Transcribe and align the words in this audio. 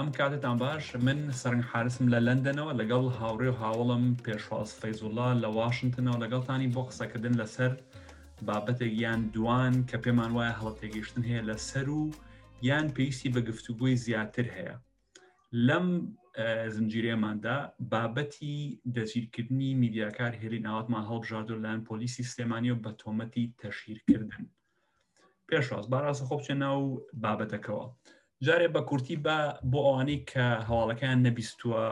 ئەم 0.00 0.10
کاتتان 0.16 0.56
باش 0.64 0.86
من 1.06 1.18
سەرنگ 1.40 1.64
حارسم 1.70 2.04
لە 2.14 2.18
لەندەنەوە 2.28 2.72
لەگەڵ 2.80 3.04
هاوڕێ 3.18 3.50
و 3.52 3.58
هاوڵم 3.62 4.04
پێشواز 4.24 4.68
فەیزوڵا 4.80 5.28
لە 5.42 5.48
واشنگتنەوە 5.58 6.22
لەگەڵتانی 6.24 6.72
بۆ 6.74 6.82
قسەکردن 6.88 7.34
لەسەر 7.42 7.72
بابەتێک 8.48 8.92
یان 9.04 9.20
دوان 9.36 9.74
کە 9.90 9.96
پێمان 10.04 10.30
وایە 10.36 10.54
هەڵەتێگەیشتن 10.58 11.22
هەیە 11.30 11.42
لەسەر 11.50 11.86
و 11.98 12.02
یان 12.68 12.86
پێیسی 12.96 13.32
بە 13.34 13.40
گفتوگوی 13.48 14.00
زیاتر 14.04 14.46
هەیە 14.56 14.76
لەم 15.68 15.88
زنجیرێماندا 16.74 17.58
بابەتی 17.92 18.56
دەزیرکردنی 18.96 19.70
میدیاکار 19.82 20.32
هێرین 20.42 20.64
ئاوتمان 20.70 21.04
هەڵبژاردو 21.10 21.60
لایەن 21.64 21.82
پۆلیسی 21.88 22.28
سلێمانی 22.30 22.72
و 22.72 22.82
بە 22.84 22.90
تۆمەتی 23.00 23.44
تەشیرکردن 23.62 24.44
پێشواز 25.48 25.84
باڕاستە 25.92 26.24
خۆ 26.28 26.34
بچێ 26.38 26.54
ناو 26.64 26.80
بابەتەکەەوە. 27.24 27.88
جارێ 28.46 28.68
بە 28.74 28.80
کورتی 28.90 29.16
بە 29.24 29.38
بۆ 29.70 29.78
ئەوانەی 29.86 30.20
کە 30.30 30.46
هەواڵەکان 30.68 31.18
نەبیستووە 31.26 31.82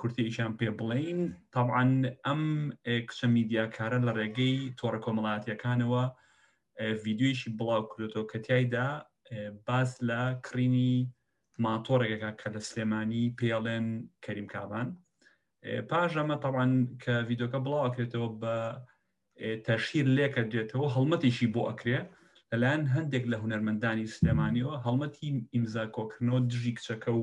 کورتی 0.00 0.26
ئیشان 0.28 0.52
پێ 0.58 0.68
بڵین 0.78 1.20
تاعاان 1.54 1.92
ئەم 2.26 2.42
کچە 3.08 3.26
میدیاکارە 3.36 3.98
لە 4.06 4.12
ڕێگەی 4.18 4.54
تۆڕە 4.78 4.98
کۆمەڵاتیەکانەوە 5.04 6.04
ویددیویشی 7.04 7.54
بڵاو 7.58 7.88
کردێتەوە 7.90 8.24
کەتیایدا 8.32 8.88
باس 9.66 9.90
لە 10.08 10.20
کرینی 10.46 10.92
ماتۆڕێکەکە 11.64 12.30
کە 12.40 12.46
لە 12.54 12.60
سلێمانی 12.68 13.34
پێڵێن 13.38 13.86
کەریم 14.24 14.48
کاوان 14.54 14.88
پاش 15.90 16.10
ئەمە 16.18 16.36
تاوان 16.44 16.70
کە 17.02 17.14
ڤیددیوکە 17.28 17.58
بڵاوکرێتەوە 17.64 18.28
بە 18.42 18.56
تەشیر 19.66 20.06
لێ 20.16 20.26
کردێتەوە 20.34 20.86
هەڵمەتیشی 20.94 21.52
بۆ 21.54 21.62
ئەکرێ 21.68 22.00
لەلایەن 22.52 22.84
هەندێک 22.94 23.24
لە 23.32 23.36
هوەرمەندانی 23.42 24.06
سلێمانیەوە 24.14 24.74
هەڵمەتی 24.84 25.32
ئیمزا 25.52 25.84
کۆکردنەوە 25.96 26.40
دژی 26.50 26.74
کچەکە 26.78 27.08
و 27.18 27.22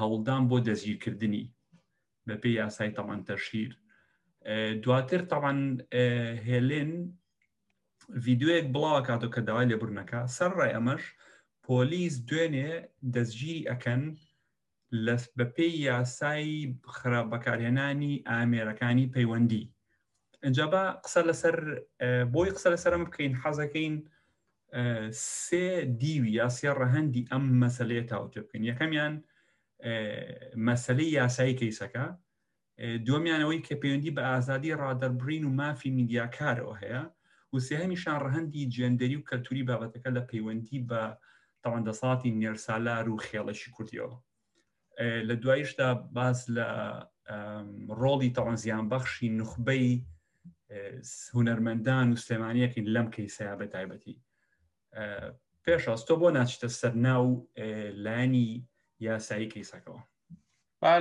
هەوڵدان 0.00 0.42
بۆ 0.50 0.56
دەزیرکردنی 0.68 1.44
بە 2.26 2.34
پێی 2.42 2.58
یاسای 2.62 2.94
تەمان 2.96 3.20
تەشیر 3.30 3.70
دواتر 4.82 5.20
تاوان 5.32 5.60
هێلێن 6.48 6.92
ویددیوەک 8.24 8.64
بڵاوە 8.74 9.00
کاتۆ 9.08 9.28
کە 9.34 9.40
داوای 9.48 9.68
لێبوونەکە 9.70 10.20
سەر 10.36 10.50
ڕای 10.58 10.74
ئەمەش 10.76 11.02
پۆلیس 11.66 12.14
دوێنێ 12.28 12.70
دەستگیری 13.14 13.66
ئەکەن 13.70 14.02
لە 15.04 15.14
بە 15.38 15.46
پێی 15.56 15.74
یاسایی 15.88 16.58
خراپ 16.96 17.26
بەکارهێنانی 17.32 18.14
ئامێرەکانی 18.30 19.10
پەیوەندی 19.14 19.64
ئەنجابا 20.44 20.84
قسە 21.04 21.20
لەسەر 21.28 21.56
بۆی 22.34 22.50
قسە 22.56 22.68
لەسەر 22.74 22.92
ئەمە 22.94 23.06
بکەین 23.08 23.34
حەزەکەین 23.42 23.96
سێ 25.46 25.66
دیوی 26.00 26.30
یا 26.40 26.48
سێ 26.58 26.68
ڕەهەندی 26.80 27.28
ئەم 27.30 27.44
مەسلەیە 27.62 28.04
تاوتێ 28.10 28.40
بکەین 28.44 28.64
یەکەمیان 28.70 29.14
مەسلەی 30.68 31.14
یاسایی 31.18 31.58
کەیسەکە 31.60 32.04
دومیانەوەی 33.06 33.64
کە 33.66 33.74
پەیوەندی 33.80 34.14
بە 34.16 34.22
ئازادی 34.30 34.78
ڕادەربرین 34.82 35.44
و 35.46 35.54
مافی 35.60 35.90
میدیاکارەوە 35.98 36.74
هەیە 36.82 37.02
و 37.52 37.56
سێهمیشان 37.68 38.16
ڕەهەندی 38.24 38.68
جێندەری 38.74 39.16
و 39.18 39.26
کەلتوری 39.28 39.66
بابەتەکە 39.68 40.10
لە 40.16 40.22
پەیوەندی 40.28 40.78
بە 40.90 41.02
تەوەندەساتی 41.62 42.34
نێرسالار 42.40 43.06
و 43.10 43.22
خێڵەشی 43.26 43.70
کوردیەوە 43.76 44.14
لە 45.28 45.34
دوایشدا 45.42 45.88
باز 46.16 46.38
لە 46.56 46.66
ڕۆڵی 48.00 48.34
تەوانزیان 48.36 48.84
بەخشی 48.92 49.28
نخبەی 49.40 49.88
هوەرمەندان 51.34 52.06
و 52.14 52.20
سلێمانیەکەین 52.24 52.86
لەم 52.94 53.06
کەیسەیە 53.14 53.54
بە 53.60 53.66
تایبەتی 53.74 54.16
پێشاستۆ 55.64 56.12
بۆ 56.20 56.28
ناچتە 56.36 56.68
سەرناو 56.80 57.26
لانی 58.04 58.48
یاسایی 59.08 59.50
کەیسەکەەوە 59.52 60.00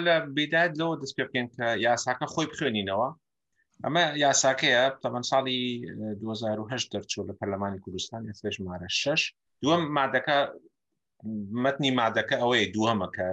لە 0.05 0.15
بیداد 0.35 0.71
لەوە 0.79 0.95
دەست 1.01 1.13
پێ 1.17 1.23
بکەین 1.27 1.47
کە 1.55 1.67
یاساکە 1.87 2.25
خۆی 2.33 2.49
بخوێنینەوە 2.51 3.09
ئەمە 3.83 4.03
یاساکەیە 4.25 4.83
تەمەەن 5.01 5.25
ساڵی 5.31 5.59
2010 6.21 6.91
دەرچوو 6.93 7.27
لە 7.29 7.33
پەرلەمانی 7.39 7.81
کوردستان 7.83 8.21
ئەسش 8.29 8.55
مارە 8.65 8.89
شش 9.01 9.21
دووەم 9.61 9.83
مادەکە 9.97 10.37
متنی 11.63 11.91
مادەکە 12.01 12.35
ئەوەی 12.41 12.71
دووەمە 12.75 13.07
کە 13.15 13.27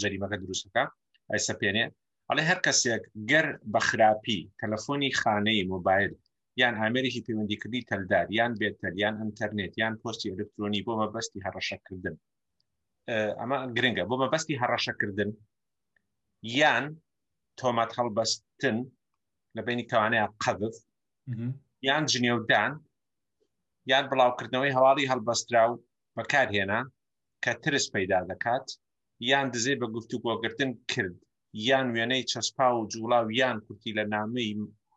جەریمەکە 0.00 0.36
دروستەکە 0.42 0.84
ئەیسەپێنێ 1.30 1.84
ئەڵێ 2.28 2.42
هەر 2.50 2.58
کەسێک 2.66 3.02
گەر 3.30 3.46
بە 3.72 3.80
خراپی 3.88 4.38
تەلەفۆنی 4.60 5.16
خانەی 5.20 5.66
مۆبایل 5.72 6.12
یان 6.60 6.74
هامێرێکی 6.82 7.24
پەیوەندیکردی 7.26 7.86
تەلدار 7.90 8.26
یان 8.38 8.52
بێتەلیان 8.60 9.14
ئەتەرنێت 9.20 9.72
یان 9.82 9.94
پۆستی 10.02 10.30
ئەلکترۆنی 10.32 10.84
بۆ 10.86 10.92
مەبەستی 11.00 11.40
هەڕەشەکردن 11.46 12.16
ئەمە 13.40 13.58
گرنگە 13.76 14.04
بۆ 14.08 14.14
مەبەستی 14.22 14.60
هەڕەشەکردن 14.62 15.30
یان 16.60 16.84
تۆمات 17.60 17.90
هەڵبەستن 17.98 18.76
لە 19.56 19.60
بینی 19.66 19.88
کەوانەیە 19.90 20.26
قەدف 20.42 20.74
یان 21.88 22.04
جنێودان 22.12 22.72
یان 23.90 24.04
بڵاوکردنەوەی 24.10 24.74
هەواڵی 24.76 25.08
هەڵبەسترا 25.10 25.62
و 25.68 25.74
بەکارهێنا 26.16 26.80
کە 27.44 27.52
ترس 27.62 27.86
پەیدا 27.94 28.20
دەکات 28.30 28.66
یان 29.30 29.46
دزێ 29.54 29.74
بە 29.80 29.86
گفتو 29.94 30.16
بۆگرتن 30.24 30.70
کرد 30.90 31.16
یان 31.68 31.86
وێنەی 31.94 32.22
چەسپا 32.32 32.68
و 32.72 32.88
جوڵاو 32.92 33.26
یان 33.40 33.56
کورتی 33.66 33.94
لە 33.98 34.04
نامەی 34.14 34.50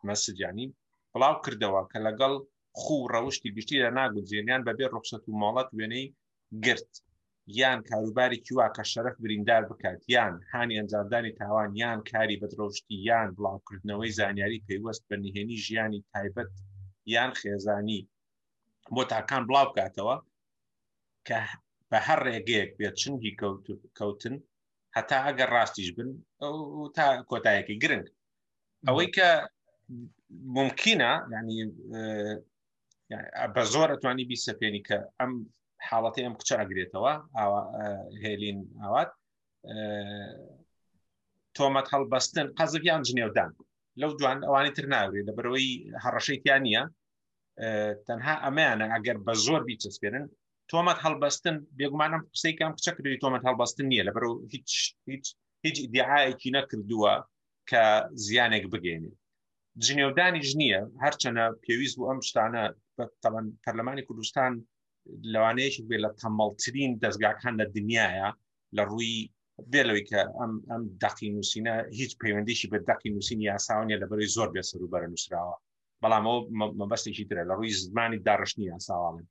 مەسجانیم 0.08 0.70
بڵاو 1.14 1.36
کردەوە 1.44 1.82
کە 1.90 1.98
لەگەڵ 2.06 2.32
خوو 2.80 3.08
ڕەوشی 3.14 3.52
گشتیدا 3.56 3.88
ناگوجێنیان 3.98 4.62
بەبێ 4.66 4.86
ڕخسەت 4.94 5.24
و 5.26 5.38
ماڵەت 5.42 5.68
وێنەی 5.78 6.06
گرت 6.64 6.92
یان 7.60 7.78
کاروباری 7.88 8.42
کیوا 8.46 8.66
کە 8.76 8.82
شەرف 8.92 9.16
بریندار 9.22 9.62
بکات 9.70 10.00
یان 10.14 10.34
هاانی 10.52 10.78
ئەنجامدانی 10.78 11.36
تاوان 11.40 11.70
یان 11.82 11.98
کاری 12.10 12.40
بەدرۆشتی 12.42 12.94
یان 13.08 13.28
بڵاوکردنەوەی 13.36 14.12
زانیاری 14.18 14.64
پێیوەست 14.66 15.02
بە 15.08 15.16
نهێنی 15.24 15.56
ژیانی 15.64 16.00
تایبەت 16.12 16.50
یان 17.14 17.30
خێزانی 17.40 18.00
بۆ 18.94 19.02
تاکان 19.12 19.42
بڵاو 19.48 19.66
بکاتەوە 19.70 20.16
کە 21.26 21.36
بە 21.90 21.98
هەر 22.06 22.18
ڕێگەیەک 22.28 22.70
بێت 22.78 22.94
چنگی 23.02 23.32
کەوتن 23.98 24.34
هەتا 24.96 25.18
ئەگەر 25.26 25.48
ڕاستیش 25.56 25.88
بن 25.96 26.08
تا 26.96 27.06
کۆتایەکی 27.30 27.76
گرنگ 27.82 28.06
ئەوەی 28.86 29.08
کە 29.16 29.28
ممکنە 30.58 31.10
ینی 31.32 31.62
بە 33.54 33.62
زۆر 33.74 33.88
ئەتوانی 33.92 34.24
بیسەپێنی 34.30 34.80
کە 34.88 34.96
ئەم 35.18 35.32
حاڵەتی 35.88 36.24
ئەم 36.26 36.34
کچە 36.40 36.54
ئەگرێتەوە 36.60 37.12
هێلین 38.22 38.58
ئاوات 38.82 39.10
تۆمەت 41.56 41.86
هەڵبەستن 41.94 42.46
قەزەیان 42.58 43.00
جنێودان 43.08 43.50
لەو 44.00 44.10
دوان 44.18 44.38
ئەوانی 44.46 44.74
تر 44.76 44.86
ناوێت 44.92 45.24
لەبەرەوەی 45.28 45.68
هەڕەشەیتیان 46.04 46.60
نیە 46.68 46.82
تەنها 48.06 48.34
ئەمەیانە 48.44 48.86
ئەگەر 48.94 49.16
بە 49.26 49.32
زۆر 49.46 49.60
بیچەسپێنن 49.68 50.24
تۆمەت 50.70 50.98
هەڵبەستن 51.04 51.56
بێگومانم 51.78 52.22
قسەی 52.34 52.54
کام 52.58 52.72
کچە 52.78 52.90
کردی 52.96 53.20
تۆمەت 53.22 53.42
هەڵبەستن 53.48 53.86
نییە 53.92 54.04
لەبەر 54.08 54.24
هیچ 54.52 54.70
هیچ 55.12 55.26
هیچ 55.64 55.76
دیعاەکی 55.94 56.50
نەکردووە 56.56 57.12
کە 57.70 57.82
زیانێک 58.26 58.64
بگەێنێت 58.72 59.16
جنێودانیش 59.84 60.50
نییە 60.60 60.80
هەرچەنە 61.02 61.44
پێویست 61.64 61.96
بوو 61.98 62.10
ئەم 62.10 62.20
شتانە 62.28 62.64
تەوان 63.22 63.46
پەرلەمانی 63.64 64.06
کوردستان 64.08 64.52
لەوانەیەکی 65.32 65.86
بێ 65.88 65.96
لە 66.04 66.10
تەمەڵترین 66.20 66.90
دەستگاکان 67.02 67.54
لە 67.60 67.66
دنیاە 67.76 68.28
لە 68.76 68.82
ڕووی 68.90 69.14
بێلەوەی 69.72 70.04
کە 70.10 70.20
ئەم 70.38 70.52
ئەم 70.70 70.82
دەقی 71.02 71.28
نووسینە 71.34 71.74
هیچ 71.98 72.12
پەیوەندیشی 72.22 72.70
بە 72.72 72.78
دەقی 72.90 73.10
نووسین 73.14 73.40
یاساونیە 73.48 74.00
لە 74.02 74.06
بەری 74.10 74.32
زۆر 74.36 74.48
بێسەر 74.54 74.80
و 74.82 74.90
بەرە 74.92 75.08
نووسراوە 75.12 75.56
بەڵام 76.02 76.24
ئەو 76.28 76.38
مەبەستێکی 76.80 77.28
درە 77.30 77.42
لە 77.48 77.54
ڕووی 77.58 77.72
زمانی 77.84 78.22
داڕشتنی 78.28 78.70
یاساواڵن 78.72 79.26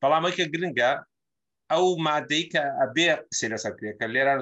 بەڵامەکە 0.00 0.44
گرنگە 0.52 0.90
ئەو 1.72 1.86
مادەی 2.06 2.44
کە 2.52 2.62
ئەبێ 2.80 3.08
سێ 3.38 3.46
لەسەر 3.52 3.72
کرێکە 3.78 4.06
لێرە 4.14 4.34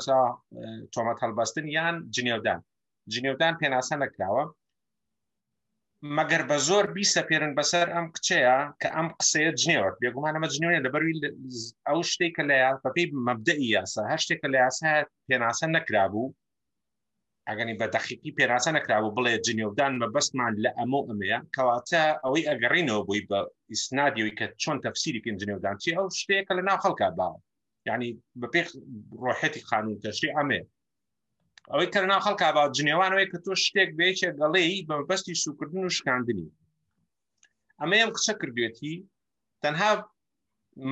تۆمەت 0.92 1.18
هەڵبەستن 1.24 1.66
یان 1.76 1.96
جنێودان 2.16 2.60
جنێودان 3.14 3.54
پێناسە 3.60 3.94
نەکراوە 4.04 4.44
مەگەر 6.16 6.42
بە 6.48 6.56
زۆر 6.68 6.84
بیسە 6.96 7.22
پێرن 7.28 7.52
بەسەر 7.58 7.86
ئەم 7.94 8.06
کچەیە 8.14 8.56
کە 8.80 8.88
ئەم 8.96 9.08
قسەیە 9.18 9.52
جنێوە 9.60 9.90
بێگومانەمە 10.00 10.48
جنێنە 10.54 10.80
لەبەروی 10.84 11.16
ئەو 11.88 11.98
شتێکە 12.10 12.42
لە 12.50 12.58
پەپی 12.84 13.06
مەبدەی 13.26 13.60
یاسە 13.76 14.02
هە 14.10 14.16
شتێکە 14.24 14.46
لە 14.52 14.58
یاسە 14.64 14.90
پێناسە 15.28 15.66
نەکرابوو 15.76 16.32
ئەگەنی 17.48 17.78
بە 17.80 17.86
دەخیقی 17.94 18.34
پێناسە 18.38 18.70
نەکرابوو 18.78 19.14
بڵێ 19.16 19.34
جنێودان 19.46 19.92
بە 20.00 20.06
بەستمان 20.14 20.52
لە 20.64 20.70
ئەمە 20.78 21.00
ئەمەیە 21.08 21.38
کەواتە 21.54 22.02
ئەوەی 22.24 22.46
ئەگەڕینەوە 22.50 23.02
بووی 23.06 23.26
بە 23.30 23.38
ئیسنادیەوەی 23.72 24.36
کە 24.38 24.46
چۆن 24.62 24.76
تەفسیریکن 24.84 25.36
جنێودان 25.40 25.76
چی 25.82 25.90
ئەو 25.96 26.06
شتێکە 26.20 26.52
لە 26.58 26.62
ناو 26.68 26.78
خەڵکە 26.84 27.08
باوە 27.18 27.38
یعنی 27.88 28.08
بە 28.40 28.46
پێ 28.52 28.62
ڕۆحەتی 29.22 29.62
خانون 29.68 29.96
تەشری 30.04 30.30
ئەمێ 30.36 30.60
ئەوەی 31.72 31.88
کە 31.92 31.98
ناو 32.10 32.24
خەڵکا 32.26 32.48
با 32.56 32.64
جنێوانەوەی 32.76 33.28
کە 33.32 33.38
تۆ 33.44 33.52
شتێک 33.64 33.90
بێچێ 33.98 34.30
گەڵێی 34.40 34.84
بەمەبەستی 34.88 35.40
سوکردن 35.44 35.82
و 35.84 35.94
شکاندنی 35.96 36.48
ئەمە 37.80 37.96
ئەم 38.00 38.10
قسە 38.16 38.32
کردوێتی 38.40 38.96
تەنها 39.62 39.90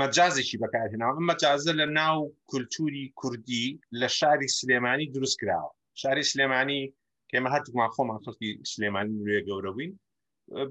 مەجازێکی 0.01 0.61
بەکارهێناوە 0.63 1.23
مەجازە 1.31 1.73
لە 1.81 1.87
ناو 1.99 2.17
کولتوری 2.51 3.05
کوردی 3.21 3.67
لە 4.01 4.09
شاری 4.19 4.49
سلێمانی 4.59 5.07
دروست 5.15 5.37
کراوە 5.41 5.71
شاری 6.03 6.29
سلێمانی 6.33 6.83
کێمە 7.31 7.49
هەتمان 7.55 7.91
خۆمان 7.95 8.19
خڵکی 8.25 8.49
سلێمانی 8.73 9.19
نوێ 9.21 9.39
گەورەبووین 9.49 9.93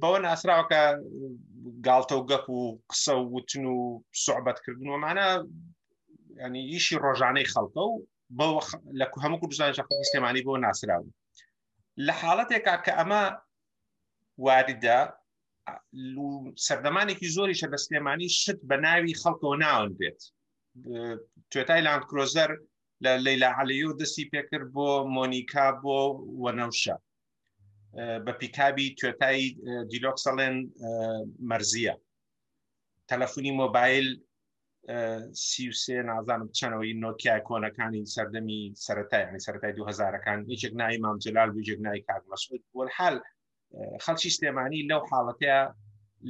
بەوە 0.02 0.18
ناسراوەکە 0.26 0.82
گالتە 1.88 2.16
و 2.18 2.28
گەپ 2.32 2.46
و 2.58 2.62
قسە 2.92 3.14
و 3.20 3.24
وتن 3.36 3.64
و 3.76 3.78
سوعبەتکردن 4.24 4.88
ومانە 4.90 5.28
ینی 6.44 6.64
ئیشی 6.72 7.02
ڕۆژانەی 7.04 7.50
خەڵکە 7.54 7.84
و 7.90 7.94
لە 9.00 9.06
هەموو 9.24 9.40
کوردستان 9.42 9.74
شقی 9.78 10.08
سلێمانی 10.12 10.42
بۆ 10.48 10.54
ناسراون 10.64 11.08
لە 12.06 12.14
حاڵەتێکا 12.22 12.76
کە 12.86 12.92
ئەمە 13.00 13.24
واریدا 14.46 15.00
سەردەمانێکی 16.68 17.28
زۆری 17.36 17.60
شە 17.62 17.68
بە 17.74 17.78
سلێمانی 17.86 18.30
شت 18.42 18.60
بە 18.70 18.76
ناوی 18.86 19.18
خەڵکەوە 19.22 19.56
ناون 19.66 19.92
بێت 20.00 20.20
توێتای 21.52 21.82
لاندکرۆزەر 21.88 22.52
لە 23.04 23.12
لەیلا 23.26 23.50
عەلیۆ 23.60 23.90
دەستی 24.00 24.30
پێکرد 24.34 24.68
بۆ 24.76 24.88
مۆنیکا 25.16 25.68
بۆ 25.84 26.00
وەنەوشە 26.44 26.98
بە 28.26 28.32
پیکابی 28.40 28.96
توێتایی 29.00 29.48
دیلۆکسەڵێن 29.92 30.56
مەرزیە 31.50 31.96
تەلەفۆنی 33.10 33.56
مۆبایل 33.62 34.08
سیوسێ 35.54 35.98
نازانم 36.10 36.50
چەنەوەی 36.58 37.00
نۆکیای 37.04 37.46
کۆنەکانی 37.50 38.04
سەردەمی 38.16 38.62
سەتای 38.86 39.24
سەتای 39.46 39.74
دو 39.78 39.84
هزارەکان 39.90 40.40
هیچێک 40.52 40.74
نایی 40.82 41.02
مامجلال 41.06 41.50
ویژێک 41.52 41.80
نای 41.86 42.02
کار 42.08 42.22
مەسود 42.32 42.62
وەحال 42.78 43.16
خەڵکی 44.06 44.32
سلێمانی 44.38 44.88
لەو 44.90 45.02
حاڵەتەیە 45.10 45.62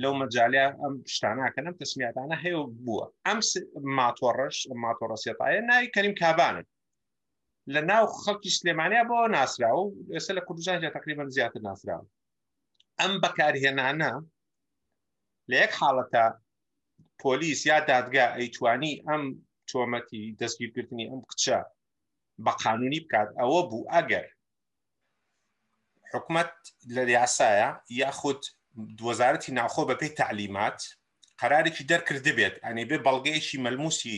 لەو 0.01 0.13
مەجاالە 0.21 0.65
ئەم 0.81 0.93
شتاناکەم 1.15 1.67
تەسمیاتانە 1.81 2.35
هەیە 2.43 2.61
بووە 2.85 3.05
ئەم 3.25 3.39
ماتۆڕش 3.97 4.57
ماتۆڕسیێتایە 4.83 5.61
نای 5.69 5.85
کەریم 5.95 6.15
کابانن 6.21 6.65
لە 7.73 7.81
ناو 7.89 8.05
خەڵکی 8.23 8.51
سلێمانیا 8.57 9.03
بۆ 9.09 9.17
ناسرا 9.35 9.71
و 9.79 9.83
ئێستا 10.15 10.33
لە 10.37 10.41
کوردژان 10.47 10.79
تقریبا 10.97 11.23
زیاتر 11.35 11.59
ناسرا 11.67 11.97
ئەم 12.99 13.13
بەکارهێنانە 13.23 14.11
لە 15.49 15.55
یەک 15.63 15.71
حاڵەتە 15.81 16.25
پۆلیس 17.21 17.65
یا 17.65 17.79
دادگا 17.87 18.25
ئەیتوانی 18.37 18.93
ئەم 19.07 19.23
تۆمەتی 19.69 20.21
دەستگیرکردنی 20.39 21.05
ئەم 21.11 21.21
کچە 21.31 21.57
بە 22.45 22.51
قانونی 22.63 22.99
بکات 23.05 23.29
ئەوە 23.39 23.61
بوو 23.69 23.89
ئەگەر 23.93 24.27
حکومت 26.13 26.51
لە 26.95 27.01
یاسایە 27.17 27.69
یاخود 28.01 28.41
وەزارەتی 29.07 29.51
ناخۆ 29.59 29.83
بەپی 29.89 30.09
تعلیمات 30.21 30.79
قرارێکی 31.41 31.83
دەرکرد 31.91 32.27
بێت 32.37 32.55
ئەنی 32.65 32.85
بێ 32.89 32.97
بەڵگەیشی 33.05 33.61
مەلموسی 33.65 34.17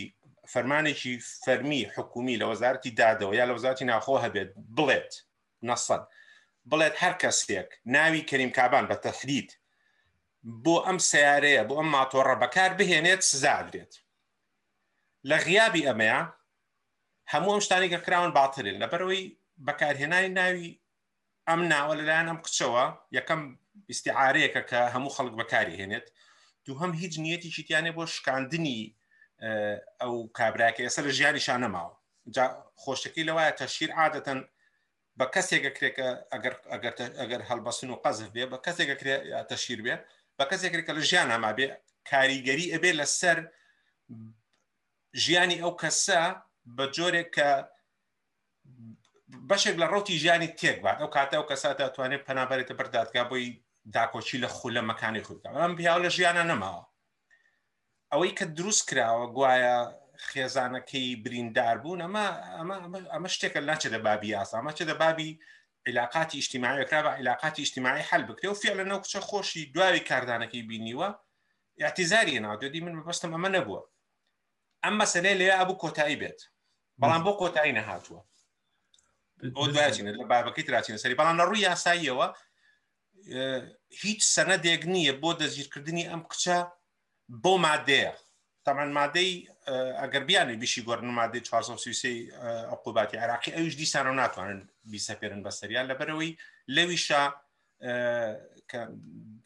فەرمانێکی 0.54 1.14
فەرمی 1.46 1.82
حکومی 1.96 2.40
لە 2.42 2.46
وەزارتی 2.52 2.96
دادەوە 3.00 3.34
یا 3.40 3.46
لە 3.50 3.54
وەزارتی 3.58 3.90
ناخۆ 3.92 4.16
هەبێت 4.26 4.50
بڵێت 4.78 5.12
نەسەد 5.70 6.04
بڵێت 6.72 6.96
هەر 7.02 7.14
کەسێک 7.22 7.70
ناوی 7.96 8.22
کەریم 8.30 8.52
کابان 8.58 8.86
بە 8.92 8.96
تەخرید 9.06 9.50
بۆ 10.44 10.74
ئەم 10.86 10.98
سیارەیە 11.10 11.64
بۆ 11.70 11.74
ئەم 11.80 11.90
ماتۆڕە 11.98 12.36
بەکار 12.44 12.72
بهێنێت 12.80 13.22
سزادرێت 13.32 13.94
لە 15.30 15.38
غیابی 15.48 15.86
ئەمەیە 15.90 16.22
هەموو 17.34 17.54
ئەم 17.54 17.62
شتانی 17.66 17.92
کە 17.94 18.00
کراون 18.06 18.32
باترن 18.38 18.78
لەبەرەوەی 18.84 19.24
بەکارهێنانی 19.68 20.34
ناوی 20.40 20.70
ئەم 21.50 21.62
ناوە 21.72 21.94
لەلایەن 22.00 22.30
ئەم 22.30 22.40
کچەوە 22.46 22.86
یەکەم 23.18 23.42
ئیسیعاارەیەەکە 23.90 24.62
کە 24.70 24.80
هەموو 24.94 25.14
خەڵک 25.16 25.34
بەکاری 25.42 25.80
هێنێت 25.82 26.08
دوو 26.66 26.76
هەم 26.82 26.92
هیچ 27.02 27.14
نیەتی 27.26 27.50
چیتیانێ 27.56 27.92
بۆ 27.98 28.04
شکاندنی 28.16 28.80
ئەو 30.02 30.14
کابراکە 30.38 30.82
ئێستا 30.86 31.02
لە 31.08 31.12
ژیانی 31.18 31.46
شانەماوە 31.48 31.94
خۆشتەکەی 32.84 33.28
لەوایە 33.30 33.54
تەشیر 33.62 33.92
عادەتەن 34.02 34.40
بە 35.20 35.26
کەسێکە 35.36 35.72
کرێکە 35.78 36.08
ئەگەر 37.22 37.42
هەڵبەسن 37.50 37.90
و 37.92 38.02
قەزف 38.04 38.30
بێ 38.36 38.46
بە 38.52 38.58
کەسێکە 38.66 38.96
تەشیر 39.52 39.80
بێ 39.86 39.96
بە 40.42 40.46
کەسێکێک 40.52 40.86
کە 40.88 40.94
لە 40.98 41.02
ژیان 41.10 41.30
ئەما 41.34 41.52
بێ 41.58 41.68
کاریگەری 42.10 42.72
ئەبێ 42.74 42.92
لەسەر 43.00 43.38
ژیانی 45.24 45.58
ئەو 45.64 45.74
کەسە 45.82 46.22
بە 46.76 46.86
جۆرێک 46.96 47.30
کە 47.36 47.50
بەشێک 49.50 49.76
لە 49.82 49.88
ڕوتی 49.94 50.20
ژیانی 50.24 50.50
تێک 50.60 50.78
بات 50.86 50.98
ئەو 51.02 51.10
کاتە 51.16 51.36
ئەو 51.38 51.46
کەسا 51.50 51.70
دەتوانێت 51.82 52.24
پەنابەرێتە 52.28 52.74
بەردادگا 52.80 53.24
بۆی 53.30 53.46
داکۆچی 53.96 54.42
لە 54.44 54.50
خولە 54.58 54.82
مەکانی 54.90 55.24
خودکە 55.28 55.48
ئەم 55.62 55.74
پیاو 55.78 56.00
لە 56.06 56.10
ژیانە 56.16 56.44
نەماوە 56.52 56.84
ئەوەی 58.12 58.32
کە 58.38 58.46
دروست 58.58 58.84
کراوە 58.90 59.26
گوایە 59.36 59.78
خێزانەکەی 60.28 61.08
بریندار 61.24 61.78
بوون 61.84 62.00
ئەمە 62.06 62.26
ئەمە 63.14 63.30
شتێکە 63.36 63.60
ناچێت 63.70 63.94
دە 63.96 64.00
بابی 64.08 64.28
یاسا 64.36 64.56
ئەمە 64.60 64.72
چێ 64.78 64.86
دە 64.92 64.96
بابی 65.04 65.32
علااقاتی 65.88 66.38
اجتماعی 66.38 66.86
کرا 66.86 67.04
بە 67.04 67.18
علااقاتی 67.20 67.62
اجتماعی 67.62 68.02
حل 68.02 68.26
بکرێ 68.28 68.46
و 68.46 68.54
فعل 68.54 68.78
لەنەو 68.84 69.02
کچە 69.04 69.20
خۆشی 69.20 69.72
دواوی 69.74 70.04
و 70.08 70.48
بینیوە 70.48 71.16
یاعتیزاریە 71.78 72.40
ناودێدی 72.42 72.82
من 72.82 73.04
بەبستم 73.04 73.32
ئەمە 73.36 73.50
نەبووە 73.58 73.82
ئەم 74.84 74.94
مەسلەی 75.02 75.38
لێ 75.40 75.50
ئەبوو 75.58 75.80
کۆتایی 75.84 76.18
بێت 76.22 76.40
بەڵام 77.02 77.22
بۆ 77.28 77.34
کۆتایی 77.42 77.78
نەهاتووە 77.80 78.22
ئەو 79.56 79.68
دوایچینە 79.74 80.12
با 80.20 80.26
بابەکەی 80.42 80.64
تراچینە 80.68 80.98
سەری 81.04 81.16
بلان 81.16 81.38
لە 81.40 81.46
ڕووی 81.50 82.08
و 82.10 82.20
اه، 83.32 83.62
هیچ 83.90 84.36
سەنەدێک 84.40 84.84
نییە 84.94 85.14
بۆ 85.22 85.30
دەزیرکردنی 85.42 86.08
ام 86.14 86.22
کچە 86.32 86.58
بو 87.30 87.54
مادەیە 87.66 88.14
طبعا 88.66 88.86
مادەی 88.94 89.50
ئەگەر 89.70 90.24
بیانی 90.24 90.56
بیشی 90.56 90.84
گۆرنمادی 90.84 91.40
1930 91.44 92.32
عقوباتی 92.72 93.18
عراقی 93.18 93.52
ئەوش 93.52 93.76
دیسان 93.76 94.08
و 94.08 94.14
ناتوانن 94.14 94.70
بیسەپێرن 94.92 95.40
بە 95.44 95.50
سەریان 95.60 95.86
لەبەرەوەی 95.92 96.38
لەویشە 96.72 97.24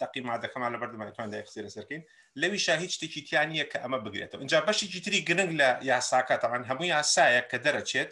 دقی 0.01 0.21
مادەکەمان 0.29 0.71
لە 0.73 0.77
بەردەمانتوان 0.81 1.27
داخسیرە 1.33 1.69
سەرکەین 1.75 2.03
لەویشە 2.41 2.73
هیچ 2.83 2.93
شتێکی 2.97 3.21
تیانە 3.29 3.63
کە 3.71 3.77
ئەمە 3.83 3.99
بگرێتەوە 4.05 4.39
اینجا 4.39 4.57
بەشێکی 4.67 4.99
تری 5.05 5.21
گرنگ 5.29 5.51
لە 5.61 5.69
یاساکە 5.91 6.35
تاوان 6.41 6.63
هەموو 6.69 6.89
یاسایە 6.95 7.41
کە 7.51 7.57
دەرەچێت 7.65 8.11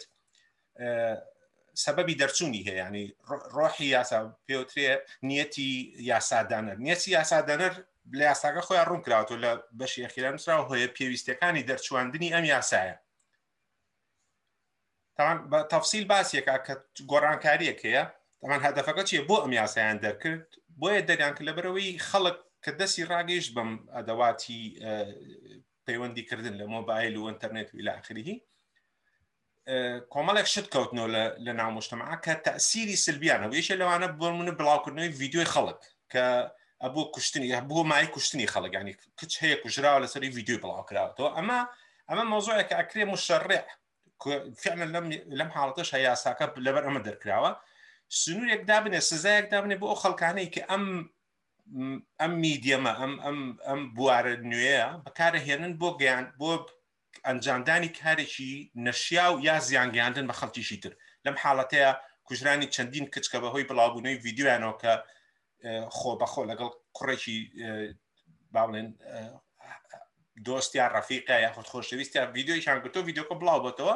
سەبەبی 1.84 2.16
دەرچوونی 2.20 2.64
هەیە 2.68 2.76
ینی 2.86 3.04
ڕۆحی 3.56 3.86
یاسا 3.96 4.18
پێوترێ 4.48 4.86
نیەتی 5.28 5.68
یاسادانەر 6.10 6.76
نیەتی 6.84 7.08
یاسادانەر 7.18 7.74
لە 8.18 8.24
یاساگە 8.32 8.60
خۆیان 8.66 8.86
ڕوون 8.88 9.02
کراوەوە 9.06 9.36
لە 9.44 9.50
بەشی 9.78 10.04
ئەخیران 10.06 10.34
نووسراوە 10.36 10.68
هۆیە 10.70 10.86
پێویستەکانی 10.98 11.66
دەرچواندنی 11.70 12.32
ئەم 12.34 12.44
یاسایە 12.54 12.94
بە 15.50 15.58
تەفسیل 15.72 16.04
باسیەکە 16.12 16.54
کە 16.66 16.74
گۆڕانکاریەکەیە 17.10 18.04
تەمان 18.40 18.60
هەدەفەکە 18.66 19.02
چیە 19.08 19.22
بۆ 19.28 19.36
ئەم 19.42 19.52
یاسایان 19.60 19.98
دەرکرد 20.04 20.46
بۆیە 20.80 21.00
دەریان 21.08 21.34
کە 21.36 21.42
لەبەرەوەی 21.48 22.00
خەڵک 22.10 22.36
کە 22.64 22.70
دەستی 22.80 23.08
ڕاگەیشت 23.12 23.50
بەم 23.56 23.70
ئەدەواتی 23.96 24.60
پەیوەندیکردن 25.86 26.54
لە 26.60 26.64
مۆبایل 26.74 27.14
و 27.16 27.28
ئەتەرنێت 27.30 27.68
و 27.74 27.78
لاخریی 27.86 28.36
کۆمەڵێک 30.14 30.46
شت 30.54 30.66
کەوتنەوە 30.74 31.08
لە 31.46 31.52
ناومشتتەما 31.60 32.16
کە 32.24 32.32
تەسیری 32.46 32.96
سلبیانە 33.06 33.46
ویشە 33.52 33.74
لەوانە 33.80 34.06
بۆ 34.18 34.26
منە 34.38 34.52
بڵاوکردنەوەی 34.58 35.12
ویددیوی 35.20 35.50
خەڵک 35.54 35.80
کە 36.12 36.24
بۆ 36.88 37.10
کوشتنی 37.12 37.52
بۆ 37.68 37.82
مای 37.84 38.06
کوشتنی 38.16 38.46
خەڵگانی 38.48 38.92
کچ 39.18 39.32
هەیە 39.42 39.56
کوژراوە 39.62 40.00
لەسەری 40.04 40.24
یددیو 40.32 40.60
بڵاوکراوەوە 40.64 41.28
ئەما 41.36 41.58
ئەمە 42.08 42.24
مۆزۆیەکە 42.32 42.74
ئەکرێ 42.78 43.04
مشڕێ 43.12 43.60
فعمل 44.62 44.88
لەم 44.94 45.04
لەم 45.38 45.50
حاڵەتەش 45.56 45.88
هەیاساکە 45.96 46.44
لەبەر 46.64 46.82
ئەمە 46.88 47.00
دەرکراوە 47.06 47.50
سنوورێک 48.20 48.62
دابنێ 48.70 49.00
سزایەک 49.10 49.46
دابنێ 49.52 49.76
بۆ 49.80 49.86
ئەو 49.90 49.98
خەڵکانەی 50.02 50.48
کە 50.54 50.62
ئەم 50.70 50.84
ئەم 52.20 52.32
میدیەمە 52.44 52.92
ئەم 53.00 53.12
ئەم 53.24 53.38
ئەم 53.68 53.80
بوارە 53.96 54.34
نوێە 54.50 54.80
بەکارەهێنن 55.04 55.72
بۆ 55.80 55.88
گەیان 56.00 56.24
بۆ 56.40 56.50
ئەنجامدانی 57.26 57.90
کارێکی 58.00 58.52
نەشیا 58.86 59.26
و 59.30 59.34
یا 59.48 59.56
زیانگەاندن 59.68 60.26
بە 60.30 60.34
خەڵکیشی 60.40 60.78
تر 60.82 60.92
لەم 61.24 61.36
حاڵەتەیە 61.42 61.90
کوژرانی 62.26 62.70
چەندین 62.74 63.06
کچکە 63.14 63.38
بەهۆی 63.42 63.68
بڵاوبوونەوەی 63.68 64.18
یددیویانەوە 64.30 64.74
کە 64.82 64.92
خۆ 65.96 66.10
بەخۆ 66.20 66.42
لەگەڵ 66.50 66.68
کوڕێکی 66.96 67.36
باڵێن 68.54 68.88
دۆستیان 70.46 70.88
ڕفیقا 70.96 71.36
یاخود 71.44 71.66
خۆشەویستیان 71.72 72.24
یددیویشان 72.36 72.78
گوتۆ 72.84 72.98
یددیوکە 73.04 73.34
بڵاو 73.40 73.64
بێتەوە 73.66 73.94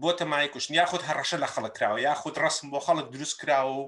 بۆ 0.00 0.10
تەمای 0.18 0.48
کوشتن 0.52 0.74
یاخود 0.80 1.02
هەڕەشە 1.08 1.36
لە 1.44 1.48
خەڵک 1.54 1.72
کراوە 1.76 2.00
یاخود 2.08 2.34
ڕسم 2.44 2.64
بۆ 2.72 2.78
خەڵک 2.86 3.06
دروست 3.14 3.36
کراوە 3.40 3.74
و 3.78 3.84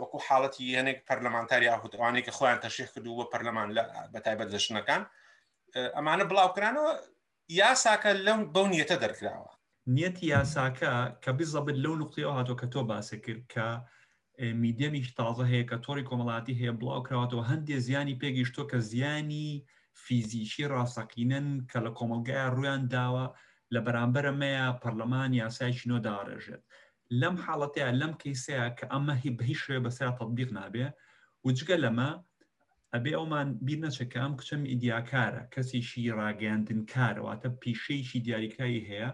وەکو 0.00 0.18
حاڵەتی 0.26 0.76
هەنێک 0.78 0.98
پەرلەمانتاری 1.08 1.66
یاخود 1.70 1.92
ئەوانێک 1.94 2.24
کە 2.26 2.32
خۆیان 2.38 2.60
تەشێخ 2.64 2.88
کردو 2.94 3.16
بە 3.18 3.24
پەرلەمان 3.32 3.68
لە 3.76 3.82
بەتایبەت 4.14 4.48
دەشنەکان 4.54 5.02
ئەمانە 5.96 6.24
بڵاوکرانەوە 6.30 6.92
یاساکە 7.60 8.10
لەم 8.26 8.40
بەو 8.54 8.66
نیەتە 8.74 8.96
دەرکراوە 9.02 9.50
نیەتی 9.96 10.26
یاساکە 10.34 10.90
کە 11.22 11.30
بزەبت 11.38 11.76
لەو 11.84 11.94
نقطی 12.02 12.24
ئەو 12.26 12.34
هاتۆ 12.38 12.54
کە 12.60 12.66
تۆ 12.72 12.80
باسە 12.90 13.16
کرد 13.24 13.44
کە 13.52 13.66
میدیەمیش 14.38 15.08
تازە 15.20 15.44
هەیە 15.52 15.66
کە 15.70 15.76
تۆری 15.84 16.08
کۆمەڵاتی 16.08 16.58
هەیە 16.60 16.72
بڵاوکراوەوە 16.80 17.48
هەندێک 17.50 17.78
زیانی 17.86 18.18
پێگەیشتۆ 18.22 18.62
کە 18.70 18.78
زیانی 18.90 19.48
فیزیشی 20.04 20.70
ڕاستەقینەن 20.72 21.46
کە 21.70 21.78
لە 21.84 21.90
کۆمەلگای 21.98 22.50
ڕویان 22.54 22.82
داوە 22.94 23.26
لە 23.74 23.80
بەرامبەرە 23.86 24.32
مەیە 24.42 24.66
پەرلەمان 24.82 25.30
یاسایکی 25.42 25.88
نۆ 25.90 25.98
داڕێژێت 26.06 26.62
لەم 27.20 27.34
حاڵەتەیە 27.44 27.90
لەم 28.00 28.12
کەیسەیە 28.22 28.66
کە 28.78 28.84
ئەمە 28.92 29.14
هی 29.22 29.30
بهی 29.38 29.54
شوێ 29.62 29.78
بەسرا 29.84 30.10
تەبلیغ 30.18 30.50
نابێ 30.58 30.86
وجگە 31.46 31.76
لەمە 31.84 32.10
ئەبێ 32.92 33.10
ئەومان 33.16 33.48
بیر 33.64 33.78
نەچەکەم 33.84 34.32
کچم 34.38 34.62
ئیدیاکارە 34.70 35.42
کەسیشی 35.54 36.14
ڕاگەاندنکارەوەتە 36.18 37.48
پیشەیشی 37.60 38.22
دیاریکایی 38.26 38.86
هەیە 38.88 39.10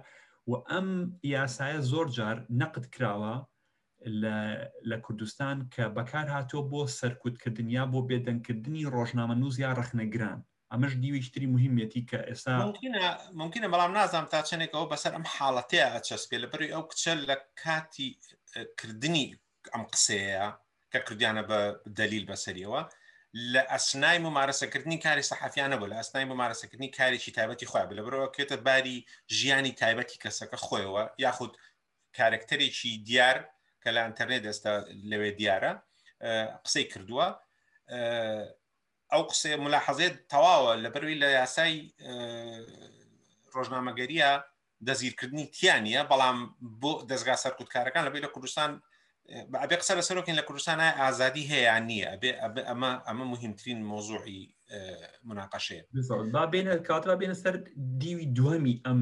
و 0.48 0.52
ئەم 0.68 0.88
یاسایە 1.37 1.80
زۆر 1.90 2.06
جار 2.16 2.37
نەقد 2.60 2.84
کراوە 2.94 3.34
لە 4.90 4.96
کوردستان 5.02 5.68
کە 5.74 5.82
بەکار 5.88 6.26
هاتۆ 6.34 6.58
بۆ 6.70 6.86
سەرکوتکردنیا 6.98 7.84
بۆ 7.92 8.00
بێدەنگکردنی 8.08 8.84
ڕۆژنامە 8.94 9.34
نووز 9.40 9.58
یا 9.60 9.70
ڕخنەگران 9.78 10.38
ئەمەش 10.72 10.92
دیویشتری 11.02 11.46
مهمەتی 11.54 12.02
کە 12.10 12.18
ئێستا 12.28 12.52
ممکنە 13.42 13.66
بەڵام 13.72 13.92
نازانم 13.98 14.26
تا 14.32 14.38
چنێکەوە 14.48 14.86
بەسەر 14.92 15.12
ئەم 15.14 15.24
حاڵەتەیە 15.34 15.86
ئەچەسپێ 15.94 16.38
لە 16.44 16.46
بەری 16.52 16.72
ئەو 16.74 16.82
کچە 16.90 17.12
لە 17.28 17.36
کاتی 17.62 18.08
کردنی 18.78 19.28
ئەم 19.72 19.84
قسەیە 19.92 20.46
کە 20.92 20.98
کردیانە 21.06 21.42
بە 21.50 21.56
دلیل 21.98 22.24
بەسەریەوە 22.30 22.82
لە 23.52 23.62
ئەسنای 23.72 24.18
ممارەسەکردنی 24.26 25.02
کاری 25.06 25.28
سەحافیانە 25.30 25.76
بوو 25.78 25.90
لە 25.92 25.96
ئەسنای 26.00 26.28
ممارەسەکردنی 26.30 26.90
کارێکی 26.98 27.32
تایبەتی 27.38 27.68
خۆی 27.70 27.88
لە 27.98 28.02
بەرەوە 28.06 28.28
کێتە 28.36 28.56
باری 28.66 29.06
ژیانی 29.38 29.72
تایبەتی 29.80 30.20
کەسەکە 30.22 30.58
خۆیەوە 30.66 31.04
یاخود 31.24 31.52
کارکتەرێکی 32.18 32.92
دیار 33.08 33.38
کە 33.88 33.95
لە 33.97 34.02
ئەتەرنێت 34.07 34.42
دەستا 34.49 34.73
لەوێ 35.11 35.30
دیارە 35.38 35.73
قسەی 36.64 36.85
کردووە 36.92 37.26
ئەو 39.12 39.23
قسێ 39.30 39.52
ملاحەزێت 39.64 40.14
تەواوە 40.33 40.73
لە 40.83 40.88
بەروی 40.95 41.21
لە 41.23 41.28
یاسای 41.38 41.75
ڕۆژنامەگەریە 43.54 44.30
دەزیرکردنی 44.88 45.47
تیانە 45.57 46.02
بەڵام 46.11 46.38
بۆ 46.83 46.92
دەستگا 47.11 47.35
سەرکوتکارەکان 47.45 48.04
لەبێ 48.09 48.21
لە 48.25 48.28
کوردستان 48.35 48.71
ئەبێ 49.62 49.76
قسە 49.80 49.92
لە 49.99 50.02
سەرۆکین 50.09 50.37
لە 50.40 50.45
کوردستانە 50.49 50.87
ئازادی 51.00 51.45
هەیە 51.52 51.75
نییە 51.88 52.09
ئەمە 52.71 52.90
ئەمە 53.09 53.25
مهمترین 53.33 53.80
مۆزوعی 53.90 54.40
مناقەشەیە 55.28 55.85
با 56.35 56.42
بێنە 56.52 56.75
کاتەوە 56.88 57.16
بێنە 57.21 57.37
سەر 57.42 57.54
دیوی 58.00 58.26
دووەمی 58.37 58.75
ئەم 58.87 59.00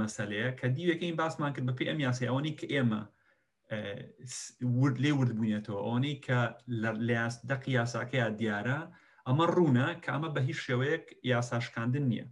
مەسلەیە 0.00 0.48
کە 0.58 0.66
دیوەکەین 0.76 1.14
باسمان 1.20 1.52
کرد 1.54 1.66
بە 1.68 1.74
پێ 1.78 1.84
ئەم 1.90 1.98
یاسی 2.06 2.26
ئەوەی 2.30 2.52
کە 2.60 2.66
ئێمە 2.74 3.02
ورد 4.80 4.96
لێ 5.04 5.12
ورد 5.18 5.32
بوونێتەوە 5.38 5.80
ئەوەی 5.86 6.14
کە 6.26 6.40
دەق 7.50 7.62
یاساکەیە 7.76 8.28
دیارە 8.40 8.80
ئەمە 9.26 9.46
ڕوونە 9.56 9.86
کە 10.02 10.08
ئەمە 10.14 10.28
بە 10.34 10.40
هیچ 10.48 10.58
شێوەیەک 10.66 11.04
یاساشکاندن 11.32 12.04
نییە 12.10 12.26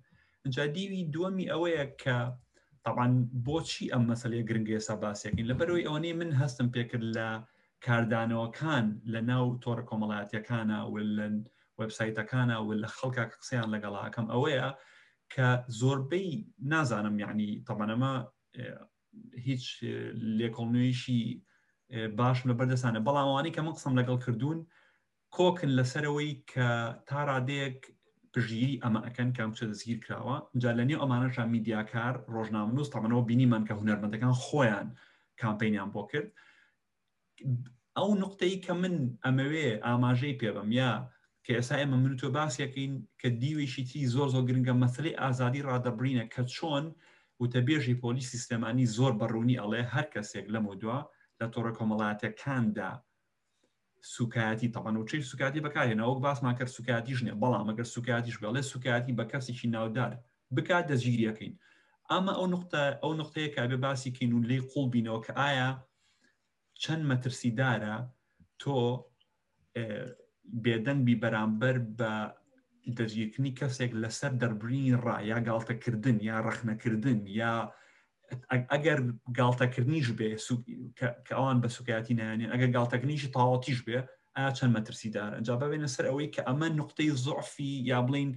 اینجا 0.45 0.64
دیوی 0.76 1.02
دووەمی 1.14 1.50
ئەوەیە 1.52 1.85
کە 2.02 2.18
تاوان 2.85 3.12
بۆچی 3.47 3.90
ئەم 3.92 4.02
مەسلەیە 4.11 4.47
گرنگ 4.49 4.68
ێسا 4.80 4.95
باسیەکەین 5.02 5.47
لە 5.50 5.54
بەرەوەی 5.61 5.87
ئەوەی 5.88 6.12
من 6.21 6.30
هەستم 6.42 6.66
پێکرد 6.75 7.04
لە 7.18 7.28
کاردانەوەکان 7.87 8.87
لە 9.12 9.21
ناو 9.30 9.47
تۆڕە 9.62 9.85
کۆمەڵاتیەکانە 9.90 10.78
و 10.92 10.95
لەن 11.16 11.37
وبسایتەکانە 11.80 12.57
و 12.66 12.68
لە 12.83 12.88
خەڵکە 12.97 13.25
قسەیان 13.40 13.68
لەگەڵاکەم 13.75 14.26
ئەوەیە 14.33 14.68
کە 15.35 15.49
زۆربەی 15.78 16.30
نازانم 16.71 17.16
یعنی 17.25 17.50
تەمەەمە 17.66 18.14
هیچ 19.44 19.64
لێکۆڵنوێشی 20.38 21.20
باشم 22.18 22.46
لە 22.50 22.54
بەردەسانە 22.58 23.00
بەڵاموانی 23.06 23.52
کە 23.54 23.60
من 23.64 23.72
قسم 23.76 23.94
لەگەڵ 24.00 24.16
کردوون 24.25 24.58
کۆکن 25.37 25.70
لەسەرەوەی 25.78 26.32
کە 26.50 26.68
تا 27.08 27.18
ڕادەیەک 27.30 27.78
پژیری 28.32 28.80
ئەمە 28.82 29.00
ئەەکەن 29.06 29.28
کام 29.37 29.48
بچە 29.52 29.64
دەستگیر 29.70 29.98
کراوە 30.04 30.37
جا 30.62 30.70
لە 30.78 30.84
نێو 30.88 31.00
ئەمانەشە 31.02 31.44
میدیاکار 31.54 32.14
ڕۆژنامنووس 32.34 32.88
تامەنەوە 32.94 33.22
بینیمان 33.28 33.62
کە 33.68 33.72
هوەرمەندەکان 33.78 34.32
خۆیان 34.44 34.87
کامپینیان 35.42 35.88
بۆ 35.94 36.02
کرد 36.12 36.28
ئەو 37.98 38.08
نقطەی 38.25 38.56
کە 38.64 38.72
من 38.82 38.94
ئەمەوێ 39.25 39.66
ئاماژەی 39.87 40.38
پێبم 40.40 40.68
یا 40.80 40.90
کە 41.44 41.50
ئێسا 41.58 41.75
ئێمە 41.80 41.96
من 42.02 42.14
تۆ 42.20 42.26
باسیەکەین 42.37 42.92
کە 43.20 43.28
دیوێشی 43.42 43.84
تی 43.90 44.00
زۆر 44.14 44.28
زۆر 44.34 44.44
گرنگە 44.48 44.75
مەسلی 44.82 45.18
ئازادی 45.22 45.66
ڕدەبرینە 45.68 46.25
کە 46.34 46.42
چۆن 46.54 46.87
وتەبێژی 47.42 47.99
پۆلی 48.02 48.28
سیستەمانی 48.33 48.90
زۆر 48.97 49.12
بەڕوونی 49.21 49.61
ئەڵێ 49.62 49.83
هەر 49.92 50.07
کەسێک 50.14 50.47
لە 50.54 50.61
مدووە 50.66 50.99
لە 51.40 51.47
تۆڕە 51.52 51.73
کۆمەڵاتەکاندا 51.78 52.90
سوکاتی 54.14 54.73
تەبان 54.75 54.97
و 54.99 55.07
چی 55.11 55.18
سوکاتی 55.30 55.64
بەکارێنەوە 55.66 56.16
باسمان 56.25 56.54
کرد 56.59 56.71
سوکاتی 56.76 57.16
ژنێ 57.18 57.35
بەڵام 57.42 57.64
مەگەر 57.68 57.87
سوکاتیش 57.95 58.37
بڵێ 58.42 58.62
سوکاتی 58.73 59.16
بە 59.18 59.25
کەسێکی 59.33 59.68
ناودار 59.75 60.12
بکات 60.57 60.85
دەزیریەکەین 60.90 61.54
ئەمە 62.11 62.33
ئەو 62.38 62.47
نقطە 62.54 62.80
ئەو 63.02 63.12
نقطەیە 63.21 63.50
کابێ 63.57 63.76
باسی 63.85 64.11
کەین 64.16 64.33
و 64.35 64.45
لی 64.49 64.59
قوڵ 64.71 64.87
بینەوە 64.95 65.21
کە 65.26 65.33
ئایا 65.40 65.71
چەند 66.83 67.02
مەترسیدارە 67.11 67.95
تۆ 68.61 68.76
بێدەنگبی 70.64 71.16
بەرامبەر 71.23 71.76
بە 71.99 72.12
دەرجیرکردنی 72.97 73.52
کەسێک 73.61 73.92
لەسەر 74.02 74.33
دەربرین 74.40 74.95
ڕ 75.04 75.07
یا 75.30 75.38
گالتەکردن 75.49 76.18
یا 76.28 76.37
ڕەخنەکردن 76.47 77.18
یا 77.40 77.54
ئەگەر 78.73 78.99
گالتەکردنیش 79.38 80.09
بێ 80.18 80.30
کە 81.26 81.33
ئەوان 81.37 81.59
بە 81.62 81.68
سوکایەتی 81.76 82.14
نایانێن 82.18 82.52
ئەگەر 82.52 82.71
گالتەکردنیشی 82.76 83.33
تاواتیش 83.37 83.78
بێ 83.87 83.99
ئایا 84.37 84.50
چەند 84.59 84.73
مەترسی 84.76 85.09
دارن 85.16 85.42
جا 85.47 85.54
ببێنە 85.61 85.88
سەر 85.95 86.04
ئەوەی 86.09 86.33
کە 86.35 86.42
ئەمە 86.49 86.68
نقطەی 86.80 87.11
زۆفی 87.25 87.73
یا 87.90 87.99
بڵین 88.07 88.30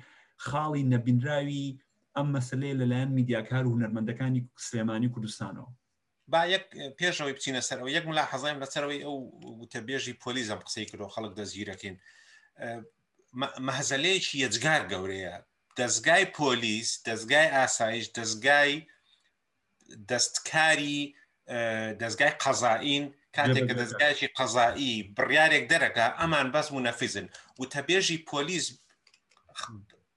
خاڵی 0.48 0.84
نەبینراوی 0.94 1.66
ئەم 2.16 2.28
مەسلەیە 2.36 2.78
لەلایەن 2.82 3.12
میدیاکار 3.18 3.64
و 3.66 3.72
هونەرمەندەکانی 3.76 4.42
سلێمانی 4.66 5.10
کوردستانەوە 5.14 5.70
با 6.32 6.42
یەک 6.56 6.66
پێشەوەی 7.00 7.36
بچینە 7.38 7.62
سەرەوە 7.70 7.90
یەک 7.98 8.06
ملا 8.10 8.24
حەزایم 8.32 8.60
لەسەرەوەی 8.64 9.02
ئەو 9.06 9.16
وتەبێژی 9.62 10.14
پۆلیزم 10.24 10.60
قسەی 10.68 10.88
کردەوە 10.90 11.12
خەڵک 11.16 11.34
دەزیرەکەین 11.40 11.96
مەهزەلەیەکی 13.68 14.36
یەجگار 14.44 14.82
گەورەیە 14.92 15.36
دەستگای 15.80 16.26
پۆلیس 16.38 16.90
دەستگای 17.08 17.48
ئاسایش 17.56 18.06
دەستگای 18.18 18.72
دەستکاری 20.12 21.00
دەستگای 22.02 22.34
قەزائین 22.44 23.04
کاتێک 23.36 23.64
کە 23.70 23.74
دەستگایکی 23.82 24.28
قەزایی 24.38 24.94
بڕیارێک 25.18 25.64
دەرەکە 25.72 26.06
ئەمان 26.20 26.48
بەس 26.54 26.68
و 26.72 26.84
نەفیزن 26.88 27.28
و 27.60 27.64
تەبێژی 27.76 28.18
پۆلیس 28.30 28.66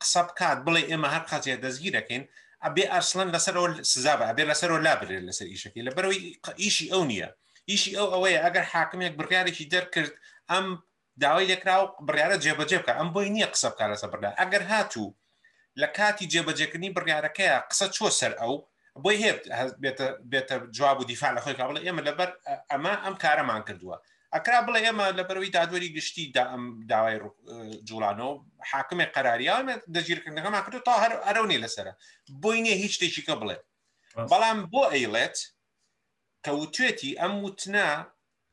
قسە 0.02 0.20
بکات 0.28 0.58
بڵێ 0.66 0.82
ئێمە 0.90 1.08
هەر 1.14 1.24
قاتە 1.30 1.54
دەستگیرەکەین 1.64 2.24
ئەبێ 2.64 2.84
ئەسلن 2.92 3.28
لەسەر 3.34 3.56
سزا 3.92 4.14
بە 4.18 4.24
ئەبێ 4.30 4.42
لەسەر 4.50 4.70
و 4.74 4.78
لابرێت 4.86 5.22
لەسەر 5.28 5.46
ئیشەکەی 5.52 5.84
لە 5.86 5.90
بەرەوەی 5.96 6.20
ئیشی 6.62 6.86
ئەو 6.92 7.04
نییە 7.10 7.28
ئیشی 7.70 7.96
ئەو 7.98 8.08
ئەوەیە 8.14 8.40
ئەگەر 8.46 8.64
حاکمێک 8.74 9.12
بڕیارێکی 9.18 9.64
دەرکرد 9.72 10.12
ئەم 10.50 10.66
داوای 11.20 11.46
لێکراوە 11.48 11.90
بڕیاە 12.08 12.36
جێبەجێ 12.44 12.78
بکە 12.82 12.92
ئەم 12.98 13.08
بۆی 13.14 13.28
نییە 13.34 13.46
قسە 13.54 13.68
بکار 13.72 13.88
لەسە 13.94 14.06
بڕدا 14.12 14.30
ئەگەر 14.40 14.62
هاتوو 14.70 15.14
لە 15.80 15.86
کاتی 15.96 16.28
جێبەجێکردنی 16.32 16.94
بڕیارەکەیە 16.96 17.58
قسە 17.70 17.86
چۆ 17.96 18.06
سەر 18.20 18.32
ئەو 18.40 18.54
بۆی 19.02 19.16
هێ 19.24 19.30
بێتە 20.32 20.56
جواب 20.76 20.98
و 21.00 21.04
دیفاع 21.10 21.30
لە 21.36 21.40
خۆی 21.44 21.56
کابڵ 21.58 21.76
ئێمە 21.86 22.02
لەبەر 22.08 22.30
ئەمە 22.70 22.92
ئەم 23.04 23.14
کارەمان 23.22 23.62
کردووە 23.68 23.96
ئەکرا 24.34 24.60
بڵێ 24.66 24.80
ئێمە 24.86 25.04
لەبەروی 25.18 25.52
دادوەری 25.56 25.94
گشتی 25.96 26.24
دا 26.36 26.42
ئەم 26.52 26.62
داوای 26.90 27.18
جوڵانەوە 27.88 28.34
حاکمێک 28.70 29.10
قەراریانە 29.16 29.74
دەگیرکردنەکەمان 29.96 30.62
کردو 30.66 30.80
تا 30.88 30.94
هەر 31.04 31.12
ئەرەونی 31.26 31.62
لەسرە 31.64 31.92
بۆی 32.42 32.58
نیە 32.64 32.74
هیچ 32.82 32.92
شتێکی 32.96 33.22
کە 33.28 33.34
بڵێ 33.40 33.56
بەڵام 34.30 34.58
بۆ 34.72 34.82
ئەیڵێت 34.92 35.36
کەوتێتی 36.46 37.12
ئەم 37.20 37.32
وتنا 37.44 37.88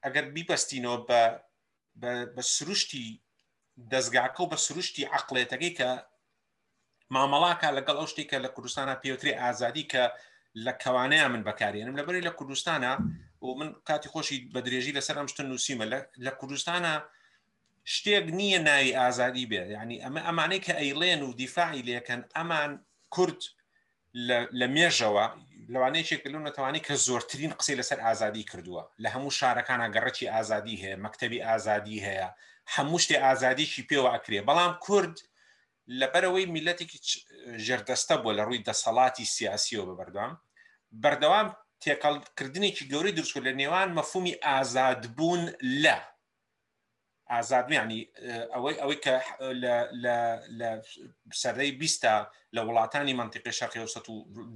ئەگەر 0.06 0.26
بیبەستینەوە 0.36 0.98
بە 1.08 1.22
بە 2.00 2.42
سروشتی 2.42 3.22
دەستگاکە 3.92 4.40
و 4.40 4.50
بە 4.54 4.58
سروشتی 4.68 5.04
عقلێتەکەی 5.20 5.76
کە 5.80 5.90
مامەڵاکە 7.16 7.68
لەگەڵ 7.78 7.96
ئەو 8.00 8.08
شتێککە 8.12 8.38
لە 8.46 8.50
کوردستانە 8.56 8.96
پێوتری 9.02 9.38
ئازادی 9.42 9.86
کە 9.92 10.04
لە 10.66 10.74
کەوانەیە 10.84 11.28
من 11.34 11.44
بەکارێنم 11.48 11.96
لەبەری 12.00 12.26
لە 12.28 12.32
کوردستانە 12.40 12.92
و 13.42 13.48
من 13.60 13.70
کاتی 13.88 14.12
خۆشی 14.14 14.38
بە 14.54 14.60
درێژی 14.66 14.96
لەسەر 14.98 15.16
ئەم 15.20 15.28
شتن 15.32 15.48
نووسیمە 15.52 15.86
لە 16.26 16.32
کوردستانە 16.42 16.94
شتێک 17.96 18.26
نییە 18.40 18.60
ناوی 18.70 18.96
ئازادی 19.00 19.50
بێ 19.52 19.64
ینی 19.76 19.98
ئەمە 20.06 20.22
ئەمانەی 20.28 20.64
کە 20.66 20.74
ئەیڵێن 20.82 21.22
و 21.24 21.34
دیفاعی 21.42 21.86
لەکەن 21.90 22.22
ئەمان 22.36 22.72
کورد 23.16 23.42
لە 24.60 24.68
مێژەوە 24.76 25.26
لەوانەیەشێک 25.74 26.22
لەون 26.32 26.44
نەتوانانی 26.50 26.86
کە 26.88 26.94
زۆرترین 27.08 27.52
قسەی 27.60 27.80
لەسەر 27.82 28.00
ئازادی 28.06 28.44
کردووە 28.52 28.84
لە 29.04 29.10
هەموو 29.16 29.36
شارەکانە 29.40 29.88
گەڕەکی 29.96 30.32
ئازادی 30.34 30.78
هەیە 30.84 30.96
مەکتتەبی 31.06 31.44
ئازادی 31.48 32.00
هەیە 32.08 32.28
هەموو 32.76 33.02
شتێ 33.04 33.16
ئازادیشی 33.26 33.88
پێوە 33.90 34.10
ئەکرێ 34.16 34.40
بەڵام 34.50 34.74
کورد 34.86 35.16
لەبەرەوەی 36.00 36.50
میلەتێکی 36.56 37.00
ژێردەستە 37.66 38.16
بۆ 38.24 38.30
لە 38.38 38.44
ڕووی 38.48 38.64
دەسەڵاتی 38.68 39.26
سیاسیەوە 39.36 39.86
بەبەردەوام 39.90 40.34
بەردەوام 41.04 41.48
تێکەڵکردنێکی 41.84 42.86
گەوری 42.92 43.12
درست 43.18 43.38
لە 43.48 43.52
نێوان 43.60 43.90
مەفومی 43.98 44.36
ئازادبوون 44.46 45.44
لە 45.84 45.98
ئازاد 47.32 47.72
ینی 47.72 48.00
ئەوەی 48.56 48.76
ئەوەی 48.82 49.00
کە 49.06 49.16
لە 50.60 50.72
سەرەی 51.42 51.72
بیستە 51.80 52.16
لە 52.56 52.62
وڵاتانی 52.68 53.16
منطقی 53.22 53.52
شەقی 53.60 53.80
و 53.84 53.88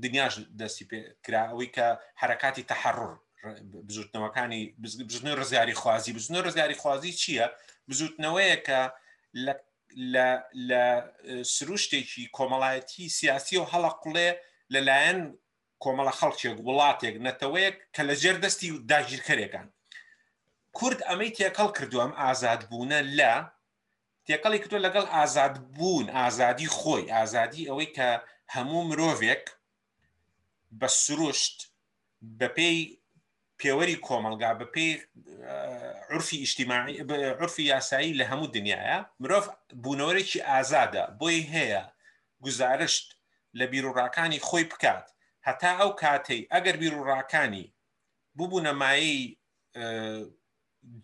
دنیاش 0.04 0.34
دەستی 0.60 0.86
پێکرا 0.92 1.42
ئەوەی 1.52 1.70
کە 1.76 1.88
حرکاتی 2.22 2.64
تەحڕر 2.72 3.12
بزوتنەوەکانی 3.88 4.62
بزنەوە 4.82 5.38
ڕزیاری 5.42 5.76
خوازی 5.82 6.12
بزنەوە 6.18 6.46
ڕزیاری 6.48 6.76
خوازی 6.82 7.12
چییە؟ 7.22 7.48
بزوتنەوەیە 7.90 8.58
کە 8.68 8.82
لە 10.70 10.86
سروشتێکی 11.56 12.24
کۆمەڵایەتی 12.38 13.04
سیاسی 13.20 13.56
و 13.62 13.66
هەڵە 13.72 13.92
قوڵێ 14.04 14.30
لەلایەن 14.74 15.20
کۆمەڵە 15.84 16.14
خەڵکێک 16.20 16.58
وڵاتێک 16.68 17.16
نەتەوەیەک 17.28 17.76
کە 17.96 18.02
لە 18.10 18.16
جێر 18.22 18.38
دەستی 18.44 18.72
و 18.72 18.78
داگیرکەرێکان 18.90 19.68
کورد 20.80 21.00
ئەمەی 21.10 21.34
تێکەڵ 21.40 21.70
کردووەم 21.78 22.12
ئازاد 22.22 22.62
بوونە 22.70 23.00
لە 23.20 23.34
تێکەڵی 24.28 24.60
کردو 24.64 24.84
لەگەڵ 24.86 25.06
ئازاد 25.16 25.54
بوون 25.76 26.06
ئازادی 26.18 26.70
خۆی 26.80 27.04
ئازادی 27.16 27.68
ئەوەی 27.70 27.90
کە 27.96 28.10
هەموو 28.56 28.88
مرۆڤێک 28.90 29.44
بە 30.80 30.88
سروشت 31.04 31.58
بە 32.40 32.48
پێی 32.58 32.80
پێوەری 33.60 34.02
کۆمەلگا 34.08 34.52
بە 34.60 34.66
پێی 34.74 34.92
عرفی 36.12 36.38
ئیشتیماعی 36.44 36.94
عرفی 37.40 37.64
یاسایی 37.74 38.18
لە 38.20 38.26
هەموو 38.32 38.48
دنیاە 38.56 38.98
مرۆڤ 39.22 39.46
بوونەوەێکی 39.84 40.40
ئازادە 40.50 41.04
بۆی 41.20 41.42
هەیە 41.54 41.84
گزارشت 42.46 43.06
لە 43.60 43.66
بیرروڕاکانی 43.72 44.44
خۆی 44.48 44.66
بکات 44.72 45.06
هەتا 45.48 45.72
ئەو 45.80 45.92
کاتەی 46.02 46.42
ئەگەر 46.54 46.76
بیرروڕاکانی 46.82 47.66
ببوونەمایی 48.38 49.18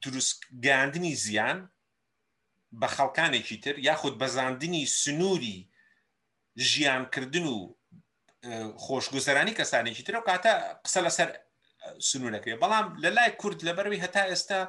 دروستگاندنی 0.01 1.15
زیان 1.25 1.59
بە 2.81 2.87
خەڵکانێکی 2.95 3.57
تر 3.63 3.75
یاخود 3.87 4.15
بەزاندنی 4.21 4.83
سنووری 5.01 5.69
ژیانکردن 6.69 7.45
و 7.53 7.59
خۆشگوزەرانی 8.85 9.53
کەسانێکی 9.59 10.03
تر 10.07 10.15
و 10.17 10.23
کاتە 10.29 10.49
قسە 10.85 10.99
لەسەر 11.05 11.29
سنوورەکەی 12.09 12.59
بەڵام 12.63 12.85
لە 13.03 13.09
لای 13.17 13.31
کورد 13.41 13.59
لەبەروی 13.67 14.03
هەتا 14.05 14.23
ئێستا 14.31 14.59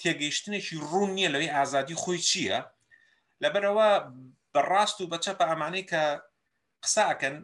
تێگەیشتنێکی 0.00 0.76
ڕوون 0.90 1.10
نییە 1.16 1.30
لەوەی 1.34 1.54
ئازادی 1.56 1.98
خۆی 2.02 2.18
چییە 2.28 2.58
لەبەرەوە 3.42 3.88
بەڕاست 4.54 4.96
و 5.00 5.10
بەچە 5.12 5.32
بە 5.40 5.44
ئەمانەی 5.50 5.86
کە 5.90 6.02
قساکەن 6.84 7.36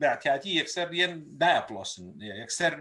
بەعتیاتی 0.00 0.58
یەکسەر 0.60 0.88
یەن 1.00 1.12
داپلۆسن 1.42 2.02
یەکسەر 2.42 2.74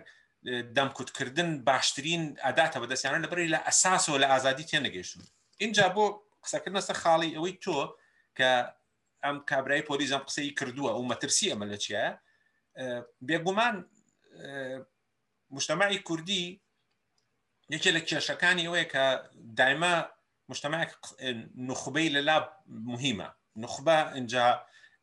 دەمکوتکردن 0.46 1.50
باشترین 1.68 2.22
ئاداتە 2.44 2.78
بە 2.82 2.88
دەستیانە 2.92 3.20
لەبری 3.26 3.50
لە 3.54 3.60
ئەساسەوە 3.68 4.18
لە 4.24 4.28
ئازادی 4.34 4.64
تێنەگەیشتن 4.70 5.22
اینجا 5.62 5.86
بۆ 5.96 6.04
قسەکردنەسە 6.44 6.94
خاڵی 7.02 7.36
ئەوەی 7.36 7.54
تۆ 7.64 7.78
کە 8.38 8.50
ئەم 9.24 9.38
کابرای 9.50 9.82
پۆلیزم 9.88 10.22
قسەی 10.28 10.50
کردووە 10.60 10.92
و 10.98 11.08
مەترسی 11.12 11.52
ئەمە 11.52 11.66
لە 11.72 11.78
چیە 11.84 12.06
بێگومان 13.28 13.76
مشتمەی 15.52 15.98
کوردی 16.08 16.46
یەکێ 17.74 17.92
لە 17.98 18.02
کێشەکانی 18.10 18.66
ئەوەیە 18.68 18.86
کە 18.94 19.04
دایمە 19.60 19.94
مشتمەک 20.50 20.92
نخبەی 21.70 22.10
لەلا 22.16 22.38
مهمە 22.94 23.30
نخبە 23.64 23.98
اینجا 24.18 24.48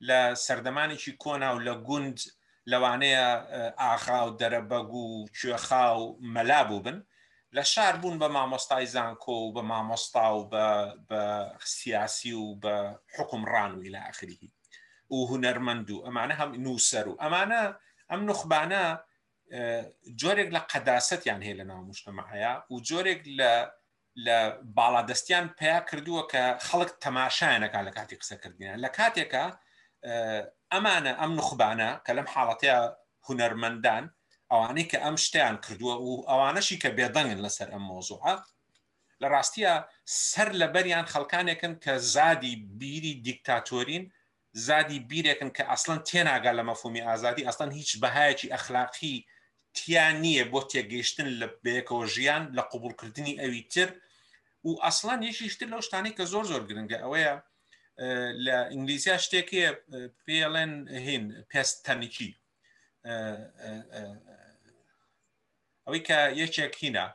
لە 0.08 0.18
سەردەمانێکی 0.44 1.12
کۆنا 1.22 1.48
و 1.54 1.58
لە 1.68 1.74
گوند 1.88 2.18
لەوانەیە 2.72 3.26
ئاخا 3.84 4.18
و 4.26 4.30
دەرەبەگ 4.40 4.90
و 5.02 5.26
کوێخا 5.38 5.88
و 5.98 6.04
مەلابوو 6.34 6.82
بن 6.86 6.98
لە 7.56 7.58
شار 7.62 7.96
بوون 7.96 8.18
بە 8.22 8.28
مامۆستای 8.36 8.86
زانکۆ 8.94 9.28
و 9.28 9.52
بە 9.56 9.62
مامۆستا 9.70 10.28
و 10.36 10.42
بە 11.08 11.20
سیاسی 11.64 12.32
و 12.32 12.46
بە 12.62 12.74
حکمڕان 13.16 13.72
و 13.78 13.82
لە 13.94 13.98
ئاخریهی 14.06 14.50
و 15.10 15.14
هوەرمەند 15.30 15.90
و 15.90 16.02
ئەمانە 16.06 16.34
هەم 16.40 16.50
نووسەر 16.64 17.06
و 17.08 17.16
ئەمانە 17.22 17.60
ئەم 18.10 18.20
نخبانە 18.30 18.84
جۆرێک 20.22 20.48
لە 20.56 20.60
قەداستیان 20.70 21.40
هەیە 21.46 21.54
لە 21.60 21.64
ناو 21.70 21.80
مشتمەهەیە 21.90 22.52
و 22.70 22.80
جۆرێک 22.88 23.20
لە 23.38 23.52
لە 24.26 24.38
باڵادەستیان 24.76 25.44
پیا 25.58 25.80
کردووە 25.90 26.22
کە 26.32 26.42
خەڵک 26.66 26.90
تەماشایەنەکە 27.04 27.80
لە 27.86 27.90
کاتی 27.96 28.16
قسەکردیان 28.20 28.78
لە 28.84 28.88
کاتێکە 28.98 29.46
ئەمانە 30.72 31.12
ئەم 31.20 31.30
نخبانە 31.38 31.88
کە 32.06 32.12
لەم 32.18 32.26
حاڵەتەیە 32.32 32.78
هوەرمەندان 33.26 34.04
ئەوانەی 34.50 34.86
کە 34.90 34.98
ئەم 35.04 35.16
شتیان 35.26 35.56
کردووە 35.64 35.94
و 36.06 36.24
ئەوانەشی 36.28 36.80
کە 36.82 36.88
بێدەنگن 36.96 37.40
لەسەر 37.46 37.68
ئەم 37.72 37.82
مۆزوع 37.90 38.22
لە 39.22 39.26
ڕاستیە 39.34 39.74
سەر 40.30 40.48
لە 40.60 40.66
بەریان 40.74 41.06
خەڵکانێکن 41.12 41.74
کە 41.84 41.94
زادی 42.14 42.54
بیری 42.80 43.14
دیکتاتۆرین 43.26 44.04
زادی 44.66 44.98
بیرێکن 45.08 45.50
کە 45.56 45.62
ئەسلن 45.70 46.00
تێناگا 46.08 46.52
لە 46.58 46.62
مەفومی 46.70 47.04
ئازادی 47.08 47.46
ئەسلن 47.46 47.70
هیچ 47.78 47.90
بەهایەکی 48.02 48.52
ئەخلاقی 48.54 49.16
تیان 49.76 50.14
نییە 50.22 50.44
بۆ 50.52 50.60
تێگەیشتن 50.72 51.28
لە 51.40 51.46
بێکەوە 51.64 52.04
ژیان 52.14 52.42
لە 52.56 52.62
قوبولکردنی 52.72 53.38
ئەوی 53.40 53.62
تر 53.72 53.88
و 54.66 54.70
ئەسلان 54.84 55.20
یەشیشتر 55.28 55.68
لەو 55.72 55.82
شتانی 55.88 56.12
کە 56.16 56.24
زۆر 56.32 56.44
زۆر 56.50 56.62
گرنگە 56.68 56.98
ئەوەیە 57.04 57.34
لە 58.46 58.56
ئینگلیزیە 58.72 59.16
شتێکی 59.24 59.62
پێڵێن 60.26 60.72
هین 61.06 61.24
پێستەنیکی 61.50 62.30
ئەوەی 65.86 66.02
کە 66.08 66.18
یەکێک 66.42 66.74
هینە 66.82 67.06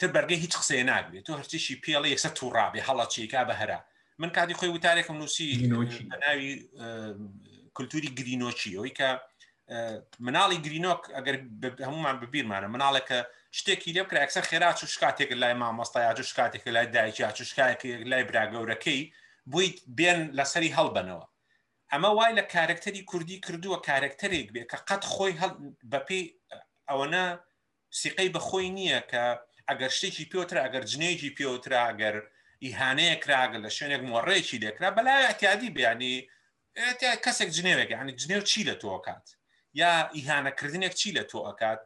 تر 0.00 0.08
بەرگی 0.16 0.38
هیچ 0.44 0.52
قسەیە 0.60 0.84
نابێت 0.90 1.24
تو 1.26 1.32
هەرتیشی 1.40 1.76
پێڵی 1.84 2.10
یەکسەر 2.14 2.32
تووڕابێ 2.38 2.80
هەڵە 2.88 3.06
چێکا 3.14 3.42
بە 3.48 3.54
هەرا 3.60 3.80
من 4.22 4.30
کاتی 4.36 4.54
خۆی 4.58 4.70
وتارێکم 4.74 5.16
نووسی 5.22 5.48
ناوی 6.24 6.52
کللتوری 7.76 8.10
گرینۆچی 8.18 8.76
ئەوەی 8.76 8.94
کە 8.98 9.10
مناڵی 10.26 10.58
گرینۆک 10.66 11.02
ئەگەر 11.16 11.36
هەمومان 11.86 12.16
ببییرمانە 12.22 12.68
مناڵێکە 12.74 13.20
شتێکی 13.58 13.90
لێ 13.96 14.02
بکرا 14.06 14.20
ئەکسە 14.22 14.40
خێرا 14.48 14.70
چ 14.78 14.80
شکاتێک 14.94 15.30
لای 15.42 15.54
مامۆستا 15.60 16.00
یا 16.06 16.12
چ 16.18 16.20
شکاتێک 16.30 16.62
لای 16.74 16.86
دایکی 16.96 17.22
یا 17.26 17.30
چ 17.36 17.38
شکایەک 17.50 17.80
لای 18.10 18.24
براگەورەکەی 18.30 19.02
بوویت 19.52 19.76
بێن 19.98 20.20
لەسەری 20.38 20.74
هەڵبنەوە 20.78 21.26
ئەمە 21.92 22.10
وای 22.18 22.32
لە 22.38 22.42
کارکتەری 22.54 23.04
کوردی 23.10 23.40
کردووە 23.46 23.78
کارکتەرێک 23.88 24.48
بێ 24.54 24.62
کە 24.70 24.78
قەت 24.88 25.02
خۆی 25.12 25.32
بەپی 25.92 26.22
ئەوەنە 26.88 27.24
سیقەی 28.00 28.32
بەخۆی 28.34 28.70
نییە 28.76 29.00
کە 29.10 29.24
ئەگەر 29.68 29.90
شتێکی 29.98 30.30
پێوترا 30.32 30.60
ئەگەر 30.66 30.84
جنێکی 30.92 31.34
پێوترا 31.38 31.80
ئەگەر 31.88 32.16
ئیهانەیە 32.64 33.16
کراگە 33.22 33.58
لە 33.64 33.70
شوێنێک 33.76 34.02
مۆڕێکی 34.10 34.56
لێکرا 34.62 34.88
بەلای 34.96 35.26
ئەتیادی 35.28 35.70
بیانی 35.76 36.14
کەسێک 37.24 37.50
جنێوێک 37.56 37.90
ینی 37.90 38.12
جنێو 38.22 38.42
چی 38.50 38.60
لە 38.68 38.74
تۆکات 38.82 39.26
یا 39.80 39.92
ئیهانەکردنێک 40.18 40.94
چی 41.00 41.08
لە 41.16 41.22
تۆ 41.30 41.38
ئەکات 41.48 41.80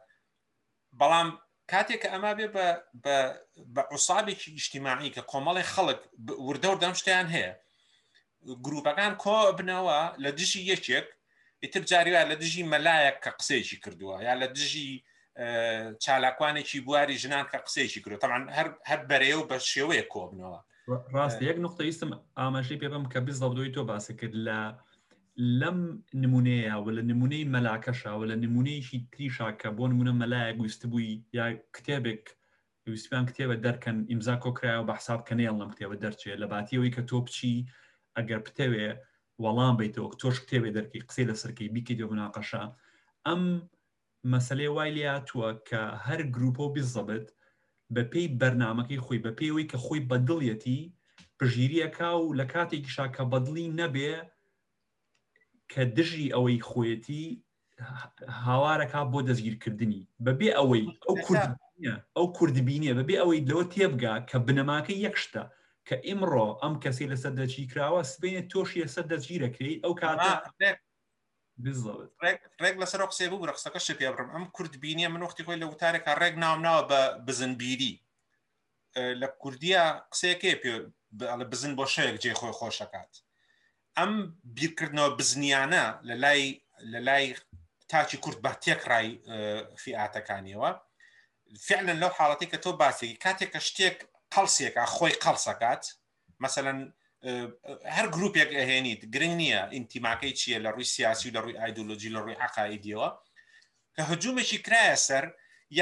بەڵام 0.99 1.29
کاتێک 1.71 1.99
کە 2.03 2.07
ئەما 2.13 2.31
بێ 2.37 2.47
بە 3.03 3.81
عوسابێکی 3.93 4.49
ئیشتیماعی 4.57 5.13
کە 5.15 5.21
کۆمەڵی 5.31 5.65
خەڵک 5.73 5.99
وردەور 6.47 6.77
دەم 6.83 6.93
شتیان 7.01 7.27
هەیە 7.35 7.51
گروپەکان 8.65 9.13
کۆ 9.23 9.37
بنەوە 9.59 9.99
لە 10.23 10.29
دژی 10.39 10.61
یەکێک 10.71 11.07
ئیتر 11.63 11.83
جاریوە 11.91 12.21
لە 12.31 12.35
دژی 12.41 12.63
مەلایەک 12.73 13.17
کە 13.23 13.31
قسێکی 13.39 13.77
کردووە 13.83 14.15
یا 14.27 14.33
لە 14.41 14.47
دژی 14.55 14.89
چالاکوانێکی 16.03 16.79
بواری 16.85 17.19
ژنان 17.23 17.45
کە 17.51 17.57
قسێکی 17.65 17.99
کردو 18.03 18.21
تەمان 18.23 18.43
هەر 18.89 18.99
بەرێ 19.09 19.33
و 19.37 19.47
بە 19.49 19.57
شێوەیە 19.73 20.05
کۆبنەوە 20.13 20.59
ڕاست 21.15 21.39
یەک 21.49 21.57
نقطەویستم 21.65 22.09
ئاماژەی 22.39 22.79
پێ 22.81 22.87
بم 22.93 23.05
کە 23.13 23.19
بزڵ 23.25 23.51
دوی 23.57 23.71
تۆ 23.75 23.81
باسە 23.89 24.11
کرد 24.19 24.35
لە 24.47 24.57
لەم 25.35 25.77
نمونەیە 26.23 26.73
و 26.85 26.89
لە 26.97 27.01
نمونەی 27.11 27.49
مەلاکەشاوە 27.55 28.25
لە 28.31 28.35
نمونەیەشی 28.45 29.07
تریشا 29.11 29.51
کە 29.61 29.69
بۆ 29.77 29.85
نمونە 29.91 30.11
مەلایە 30.21 30.53
گوستبووی 30.59 31.23
یا 31.33 31.45
کتێبێک 31.75 32.23
ویسپیان 32.87 33.25
کتێبە 33.29 33.55
دەرکەن 33.65 33.97
ئیمزا 34.09 34.35
کۆکرایەوە 34.43 34.87
بە 34.87 34.93
حساب 34.99 35.21
کەنێڵ 35.27 35.55
لەم 35.61 35.71
کتێبە 35.73 35.95
دەرچێت 36.03 36.37
لە 36.41 36.47
باتیەوەی 36.51 36.93
کە 36.95 37.01
تۆ 37.09 37.17
بچی 37.25 37.53
ئەگەر 38.17 38.39
پتەوێ 38.47 38.87
وەڵام 39.43 39.75
بیتەوە 39.79 40.11
تۆش 40.21 40.37
کتێبێ 40.43 40.69
دەرکی 40.77 41.05
قسەی 41.07 41.25
لە 41.29 41.35
سەرکەی 41.41 41.73
بیکە 41.73 41.93
دێ 41.99 42.05
مناقەشە 42.11 42.63
ئەم 43.25 43.41
مەسلێ 44.31 44.67
وای 44.75 44.91
لاتووە 44.97 45.49
کە 45.67 45.81
هەر 46.05 46.19
گروپۆ 46.35 46.65
بزەبت 46.75 47.27
بە 47.93 48.03
پێی 48.11 48.27
بەرنمەکەی 48.39 49.03
خۆی 49.05 49.19
بە 49.25 49.31
پێوەی 49.39 49.65
کە 49.71 49.77
خۆی 49.85 50.01
بەدڵیەتی 50.09 50.79
پژیریەکە 51.37 52.09
و 52.21 52.35
لە 52.39 52.45
کاتێکیشا 52.53 53.05
کە 53.15 53.23
بەدڵی 53.31 53.67
نەبێ 53.79 54.11
کە 55.73 55.81
دژی 55.97 56.25
ئەوەی 56.35 56.57
خۆەتی 56.69 57.25
هاوارەکە 58.45 59.01
بۆ 59.11 59.19
دەستگیرکردنی 59.29 60.01
بەبێ 60.25 60.49
ئەوەی 60.57 60.85
ئەو 61.07 61.15
کورد 61.27 61.47
ئەو 62.17 62.27
کوردبینە 62.37 62.93
بەبێ 62.99 63.15
ئەوەی 63.21 63.45
لەوە 63.49 63.65
تێبگا 63.73 64.13
کە 64.29 64.37
بنەماکە 64.45 64.93
یەکشتە 65.05 65.43
کە 65.87 65.95
ئیمڕۆ 66.07 66.47
ئەم 66.61 66.73
کەسی 66.83 67.09
لە 67.11 67.17
سەر 67.21 67.33
دەچی 67.39 67.69
کراوە 67.71 68.01
سبێنێت 68.13 68.47
تۆشیە 68.53 68.87
سەر 68.95 69.05
دەجیرەکەی 69.11 69.75
ئەو 69.83 69.93
کات 70.01 70.19
ڕێک 72.61 72.75
لەسەر 72.81 73.01
قسێ 73.11 73.25
بوو 73.31 73.47
ڕخسەکە 73.51 73.79
شێ 73.85 73.93
پێبڕم 74.01 74.27
ئەم 74.35 74.45
کوردبینە 74.55 75.07
من 75.13 75.21
وختی 75.25 75.45
خۆی 75.45 75.61
لە 75.61 75.67
وتارێکە 75.71 76.13
ڕێک 76.21 76.35
ناوناوە 76.43 76.83
بە 76.89 76.99
بزنبیری 77.25 77.93
لە 79.21 79.27
کوردیا 79.41 79.85
قسێکێ 80.11 80.53
پێ 80.61 80.73
بزن 81.51 81.73
بۆ 81.77 81.85
شەیەک 81.95 82.15
جێ 82.23 82.33
خۆی 82.39 82.53
خۆشەکات. 82.59 83.13
ئەم 83.99 84.13
بیرکردنەوە 84.59 85.15
بزنیانە 85.19 85.85
لە 86.07 86.15
لای 86.23 86.43
لە 86.93 86.99
لای 87.07 87.25
تاچی 87.91 88.17
کورت 88.23 88.39
بە 88.45 88.51
تێکڕای 88.63 89.07
فیعاتەکانیەوە 89.83 90.69
فعلن 91.67 91.97
لەو 92.03 92.11
حاڵەتی 92.17 92.47
کە 92.51 92.57
تۆ 92.63 92.71
باسێکی 92.81 93.17
کاتێک 93.25 93.49
کە 93.53 93.59
شتێک 93.67 93.97
قەلسێکە 94.33 94.83
خۆی 94.95 95.13
قەلسەکات 95.23 95.83
مثلەن 96.43 96.79
هەر 97.95 98.05
گروپێک 98.15 98.49
ئەهێنیت 98.59 99.01
گرنگ 99.13 99.35
نییە 99.41 99.61
ئینتیماکەی 99.75 100.33
چییە 100.39 100.59
لە 100.65 100.69
ڕووی 100.75 100.91
سیاسی 100.95 101.25
و 101.29 101.33
لە 101.35 101.39
ڕووی 101.43 101.59
ئایدۆلۆژی 101.61 102.13
لە 102.15 102.19
ڕووی 102.23 102.41
عقاایدیەوە 102.45 103.09
کە 103.95 104.01
هەجومێکی 104.09 104.57
کرایە 104.65 104.97
سەر 105.07 105.25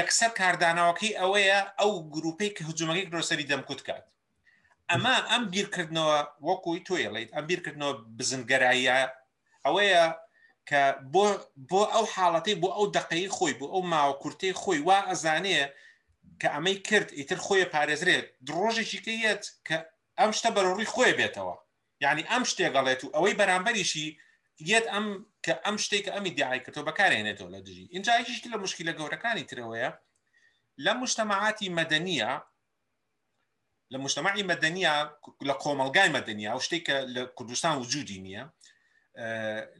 یەکسەر 0.00 0.30
کاردانەوەکەی 0.40 1.16
ئەوەیە 1.20 1.60
ئەو 1.80 1.92
گروپەی 2.14 2.50
کە 2.56 2.62
هجومەکەی 2.70 3.08
درۆسەری 3.10 3.48
دەمکوت 3.50 3.80
کات 3.88 4.04
ئەمە 4.90 5.12
ئەم 5.30 5.42
بیرکردنەوە 5.54 6.18
وەکوی 6.48 6.78
تۆیڵیت 6.88 7.30
ئەم 7.34 7.44
بیرکردنەوە 7.50 7.92
بزنگەراییە 8.18 8.96
ئەوەیە 9.64 10.04
کە 10.68 10.82
بۆ 11.70 11.82
ئەو 11.94 12.06
حاڵەتی 12.14 12.54
بۆ 12.62 12.68
ئەو 12.76 12.86
دقەی 12.98 13.24
خۆی 13.36 13.54
بۆ 13.60 13.66
ئەو 13.72 13.82
ماوە 13.92 14.14
کورتی 14.22 14.52
خۆی 14.62 14.80
وا 14.88 14.98
ئەزانەیە 15.10 15.64
کە 16.40 16.48
ئەمەی 16.54 16.76
کرد 16.88 17.08
ئیتر 17.18 17.38
خۆی 17.46 17.70
پارێزرێت 17.74 18.26
درۆژێکی 18.46 19.00
کەیەت 19.06 19.42
کە 19.66 19.76
ئەم 20.20 20.30
شتە 20.38 20.48
بەڕوڕی 20.56 20.90
خۆی 20.94 21.12
بێتەوە 21.18 21.54
یعنی 22.04 22.22
ئەم 22.30 22.42
شتێگەڵێت 22.50 23.00
و 23.04 23.12
ئەوەی 23.16 23.38
بەرامبەریشی 23.40 24.08
یەت 24.72 24.86
ئەم 24.92 25.06
کە 25.44 25.52
ئەم 25.64 25.76
شتێک 25.84 26.06
ئەمی 26.14 26.32
دیعای 26.36 26.60
کە 26.64 26.70
تۆ 26.74 26.80
بەکارێنێتەوە 26.88 27.50
لە 27.54 27.60
دژی 27.66 27.86
اینجایشی 27.94 28.50
لە 28.54 28.58
مشکیل 28.64 28.86
لە 28.90 28.94
گەورەکانی 28.98 29.44
ترەوەیە 29.50 29.90
لە 30.86 30.92
مشتتەماعاتی 31.00 31.68
مەدەنیە 31.78 32.32
لە 33.94 33.98
مشتماعی 33.98 34.42
مەدەنیە 34.44 34.94
لە 35.48 35.54
کۆمەلگای 35.62 36.10
مەدەنیە 36.16 36.50
و 36.56 36.60
شتێککە 36.66 36.96
لە 37.14 37.22
کوردستان 37.36 37.74
وجودی 37.82 38.18
نییە 38.24 38.44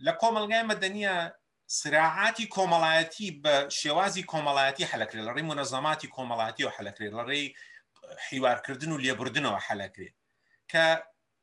لە 0.07 0.13
کۆمەلگای 0.21 0.65
مەدەنیە 0.71 1.15
سراعاتی 1.81 2.47
کۆمەڵایەتی 2.57 3.29
بە 3.45 3.55
شێوازی 3.81 4.27
کۆمەڵایەتی 4.33 4.89
حەلەکرێت 4.93 5.25
لە 5.29 5.33
ڕێ 5.37 5.43
منەزەماتی 5.51 6.09
کۆمەڵاتی 6.17 6.63
و 6.67 6.71
حەلەکرێت 6.77 7.13
لە 7.19 7.23
ڕێی 7.29 7.49
حیوارکردن 8.29 8.91
و 8.93 8.99
لێبوردنەوە 9.05 9.61
حەلەکرێت 9.67 10.17
کە 10.71 10.85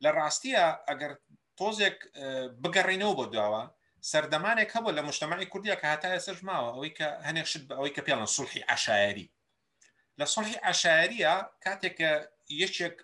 لە 0.04 0.10
ڕاستیە 0.18 0.66
ئەگەر 0.88 1.12
تۆزێک 1.58 1.98
بگەڕینەوە 2.62 3.14
بۆ 3.18 3.26
داوە 3.34 3.62
سەردەمانێک 4.10 4.70
هەبوو 4.76 4.96
لە 4.98 5.02
مشتماعی 5.08 5.46
کوردیا 5.52 5.74
کە 5.80 5.86
هەتایە 5.92 6.20
سەر 6.26 6.36
ماوە 6.48 6.70
ئەوەی 6.74 6.92
کە 6.98 7.08
هەنێک 7.26 7.46
شت 7.52 7.62
ئەوەی 7.76 7.92
کە 7.96 8.02
پێڵە 8.06 8.26
سوڵحی 8.36 8.62
عشاعری 8.74 9.26
لە 10.20 10.26
سڵحی 10.34 10.56
عشاعریە 10.70 11.34
کاتێک 11.64 11.98
یەکێک 12.62 12.96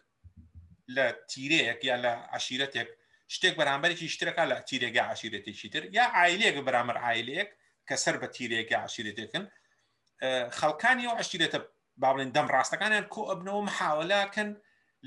لە 0.96 1.06
تیرەیەک 1.30 1.80
یا 1.90 1.96
لە 2.04 2.12
عشیرەتێک 2.36 2.88
شتێک 3.34 3.54
بەرامبەرێکی 3.60 4.12
شتەکە 4.14 4.44
لە 4.52 4.56
تیرێکی 4.68 5.02
عشیرەتێکی 5.12 5.68
تر 5.72 5.82
یا 5.96 6.04
عیلەیەک 6.20 6.56
بەرامبەر 6.66 6.96
عیلەیەک 7.06 7.50
کە 7.88 7.94
سەر 8.04 8.16
بە 8.22 8.28
تیرێکی 8.36 8.76
عشیرەتێکن 8.84 9.44
خەڵکانی 10.58 11.06
و 11.08 11.12
عشیرەتە 11.20 11.58
باڵێن 12.02 12.30
دەم 12.36 12.46
ڕاستەکانیان 12.54 13.06
کۆ 13.14 13.20
ئەبنەوە 13.30 13.62
محاولاکەن 13.68 14.50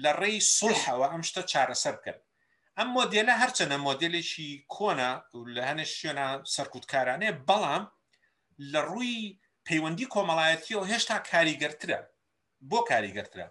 لە 0.03 0.11
ڕێی 0.21 0.37
سڵحەوە 0.57 1.07
ئەم 1.11 1.23
شتە 1.29 1.41
چارەسەر 1.51 1.93
بکەن 1.99 2.17
ئەم 2.77 2.87
مۆدلە 2.97 3.33
هەرچەنە 3.41 3.75
مۆدلێکی 3.87 4.49
کۆنا 4.75 5.11
لە 5.55 5.61
هەنە 5.69 5.83
شوێنە 5.97 6.27
سەرکوتکارانێ 6.53 7.29
بەڵام 7.47 7.83
لە 8.71 8.81
ڕووی 8.89 9.33
پەیوەندی 9.67 10.09
کۆمەڵایەتیەوە 10.13 10.85
هێشتا 10.91 11.17
کاریگەرترە 11.31 11.99
بۆ 12.69 12.79
کاریگەرترە 12.89 13.47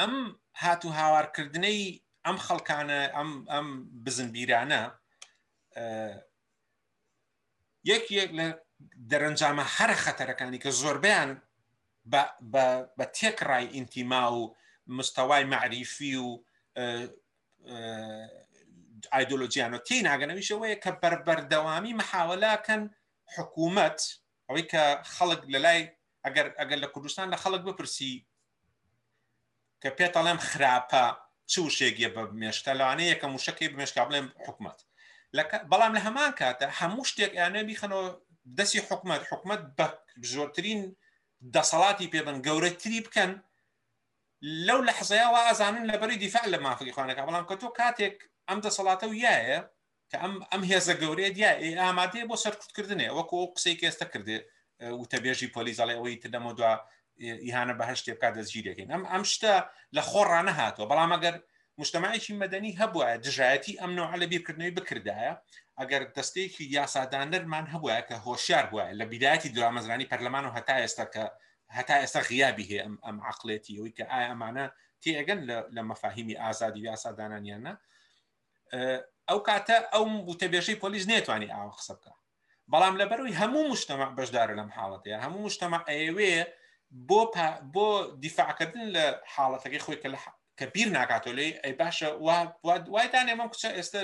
ئەم 0.00 0.14
هاتو 0.62 0.88
هاوارکردنەی 0.98 1.80
ئەم 2.26 2.36
خەڵکانە 2.46 3.00
ئەم 3.16 3.30
ئەم 3.52 3.66
بزنبیرانە 4.04 4.82
یەک 7.90 8.04
یەک 8.18 8.30
لە 8.38 8.46
دەرەنجامە 9.10 9.64
هەر 9.76 9.90
خەتەرەکانی 10.04 10.58
کە 10.64 10.70
زۆربیان 10.80 11.30
بە 13.00 13.04
تێکڕای 13.16 13.66
ئینتیما 13.74 14.22
و 14.38 14.40
مستەوای 14.96 15.44
معریفی 15.52 16.14
و 16.24 16.28
ئایدۆلۆجییانۆ 19.14 19.78
تی 19.86 20.02
ناگەنەویشەوەیە 20.08 20.76
کە 20.84 20.90
بەربەردەوامی 21.02 21.96
مححاوەلاکەن 22.00 22.82
حکوومەت 23.34 23.98
ئەوەی 24.48 24.64
کە 24.72 24.82
خەڵک 25.14 25.40
لە 25.52 25.58
لای 25.64 25.80
ئەگەر 26.24 26.46
ئەگەر 26.60 26.78
لە 26.84 26.88
کوردستان 26.94 27.26
لە 27.34 27.38
خەڵک 27.42 27.62
بپرسی 27.68 28.12
کە 29.86 29.90
پێتەڵێم 29.98 30.38
خراپە 30.50 31.02
چوشێکیە 31.52 32.08
بە 32.14 32.22
مێشتە 32.40 32.72
لەوانەیە 32.78 33.14
کە 33.20 33.26
قبل 33.26 33.66
بمێشکا 33.72 34.02
بڵێم 34.08 34.28
حکومت 34.46 34.78
بەڵام 35.70 35.92
لە 35.96 36.00
هەمان 36.06 36.32
کاتە 36.40 36.66
هەموو 36.80 37.08
شتێک 37.10 37.32
یانە 37.40 37.60
بیخەنەوە 37.68 38.06
دەستی 38.58 38.80
حکومت 38.88 39.20
حکومت 39.30 39.60
بە 39.78 39.86
زۆرترین 40.32 40.80
دەسەڵاتی 41.54 42.06
پێبن 42.12 42.36
گەورەتری 42.46 43.00
بکەن 43.06 43.30
لەو 44.66 44.80
لە 44.88 44.92
حزەیەوە 44.98 45.40
ئازانن 45.46 45.84
لەبەری 45.90 46.16
دفاع 46.24 46.44
لە 46.52 46.58
مافی 46.66 46.92
خوانەکە 46.96 47.22
بەڵام 47.26 47.44
کە 47.48 47.54
تۆ 47.60 47.68
کاتێک 47.78 48.16
ئەم 48.48 48.58
دەسەڵاتە 48.66 49.04
و 49.10 49.14
یایە 49.24 49.60
کە 50.10 50.16
ئەم 50.22 50.34
ئەم 50.52 50.62
هێزە 50.70 50.94
گەورەیە 51.02 51.30
دیای 51.36 51.78
ئامادەیە 51.82 52.28
بۆ 52.30 52.36
سەرکوتکردنێ 52.44 53.08
وەکو 53.16 53.38
قسەی 53.54 53.76
کێستە 53.80 54.06
کردێ 54.12 54.38
اه، 54.80 54.92
وتەبێژی 55.02 55.48
پۆلیزاڵێ 55.54 55.94
ئەوەی 55.98 56.16
تدەمە 56.24 56.52
دووە 56.58 56.74
ئیهانە 57.20 57.74
بەهشت 57.80 58.04
بکات 58.14 58.34
دەستگیرەکەین 58.38 58.88
ئەم 58.92 59.02
ئەم 59.12 59.22
شتە 59.32 59.54
لە 59.96 60.02
خۆڕانە 60.10 60.52
هاتووە 60.60 60.86
بەڵام 60.90 61.10
ئەگەر 61.16 61.34
مشتمایکی 61.80 62.38
مەدەنی 62.42 62.76
هەبووە 62.80 63.06
دژایەتی 63.24 63.78
ئەم 63.80 63.90
نوع 63.98 64.08
لە 64.20 64.26
بیرکردنەوەی 64.32 64.76
بکردایە 64.78 65.32
ئەگەر 65.80 66.02
دەستەیەکی 66.16 66.64
یاسادانەرمان 66.76 67.66
هەبووە 67.72 67.96
کە 68.08 68.16
هۆشیار 68.26 68.64
بووە 68.70 68.84
لە 69.00 69.04
بیداەتی 69.10 69.48
درامەزرانی 69.56 70.10
پەرلەمان 70.12 70.44
و 70.46 70.54
هەتا 70.56 70.76
ئێستا 70.82 71.06
کە 71.14 71.24
هەتا 71.76 71.96
ئێستا 72.02 72.20
غیابی 72.30 72.64
هەیە 72.70 72.82
ئەم 72.84 72.94
ئەم 73.06 73.18
عقلێتیەوەی 73.30 73.92
کە 73.96 74.04
ئایا 74.12 74.28
ئەمانە 74.32 74.66
تێگەن 75.02 75.40
لە 75.76 75.82
مەفاهیمی 75.88 76.36
ئازادی 76.42 76.80
یاسادانانیانە 76.88 77.72
ئەو 79.28 79.38
کاتە 79.48 79.76
ئەو 79.92 80.04
وتەبێژەی 80.30 80.80
پۆلیس 80.82 81.04
نێتوانانی 81.12 81.52
ئاوە 81.54 81.72
قسە 81.78 81.94
بکە 81.98 82.14
بەڵام 82.72 82.94
لەبەروی 83.00 83.36
هەموو 83.40 83.68
مشتتەما 83.72 84.06
بەشدار 84.18 84.48
لەم 84.58 84.70
حاڵەتەیە 84.76 85.18
هەموو 85.24 85.44
مشتتەما 85.46 85.78
ئەوێ 85.90 86.32
بۆ 86.90 87.30
بۆ 87.72 88.16
دیفاعکردن 88.20 88.90
لە 88.94 89.04
حاڵەتەکەی 89.34 89.80
خۆی 89.84 89.96
کە 90.02 90.08
کە 90.58 90.66
بیر 90.74 90.88
ناکاتۆ 90.98 91.30
لێ 91.36 91.46
ئەی 91.64 91.72
باشە 91.80 92.06
وای 92.94 93.08
دانێ 93.12 93.34
مەم 93.38 93.48
کچە 93.52 93.68
ئێستا 93.76 94.02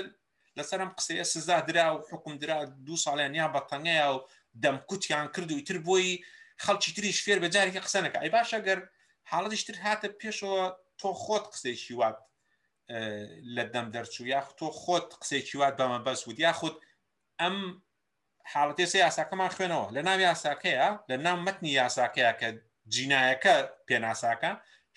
لەسەرم 0.57 0.89
قسەیە 0.97 1.23
سزا 1.33 1.59
درا 1.67 1.87
و 1.95 1.99
حکم 2.11 2.37
درا 2.37 2.59
دو 2.87 2.95
ساڵیان 3.03 3.33
یان 3.35 3.53
بەتەنگەیە 3.55 4.07
و 4.13 4.19
دەم 4.63 4.77
کوتیان 4.89 5.27
کرد 5.33 5.49
و 5.51 5.55
ئیتر 5.59 5.77
بۆی 5.87 6.09
خەڵکی 6.63 6.91
تریش 6.95 7.17
فێر 7.25 7.39
بەجارێکی 7.43 7.83
قسە 7.85 7.99
نەکە 8.05 8.19
ئەی 8.23 8.31
باشە 8.35 8.59
گەر 8.67 8.79
حاڵەتیشتر 9.31 9.75
هاتە 9.85 10.07
پێشەوە 10.19 10.61
تۆ 10.99 11.09
خۆت 11.23 11.45
قسەیکی 11.53 11.93
وات 11.99 12.17
لە 13.55 13.63
دەم 13.73 13.87
دەرچوو 13.95 14.25
یا 14.33 14.41
تۆ 14.59 14.67
خۆت 14.81 15.07
قسەیکی 15.21 15.55
وات 15.57 15.73
بەمە 15.79 15.99
بەس 16.05 16.19
بود 16.25 16.37
یا 16.45 16.51
خودت 16.59 16.77
ئەم 17.41 17.57
حاڵەتێ 18.53 18.85
سێ 18.91 18.97
یاساکەمان 19.05 19.51
خوێنەوە 19.55 19.87
لە 19.95 20.01
ناو 20.07 20.19
یاساکەیە 20.27 20.87
لە 21.09 21.15
نام 21.25 21.39
متنی 21.47 21.71
یاساکەیە 21.81 22.31
کە 22.39 22.47
جینایەکە 22.93 23.55
پێناساکە 23.87 24.51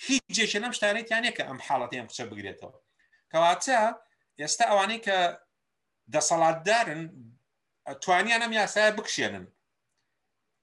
هیچ 0.06 0.22
جێشە 0.36 0.58
لەم 0.64 0.72
شتانێت 0.76 1.08
یانێک 1.14 1.34
کە 1.38 1.44
ئەم 1.48 1.58
حاڵەتیان 1.66 2.06
قچە 2.10 2.24
بگرێتەوە 2.30 2.76
کەواتە 3.32 3.80
ئێستا 4.42 4.64
ئەوانەی 4.70 5.00
کە 5.06 5.18
دەسەڵاتدارن 6.12 7.02
توانیان 8.04 8.42
ئەم 8.44 8.52
یاسایە 8.60 8.90
بکشێنن 8.98 9.46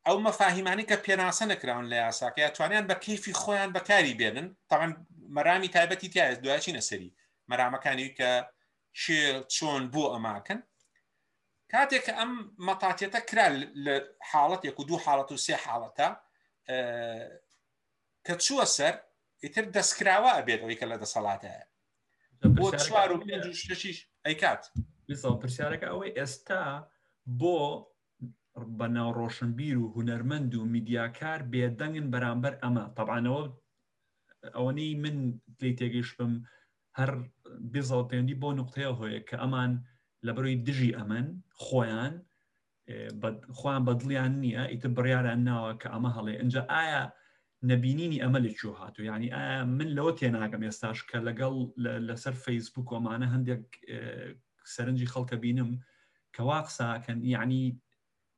ئەو 0.07 0.17
مەفاهیمانی 0.27 0.87
کە 0.89 0.95
پێناسە 1.05 1.45
نکراون 1.51 1.85
لە 1.91 1.95
یاساکە 2.03 2.45
توانیان 2.55 2.85
بە 2.89 2.95
کیفی 3.05 3.37
خۆیان 3.41 3.71
بەکاری 3.75 4.17
بێنن 4.19 4.47
تاان 4.69 4.91
مەرامی 5.35 5.69
تایبەتی 5.75 6.07
تایە 6.13 6.35
دوایچی 6.43 6.75
نەسەری 6.77 7.09
مەرامەکانی 7.51 8.09
کە 8.17 8.31
شێر 9.01 9.35
چۆن 9.55 9.83
بۆ 9.93 10.03
ئەماکەن 10.13 10.59
کاتێک 11.71 12.05
ئەم 12.17 12.31
مەتاتێتە 12.67 13.21
کرا 13.29 13.47
لە 13.85 13.93
حاڵەت 14.29 14.61
یەک 14.69 14.77
و 14.79 14.83
دوو 14.87 14.99
حاڵەت 15.05 15.29
و 15.31 15.41
سێ 15.45 15.55
حاڵەتە 15.65 16.09
کە 18.25 18.33
چووە 18.43 18.65
سەر 18.77 18.95
ئیتر 19.43 19.65
دەستکراوە 19.75 20.31
ئەبێت 20.37 20.59
ئەوی 20.63 20.79
کە 20.79 20.85
لە 20.91 20.97
دەسەڵاتەیە 21.03 21.63
بۆ 22.57 22.65
چوار 22.85 23.09
و 23.11 23.19
شش 23.61 23.97
ئەیکات 24.25 24.63
پرسیارەکە 25.41 25.87
ئەوەی 25.91 26.15
ئێستا 26.19 26.63
بۆ 27.39 27.57
بە 28.77 28.87
ناو 28.95 29.09
ڕۆشنبیر 29.19 29.75
و 29.79 29.91
هوەرمەند 29.95 30.51
و 30.55 30.69
میدیاکار 30.73 31.39
بێدەنگن 31.51 32.07
بەرامبەر 32.13 32.53
ئەمە 32.63 32.83
تەبانەوە 32.97 33.43
ئەوەنەی 34.55 34.99
من 35.03 35.17
پلی 35.57 35.77
تێگەیشتم 35.79 36.31
هەر 36.97 37.11
بێزڵ 37.73 38.01
پەیوەندی 38.09 38.39
بۆ 38.41 38.49
نقطەیە 38.59 38.89
هۆیە 38.99 39.21
کە 39.27 39.35
ئەمان 39.43 39.71
لە 40.25 40.31
بەروی 40.35 40.57
دژی 40.67 40.95
ئەمن 40.97 41.25
خۆیان 41.65 42.13
خۆیان 43.59 43.83
بەدڵیان 43.87 44.33
نییە 44.43 44.63
ئیتر 44.71 44.91
بڕیاران 44.97 45.39
ناوە 45.47 45.71
کە 45.81 45.87
ئەمە 45.93 46.09
هەڵێ 46.17 46.33
ئەجا 46.39 46.63
ئایا 46.73 47.03
نەبینینی 47.69 48.21
ئەمە 48.23 48.39
لە 48.45 48.51
چو 48.59 48.69
هاتو 48.79 49.01
ینی 49.11 49.29
ئایا 49.35 49.61
من 49.77 49.89
لەوە 49.97 50.11
تێناگەم 50.19 50.61
ئێستاش 50.67 50.99
کە 51.09 51.17
لەگەڵ 51.27 51.55
لەسەر 52.07 52.35
فەیسبوک 52.43 52.87
ومانە 52.91 53.27
هەندێک 53.33 53.63
سەرنجی 54.73 55.11
خەڵکە 55.13 55.37
بینم 55.43 55.71
کەوا 56.35 56.59
قساکەن 56.67 57.19
یعنی 57.35 57.63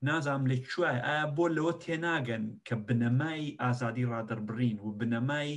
نازام 0.07 0.41
لە 0.51 0.55
چوای 0.69 0.97
ئایا 1.05 1.25
بۆ 1.35 1.45
لەوە 1.57 1.73
تێناگەن 1.83 2.45
کە 2.67 2.75
بنەمای 2.87 3.43
ئازادی 3.61 4.09
ڕادربڕین 4.13 4.77
و 4.85 4.95
بنەمای 4.99 5.53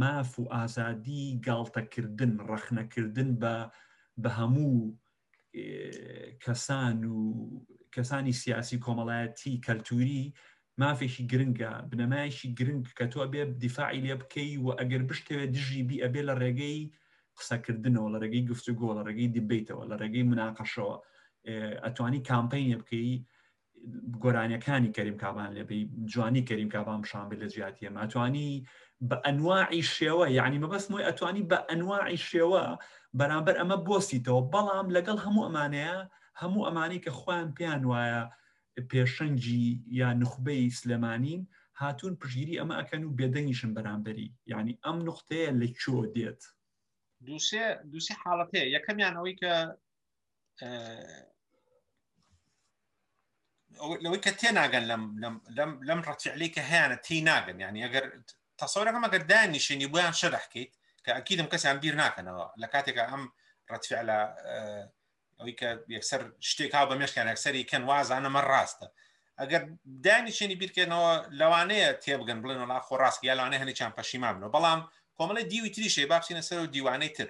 ماف 0.00 0.30
و 0.40 0.50
ئازادی 0.54 1.24
گاڵتەکردن 1.46 2.32
ڕەخنەکردن 2.50 3.30
بە 3.40 3.54
بە 4.22 4.30
هەموو 4.38 4.74
کەسان 6.44 6.98
و 7.04 7.18
کەسانی 7.94 8.32
سیاسی 8.42 8.76
کۆمەڵایەتی 8.84 9.60
کەلتوری 9.66 10.22
مافێکی 10.80 11.24
گرنگە 11.32 11.72
بنەمایشی 11.90 12.48
گرنگ 12.58 12.84
کە 12.98 13.04
تۆ 13.12 13.22
بێ 13.32 13.42
دیفاعی 13.64 14.02
لێ 14.04 14.14
بکەی 14.22 14.52
و 14.64 14.68
ئەگەر 14.78 15.02
بشتەوێت 15.08 15.50
دژی 15.56 15.82
بی 15.88 15.96
ئەبێ 16.04 16.22
لە 16.28 16.34
ڕێگەی 16.42 16.80
قسەکردنەوە 17.38 18.08
لە 18.14 18.18
ڕێگەی 18.22 18.46
گفتوگۆ 18.50 18.88
لە 18.98 19.02
ڕێگەی 19.08 19.32
دیبیتەوە 19.36 19.84
لە 19.90 19.94
ڕێگەی 20.02 20.28
مناقەشەوە 20.30 20.96
ئەتوانی 21.84 22.24
کامپینە 22.30 22.76
بکەی 22.82 23.12
گۆرانیەکانی 24.22 24.94
کەریم 24.96 25.16
کابان 25.24 25.50
لێبی 25.56 25.80
جوانی 26.12 26.46
کەریم 26.48 26.70
کابان 26.74 26.98
شامبێ 27.10 27.36
لە 27.42 27.46
جیاتیە 27.54 27.90
ماتوانی 27.96 28.50
بە 29.08 29.16
ئەنواعی 29.26 29.82
شێوە 29.94 30.26
یعنی 30.38 30.58
مەبەست 30.64 30.88
مۆی 30.92 31.06
ئەتوانی 31.08 31.42
بە 31.50 31.58
ئەنواعی 31.70 32.18
شێوە 32.30 32.64
بەرامبەر 33.18 33.54
ئەمە 33.60 33.76
بۆسییتەوە 33.86 34.42
بەڵام 34.54 34.86
لەگەڵ 34.96 35.18
هەموو 35.24 35.46
ئەمانەیە 35.46 35.96
همو 36.34 36.64
امانی 36.64 36.98
که 37.00 37.10
خوان 37.10 37.54
پیان 37.54 37.82
وایە 37.84 38.30
پیشنجی 38.90 39.84
یا 39.88 40.12
نخبه 40.12 40.68
سلێمانین 40.70 41.46
هاتون 41.74 42.16
پژگیری 42.16 42.58
اما 42.58 42.74
اکنو 42.74 43.08
و 43.10 43.66
بران 43.74 44.02
بری 44.02 44.34
یعنی 44.46 44.78
ام 44.84 45.14
لچو 45.30 46.06
دید 46.06 46.42
دوسی 47.24 47.74
دوسی 47.90 48.14
حالته 48.24 48.58
یکم 48.66 48.98
یعنی 48.98 49.16
اوی 49.16 49.34
که 49.34 49.74
اوی 53.80 53.98
دووسی 54.02 54.20
که 54.20 54.30
تی 54.30 54.52
ناگن 54.52 54.84
لم 54.84 55.18
لم 55.18 55.40
لم 55.50 55.82
لم 55.84 56.02
لەم 56.02 56.06
ڕچعلی 56.06 56.48
که 56.54 56.62
هیانە 56.62 57.00
تی 57.04 57.20
ناگن 57.20 57.60
یعنی 57.60 57.84
اگر 57.84 58.10
ئەگەر 58.10 58.62
تەسەورەکەم 58.62 59.04
ئەگەر 59.06 59.22
دانیشێنی 59.32 59.86
بۆیان 59.86 60.12
که 60.52 60.68
کە 61.04 61.10
ئەکیدم 61.16 61.46
کەسیان 61.52 61.78
بیر 61.80 61.94
ناکن 61.94 62.22
ناکەنەوە 62.24 62.58
لە 62.62 62.66
کاتێکە 62.72 63.04
ئەم 63.12 63.22
ڕچعلە 63.72 64.18
ئەوی 65.42 65.54
کە 65.60 65.70
یەکسەر 65.96 66.20
شتێک 66.50 66.72
ها 66.74 66.82
بە 66.90 66.94
مێشکیان 67.00 67.28
ئەکسری 67.30 67.66
کەن 67.70 67.82
وازانە 67.90 68.30
مە 68.34 68.42
ڕاستە 68.50 68.86
ئەگەر 69.40 69.62
دانی 70.04 70.32
چێنی 70.38 70.56
بیرکەنەوە 70.62 71.12
لەوانەیە 71.40 71.90
تێبگەن 72.04 72.38
بڵێن 72.42 72.60
وڵا 72.62 72.78
خۆ 72.86 72.94
ڕاستکی 73.02 73.28
یاانە 73.30 73.56
هەنی 73.62 73.74
چیان 73.78 73.92
پەشیما 73.98 74.28
بنەوە 74.32 74.52
بەڵام 74.54 74.80
کۆمەڵی 75.18 75.44
دیوی 75.52 75.70
تریشێ 75.74 76.04
باپسینە 76.12 76.40
سەر 76.48 76.58
و 76.62 76.66
دیوانەی 76.74 77.08
تر 77.16 77.28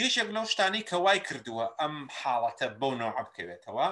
یەشێک 0.00 0.28
لەو 0.36 0.44
شتانی 0.52 0.80
کە 0.88 0.92
وای 1.04 1.20
کردووە 1.26 1.66
ئەم 1.80 1.94
حاڵەتە 2.20 2.66
بەونەوە 2.80 3.14
عبکەوێتەوە 3.20 3.88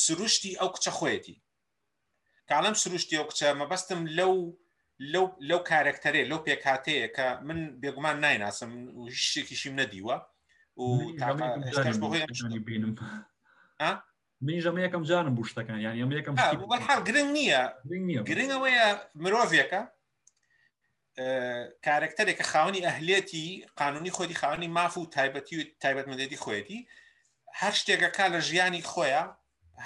سروشتی 0.00 0.58
ئەو 0.60 0.68
کچە 0.74 0.90
خۆیەتی 0.98 1.36
کاڵم 2.48 2.74
سروشتی 2.82 3.18
ئەو 3.18 3.26
کچە 3.30 3.46
مەبەستم 3.60 4.00
لەو 4.18 4.34
لەو 5.50 5.60
کارکتەرێ 5.70 6.22
لەو 6.30 6.40
پێکاتەیە 6.46 7.08
کە 7.16 7.26
من 7.46 7.58
بێگومان 7.80 8.16
نایناسم 8.24 8.70
شتێکیشیم 9.20 9.74
نەدیوە 9.80 10.16
بینم 12.64 12.94
منیژە 14.46 14.70
یەکەم 14.78 15.02
جانم 15.10 15.36
بشتەکان 15.42 15.70
یان 15.84 15.94
ئەم 16.00 16.12
یەکەم 16.18 16.34
گرنگ 17.08 17.30
نییە 17.36 17.74
گرنگ 18.30 18.50
ئەوەیە 18.54 18.86
مرۆڤێکە 19.22 19.80
کارکتەرێکە 21.86 22.44
خاونی 22.52 22.84
ئەهلێتی 22.86 23.48
قانونی 23.80 24.10
خۆی 24.16 24.34
خاونی 24.40 24.68
ماف 24.76 24.94
و 24.98 25.10
تایبەتی 25.16 25.54
و 25.56 25.62
تایبەتمەندێتی 25.84 26.40
خۆەتی 26.44 26.80
هەر 27.60 27.72
شتێکەکە 27.80 28.24
لە 28.34 28.40
ژیانی 28.48 28.82
خۆیە 28.90 29.24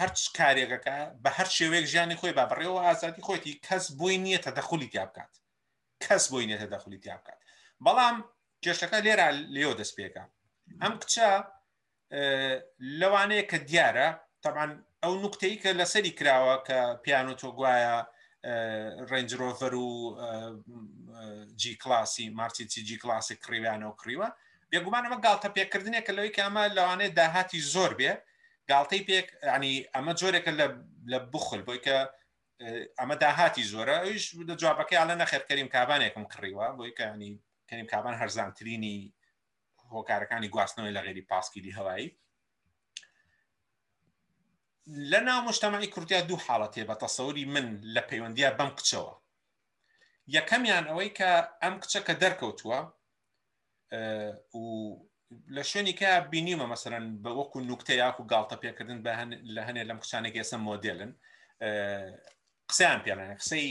هەرچ 0.01 0.19
کارێکەکە 0.39 0.99
بە 1.25 1.31
هەر 1.37 1.47
شێوەیەک 1.57 1.85
ژیانی 1.93 2.17
خۆی 2.21 2.33
با 2.39 2.45
بڕێەوە 2.51 2.81
ئازادی 2.87 3.23
خۆی 3.27 3.55
کەس 3.67 3.85
بۆی 3.99 4.19
نییە 4.25 4.39
تەدەخلی 4.45 4.87
تیا 4.93 5.07
بکات 5.09 5.33
کەس 6.05 6.25
بۆی 6.33 6.47
نیە 6.49 6.59
تەدەخلی 6.63 6.99
تیا 7.05 7.17
بکات 7.19 7.39
بەڵام 7.85 8.17
کێشەکە 8.67 8.99
لێرە 9.07 9.29
لێو 9.55 9.73
دەست 9.79 9.95
پێەکە 9.97 10.25
ئەم 10.83 10.95
کچە 11.03 11.29
لەوانەیە 13.01 13.45
کە 13.51 13.59
دیارە 13.69 14.09
تاعاان 14.43 14.71
ئەو 15.03 15.13
نوکتەی 15.23 15.55
کە 15.63 15.71
لەسەری 15.81 16.17
کراوە 16.19 16.57
کە 16.69 16.79
پیانۆ 17.05 17.35
تۆگوایە 17.41 17.97
ڕنجۆڤەر 19.11 19.73
و 19.87 19.91
جی 21.61 21.73
کلاسی 21.83 22.27
مارتیتی 22.39 22.81
جی 22.89 22.97
کلاسی 23.03 23.35
کڕیویانەوە 23.45 23.95
کڕیوە 24.01 24.29
بێگومانەوە 24.71 25.17
گالتە 25.27 25.49
پێکردنێک 25.57 26.05
کە 26.07 26.13
لەوەی 26.17 26.37
ئەمە 26.47 26.65
لەوانێ 26.79 27.09
داهاتی 27.19 27.61
زۆر 27.75 27.93
بێ 28.01 28.13
گالتەی 28.71 29.03
پێک 29.09 29.27
ینی 29.55 29.75
ئەمە 29.95 30.13
جۆرێکە 30.21 30.53
لە 31.13 31.19
بخل 31.33 31.61
بۆی 31.69 31.81
کە 31.87 31.97
ئەمە 32.99 33.17
داهاتی 33.25 33.65
زۆرە 33.73 33.97
ئەوش 34.05 34.25
جوابەکەی 34.63 35.07
لە 35.11 35.15
نەخێرکەریم 35.21 35.69
کابانێکم 35.75 36.25
کڕیوە 36.33 36.67
بۆی 36.79 36.93
کە 36.99 37.05
ینی 37.15 37.33
کەریم 37.69 37.87
کابان 37.93 38.15
هەرزانترینی 38.21 38.99
هۆکارەکانی 39.93 40.49
گواستنەوەی 40.57 40.95
لە 40.97 41.01
غێری 41.07 41.27
پاسگیری 41.31 41.77
هەوایی 41.79 42.17
لە 45.11 45.21
ناو 45.29 45.49
مشتتەمای 45.49 45.87
کورتیا 45.95 46.21
دوو 46.29 46.41
حاڵەتێ 46.47 46.83
بە 46.89 46.95
تەسەوری 47.03 47.45
من 47.55 47.67
لە 47.95 48.01
پەیوەندیە 48.11 48.49
بەم 48.59 48.71
کچەوە 48.79 49.15
یەکەمیان 50.37 50.85
ئەوەی 50.91 51.11
کە 51.19 51.31
ئەم 51.63 51.75
کچە 51.83 52.01
کە 52.07 52.15
دەرکەوتووە 52.23 52.81
و 54.61 54.65
لە 55.57 55.63
شوێنی 55.69 55.93
کە 56.01 56.09
بینیمە 56.33 56.67
مەسەرەن 56.73 57.05
بە 57.25 57.29
وەکو 57.39 57.59
نوکتە 57.69 57.91
یاکو 58.03 58.23
و 58.23 58.27
گاڵتە 58.33 58.57
پێکردن 58.63 58.99
لە 59.57 59.63
هەنێ 59.69 59.83
لەم 59.89 59.99
قشانێک 60.03 60.35
ئێسم 60.39 60.61
مۆدلن 60.69 61.13
قسەیان 62.69 63.01
پێڵێن 63.05 63.37
قسەی 63.41 63.71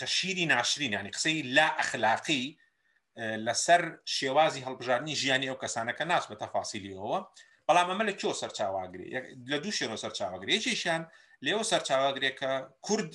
تەشیری 0.00 0.46
ناشرین 0.52 0.92
ینی 0.92 1.10
قسەی 1.16 1.42
لا 1.56 1.68
ئەخلاقی 1.78 2.44
لەسەر 3.46 3.82
شێوازی 4.16 4.64
هەڵبژارنی 4.66 5.18
ژیانی 5.20 5.50
ئەو 5.50 5.60
کەسانەکە 5.62 6.04
ناچ 6.10 6.24
بە 6.30 6.36
تەفاسیلیەوە 6.42 7.18
بەڵام 7.68 7.88
ئەمە 7.90 8.04
لە 8.08 8.14
کیۆ 8.20 8.32
سەرچاواگری 8.40 9.08
لە 9.52 9.56
دوو 9.62 9.76
شێرۆ 9.78 9.96
سەرچاوەگرێکیشیان 10.02 11.02
لێوە 11.44 11.64
سەرچاواگرێکە 11.70 12.52
کورد 12.86 13.10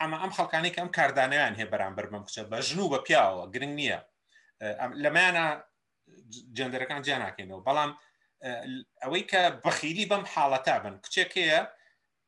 ئەمە 0.00 0.16
ئەم 0.22 0.32
خەکانی 0.38 0.70
کە 0.74 0.78
ئەم 0.80 0.90
کاردانیان 0.96 1.54
هەیە 1.58 1.70
بەرامبەر 1.72 2.06
بم 2.12 2.22
کچە 2.26 2.42
بە 2.50 2.58
ژن 2.68 2.78
و 2.84 2.88
بە 2.92 2.98
پیاوە 3.06 3.44
گرنگ 3.54 3.74
نییە 3.80 4.00
لەمانە 5.04 5.46
جندەرەکان 6.58 7.00
جیان 7.06 7.22
ناکەینەوە 7.26 7.62
بەڵام 7.66 7.90
ئەوەی 9.02 9.24
کە 9.30 9.42
بەخیلی 9.64 10.04
بەم 10.10 10.24
حاڵەتا 10.32 10.76
بن 10.84 10.94
کچێکەیە 11.04 11.60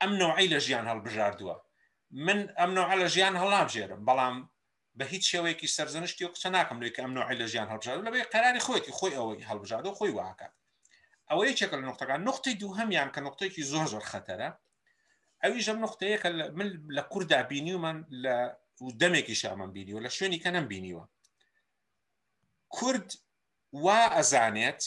ئەم 0.01 0.13
نوعی 0.23 0.51
لە 0.53 0.59
ژیان 0.67 0.87
هەڵبژاردووە 0.91 1.57
من 2.27 2.39
ئەم 2.59 2.71
نوع 2.77 2.89
لە 3.03 3.07
ژیان 3.15 3.35
هەڵام 3.41 3.67
ژێرم 3.75 4.03
بەڵام 4.09 4.37
بە 4.99 5.03
هیچ 5.05 5.25
شێوەیەکی 5.37 5.69
سەرزنشتی 5.77 6.25
و 6.25 6.29
قچە 6.35 6.47
ناکەم 6.57 6.79
لێک 6.85 6.97
ئەم 7.03 7.13
نوعی 7.17 7.39
لە 7.41 7.47
ژیان 7.53 7.69
هەڵبژاد 7.73 8.07
لەبێ 8.07 8.21
قراری 8.35 8.61
خۆیتی 8.67 8.93
خۆی 8.99 9.15
ئەوەی 9.19 9.47
هەڵبژاد 9.51 9.85
و 9.87 9.95
خۆی 9.99 10.13
واکات 10.19 10.53
ئەوە 11.31 11.43
یەکێک 11.51 11.71
لە 11.79 11.83
نقطەکان 11.91 12.21
نقطەی 12.29 12.55
دووهمیان 12.63 13.09
کە 13.15 13.21
نقطێکی 13.27 13.63
زۆر 13.73 13.87
زۆر 13.93 14.05
خەتەرە 14.13 14.49
ئەوی 15.43 15.61
ژەم 15.67 15.79
نقطەیەکە 15.87 16.29
من 16.59 16.69
لە 16.97 17.03
کووردا 17.13 17.43
بینیومان 17.53 17.97
لە 18.25 18.37
دەمێکی 19.01 19.35
شامان 19.43 19.71
بینیوە 19.77 20.01
لە 20.07 20.11
شوێنی 20.17 20.39
کە 20.45 20.51
نەم 20.57 20.67
بینیوە 20.73 21.05
کورد 22.77 23.09
وا 23.85 24.01
ئەزانێت 24.17 24.83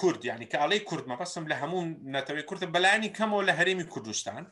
کورد 0.00 0.20
ینی 0.24 0.46
کە 0.50 0.54
ئاڵەی 0.60 0.82
کورد 0.88 1.04
مەپەسم 1.10 1.44
لە 1.50 1.54
هەموو 1.62 1.80
نەتەوەی 2.16 2.44
کورتە 2.48 2.66
بەلانی 2.74 3.10
کەمەوە 3.16 3.42
لە 3.48 3.52
هەرێمی 3.58 3.86
کوردستان 3.92 4.44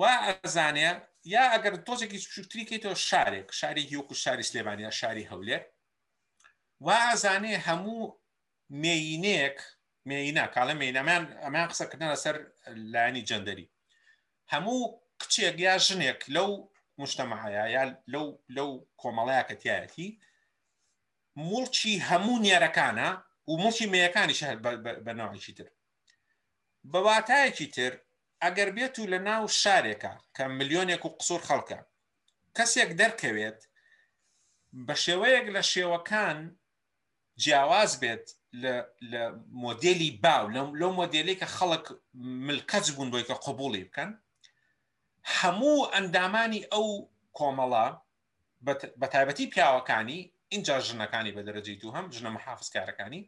وا 0.00 0.12
ئەزانێت 0.26 0.98
یا 1.34 1.42
ئەگەر 1.52 1.74
تۆزێکی 1.86 2.18
کوچکتری 2.24 2.68
کەیتەوە 2.70 2.96
شارێک 3.08 3.48
شارێکی 3.60 3.98
وەکو 4.00 4.14
شاری 4.24 4.48
سلێمانیا 4.50 4.90
شاری 5.00 5.28
هەولێر 5.30 5.62
وا 6.86 6.96
ئازانێ 7.08 7.54
هەموو 7.66 8.14
مێینەیەک 8.82 9.58
مێینە 10.08 10.44
کاڵە 10.54 10.74
مینەمان 10.82 11.22
ئەمان 11.44 11.66
قسەکردن 11.72 12.08
لەسەر 12.14 12.36
لایانی 12.92 13.26
جەندەری 13.28 13.66
هەموو 14.52 14.80
کچێک 15.20 15.56
یا 15.66 15.74
ژنێک 15.86 16.20
لەو 16.34 16.50
مشتتەمەهەیە 17.00 17.64
یا 17.76 17.84
لەو 18.12 18.26
لەو 18.56 18.70
کۆمەڵەیە 19.00 19.42
کە 19.48 19.54
تایەتی 19.62 20.08
مڵکی 21.50 21.94
هەموو 22.08 22.42
نێرەکانە 22.46 23.08
و 23.50 23.54
مڵکی 23.62 23.90
مەیەکانی 23.94 24.38
شەهر 24.40 24.56
بەناوێکی 25.06 25.52
تر 25.58 25.68
بەواتایەکی 26.92 27.66
تر 27.76 27.92
ئەگەر 28.44 28.70
بێت 28.76 28.94
و 28.98 29.10
لە 29.12 29.18
ناو 29.28 29.42
شارێکە 29.62 30.12
کە 30.36 30.44
ملیۆنێک 30.58 31.02
و 31.04 31.14
قسوور 31.18 31.42
خەڵکە 31.48 31.78
کەسێک 32.56 32.90
دەرکەوێت 33.00 33.60
بە 34.86 34.94
شێوەیەک 35.04 35.46
لە 35.56 35.62
شێوەکان 35.72 36.38
جیاواز 37.42 37.92
بێت 38.02 38.24
لە 39.12 39.22
مۆدلی 39.64 40.10
باو 40.24 40.44
لەو 40.80 40.90
مۆدلێک 41.00 41.38
کە 41.42 41.48
خەڵک 41.56 41.84
ملکەت 42.48 42.84
بوون 42.94 43.08
بۆی 43.12 43.28
کە 43.28 43.34
قوبولی 43.44 43.84
بکەن 43.88 44.10
هەموو 45.38 45.88
ئەندامانی 45.94 46.62
ئەو 46.72 46.86
کۆمەڵە 47.38 47.86
بە 49.00 49.06
تایبەتی 49.12 49.50
پیاوەکانی 49.52 50.20
اینجا 50.52 50.74
ژنەکانی 50.88 51.34
بە 51.36 51.42
دەرەجی 51.46 51.78
دوو 51.80 51.96
هەم 51.96 52.06
ژنە 52.16 52.30
محافزکارەکانی 52.36 53.20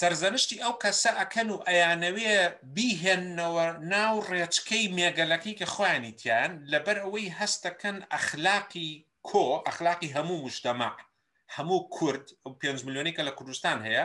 سرزەنشتی 0.00 0.60
ئەو 0.64 0.74
کەسە 0.82 1.10
ئەکەن 1.20 1.48
و 1.50 1.58
ئەیانەوێ 1.68 2.36
بیهێنەوە 2.74 3.66
ناو 3.92 4.14
ڕێچکەی 4.30 4.90
مێگەلەکەی 4.96 5.58
کە 5.60 5.66
خوانیتیان 5.74 6.52
لەبەر 6.72 6.96
ئەوەی 7.02 7.34
هەستەکەن 7.38 7.96
ئەخلاقی 8.12 8.92
کۆ 9.28 9.44
ئەخلاقی 9.66 10.12
هەموو 10.16 10.44
مشتەما 10.46 10.90
هەموو 11.56 11.80
کورد 11.96 12.24
5 12.60 12.84
میلیۆنی 12.86 13.16
کە 13.16 13.22
لە 13.28 13.32
کوردستان 13.38 13.78
هەیە 13.86 14.04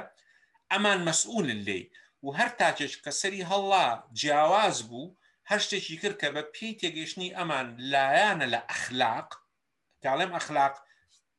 ئەمان 0.71 0.99
مەسئول 1.07 1.47
لێ 1.65 1.81
و 2.25 2.29
هەر 2.37 2.49
تاچێک 2.59 2.93
کە 3.03 3.11
سەری 3.21 3.47
هەڵا 3.51 3.87
جیاواز 4.19 4.77
بوو 4.89 5.13
هەر 5.49 5.59
شتێکی 5.65 5.97
کرد 6.01 6.17
کە 6.21 6.27
بە 6.35 6.43
پێی 6.53 6.73
تێگەشتنی 6.81 7.35
ئەمان 7.37 7.67
لایەنە 7.91 8.47
لە 8.53 8.59
ئەخلاق 8.69 9.29
تاڵێم 10.03 10.31
ئەخلاق 10.37 10.75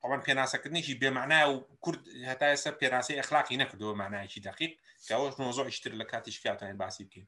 ئەوان 0.04 0.20
پێناسەکردنیشی 0.28 0.98
بێمانای 1.02 1.44
و 1.52 1.56
کورد 1.84 2.00
هەتا 2.30 2.46
ئێستا 2.52 2.70
پێراسی 2.80 3.18
ئەخلاقی 3.20 3.60
نەکردەوە 3.62 3.94
مانایکی 4.02 4.40
دقیق 4.48 4.72
کەەوەش 5.08 5.34
نۆزۆ 5.42 5.64
ئیشتر 5.68 5.92
لە 6.00 6.04
کاتیش 6.10 6.36
کاتیان 6.46 6.76
باسی 6.82 7.04
بکەین 7.04 7.26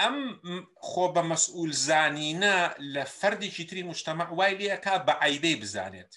ئەم 0.00 0.16
خۆ 0.88 1.04
بە 1.14 1.22
مەسئول 1.30 1.72
زانینە 1.86 2.56
لە 2.94 3.04
فەردێکی 3.18 3.64
تری 3.68 3.82
مشتتەمە 3.90 4.24
وای 4.38 4.56
لەکە 4.58 4.94
بە 5.06 5.14
عیبەی 5.24 5.56
بزانێت 5.62 6.12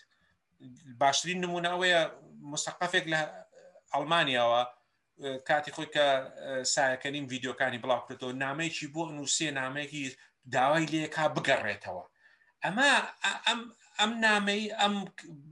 باشترین 1.01 1.39
نموناوەیە 1.45 2.01
مسەقفێک 2.51 3.05
لە 3.13 3.19
ئەلمانیاوە 3.95 4.61
کاتی 5.49 5.71
خۆی 5.75 5.85
کە 5.95 6.05
سایەکەنیم 6.75 7.25
یددیوکانی 7.33 7.81
بڵاوکرێتەوە 7.83 8.33
نامەیەکی 8.43 8.87
بۆ 8.95 9.03
نووسێ 9.17 9.47
نامەیەکی 9.61 10.03
داوای 10.55 10.85
لەکە 10.93 11.21
بگەڕێتەوە 11.35 12.03
ئەمە 12.63 12.89
ئەم 13.47 13.61
ئەم 13.99 14.11
نامەی 14.25 14.63
ئەم 14.79 14.93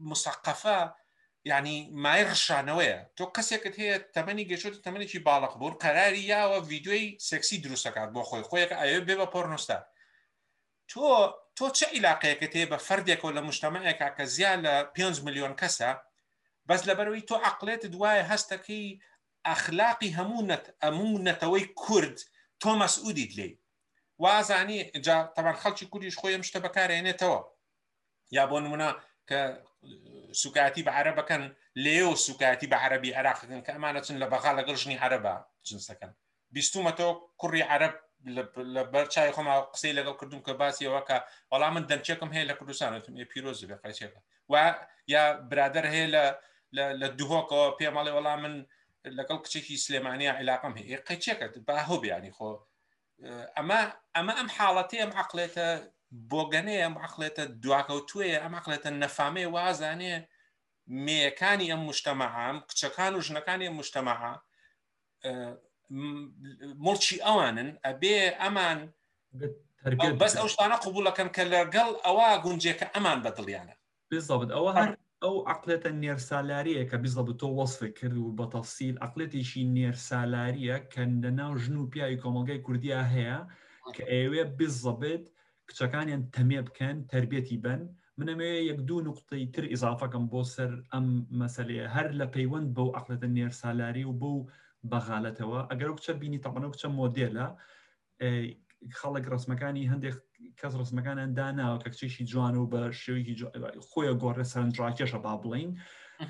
مسقفە 0.10 0.79
ینی 1.51 1.77
مای 2.03 2.21
ڕشانەوەیە 2.32 2.97
تۆ 3.17 3.23
کەسێکت 3.36 3.75
هەیە 3.82 3.97
تەمەنی 4.15 4.47
گەشت 4.51 4.75
تەمەێکی 4.86 5.23
باڵق 5.27 5.53
بوو 5.60 5.77
قەراری 5.84 6.27
یاوە 6.34 6.58
یددیوی 6.75 7.06
سەکسی 7.29 7.62
دروستەکات 7.65 8.10
بۆ 8.15 8.21
خۆی 8.29 8.43
خۆیەک 8.49 8.71
ئەوێ 8.79 8.99
بێ 9.08 9.15
بە 9.19 9.27
پۆرنۆستا 9.34 9.77
تۆ 10.89 11.01
تۆ 11.58 11.65
چه 11.77 11.86
عیلاقەیەکت 11.95 12.53
هەیە 12.58 12.67
بە 12.71 12.77
فردێکەوە 12.88 13.32
لە 13.38 13.41
مشتتەمەیەکە 13.47 14.08
کە 14.17 14.23
زیان 14.36 14.60
لە 14.65 14.75
5 14.97 15.19
میلیۆن 15.25 15.53
کەسە 15.62 15.89
بەس 16.67 16.82
لەبەرەوەی 16.89 17.27
تۆ 17.29 17.36
عقلێت 17.49 17.84
دوایە 17.93 18.23
هەستەکەی 18.32 18.88
ئەخلاقی 19.47 20.15
هەمونەت 20.17 20.65
ئەمونەتەوەی 20.84 21.65
کورد 21.82 22.17
تۆمەس 22.62 22.93
ئودیت 23.06 23.32
لێ 23.38 23.49
وازانی 24.23 24.79
جا 25.06 25.17
تەوان 25.36 25.58
خەڵکی 25.62 25.89
کوردیش 25.91 26.15
خۆیم 26.21 26.43
شتە 26.49 26.60
بەکارێنێتەوە 26.65 27.39
یا 28.36 28.46
بۆ 28.52 28.58
نمونە 28.65 28.86
کە 29.30 29.39
سوکاتی 30.41 30.84
بە 30.86 30.91
عربەکەن 31.00 31.43
لێو 31.76 32.15
سوکاتی 32.15 32.67
بە 32.67 32.74
عربی 32.86 33.13
عراقەکەن 33.13 33.62
کە 33.65 33.72
ئەمانە 33.76 34.02
چن 34.08 34.15
لە 34.24 34.28
بەغا 34.34 34.52
لە 34.60 34.63
گەژنی 34.67 34.98
عربە 35.06 35.34
جنسەکەن 35.67 36.12
بیستومەتەوە 36.54 37.12
کوڕی 37.41 37.63
عرب 37.74 37.93
لە 38.76 38.84
بەرچای 38.93 39.32
خۆما 39.36 39.54
قسەی 39.74 39.93
لەگەڵ 40.00 40.15
کردوم 40.22 40.41
کە 40.46 40.52
باسیەوەکە 40.62 41.17
بەڵام 41.52 41.72
من 41.76 41.84
دەمچێکم 41.89 42.30
هەیە 42.36 42.46
لە 42.50 42.54
کوردستانتم 42.60 43.13
ێ 43.24 43.26
پیرۆزی 43.32 43.67
بە 43.72 43.76
قەچێکە 43.84 44.19
و 44.52 44.54
یا 45.13 45.24
برادر 45.52 45.86
هەیە 45.93 46.08
لە 47.02 47.08
دوهۆکەوە 47.19 47.67
پێماڵێ 47.80 48.12
وەڵام 48.13 48.39
من 48.46 48.54
لەگەڵ 49.17 49.38
کچێکی 49.43 49.78
سلێمانی 49.86 50.30
عیلاقم 50.38 50.74
هەیە 50.80 50.98
قەچێکت 51.08 51.54
با 51.67 51.76
هۆبیانی 51.89 52.32
خۆ 52.38 52.50
ئەمە 53.58 53.80
ئەمە 54.15 54.34
ئەم 54.38 54.50
حاڵەتی 54.58 55.00
ئەم 55.02 55.12
عقلێتە 55.22 55.67
بۆگەنەیە 56.32 56.82
ئەم 56.86 56.95
عقلێتە 57.06 57.43
دواکەوتوێ 57.63 58.30
ئەم 58.43 58.54
عقلێتە 58.60 58.89
نەفامێ 59.02 59.45
وازانێ 59.56 60.15
مێیەکانی 61.06 61.67
ئەم 61.71 61.82
مشتەمەهام 61.89 62.56
کچەکان 62.69 63.13
و 63.15 63.23
ژنەکانی 63.28 63.69
مشتەمەها 63.80 64.34
مڵکی 66.86 67.17
ئەوانن 67.26 67.69
ئەبێ 67.86 68.17
ئەمان 68.41 68.80
بەس 70.21 70.34
ئەو 70.39 70.47
شتانە 70.54 70.78
قوبولەکەن 70.84 71.30
کە 71.36 71.43
لەگەڵ 71.54 71.91
ئەوە 72.06 72.30
گونجێکە 72.45 72.88
ئەمان 72.95 73.19
بەدڵیانە 73.26 73.76
بزبت 74.12 74.49
ئەوە 74.56 74.71
هەر 74.78 74.89
ئەو 75.23 75.36
عقلێتە 75.52 75.89
نێرسالاریە 76.04 76.84
کە 76.89 76.97
بزبت 77.04 77.38
تۆ 77.41 77.47
وەصفی 77.60 77.89
کرد 77.97 78.15
و 78.17 78.36
بەتەفسیل 78.39 78.95
عقلێتیشی 79.06 79.63
نێرسالاریە 79.78 80.76
کە 80.93 81.04
لەناو 81.23 81.52
ژن 81.63 81.76
و 81.78 81.89
پیاوی 81.91 82.21
کۆمەلگای 82.23 82.63
کوردیا 82.65 82.99
هەیە 83.13 83.38
کە 83.95 84.04
ئێوێ 84.13 84.43
بزبێت 84.58 85.26
کچەکانیان 85.69 86.21
تەمێ 86.36 86.60
بکەن 86.67 86.97
تربێتی 87.12 87.58
بن 87.65 87.82
منەمێ 88.19 88.52
یەک 88.69 88.80
دوو 88.88 88.99
نقطەی 89.10 89.45
تر 89.54 89.65
ئیزافەکەم 89.71 90.26
بۆ 90.34 90.41
سەر 90.54 90.71
ئەم 90.93 91.08
مەسلەیە 91.41 91.86
هەر 91.95 92.08
لە 92.19 92.26
پەیوەند 92.36 92.67
بەو 92.76 92.89
عقلەتە 92.99 93.28
نێرسالاری 93.38 94.06
و 94.10 94.13
بەو 94.21 94.38
بەغاالەتەوە 94.91 95.60
ئەگەر 95.71 95.89
کچە 95.97 96.13
بینی 96.21 96.39
تەبەنە 96.45 96.67
کچە 96.73 96.88
مۆدلە 96.99 97.47
خەڵک 98.99 99.26
ڕسمەکانی 99.34 99.89
هەندێک 99.91 100.15
کەس 100.60 100.73
ڕسمەکانیان 100.82 101.32
داناوە 101.38 101.78
کە 101.84 101.88
کچێکی 101.93 102.23
جوان 102.32 102.56
و 102.58 102.69
بە 102.73 102.80
شێوی 103.02 103.23
خۆیە 103.89 104.13
گۆڕە 104.21 104.45
سەرنجڕاکێشە 104.54 105.19
با 105.26 105.34
بڵین 105.43 105.71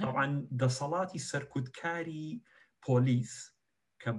ئەوان 0.06 0.32
دەسەڵاتی 0.62 1.26
سەرکوتکاری 1.30 2.28
پۆلیس 2.86 3.34
کە 4.02 4.12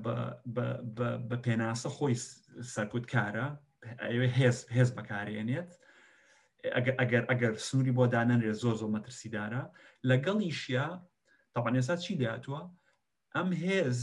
بە 0.98 1.36
پێناسە 1.46 1.88
خۆی 1.96 2.14
سەرکوتکارە 2.74 3.46
هێز 4.78 4.88
بەکارێنێت 4.96 5.70
ئەگەر 7.00 7.24
ئەگەر 7.30 7.52
سنووری 7.66 7.92
بۆ 7.98 8.04
دانەنێ 8.14 8.52
زۆ 8.62 8.70
زۆ 8.80 8.86
مەترسیدارە 8.94 9.62
لەگەڵیشیا 10.10 10.86
تاپانێسا 11.52 11.94
چی 12.04 12.12
دەهاتووە 12.20 12.62
ئەم 13.34 13.48
هێز 13.64 13.98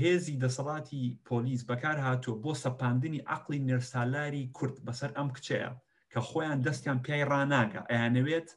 هێزی 0.00 0.40
دەسەڵاتی 0.42 1.02
پۆلیس 1.28 1.60
بەکار 1.70 1.96
هاتووە 2.06 2.36
بۆ 2.44 2.52
سەپاندنی 2.64 3.24
عقلی 3.34 3.64
نێرسالاری 3.68 4.44
کورد 4.56 4.76
بەسەر 4.86 5.10
ئەم 5.18 5.28
کچەیە 5.36 5.70
کە 6.12 6.18
خۆیان 6.28 6.58
دەستیان 6.66 6.98
پیای 7.04 7.28
ڕناگە 7.30 7.80
ئەیانەوێت 7.90 8.48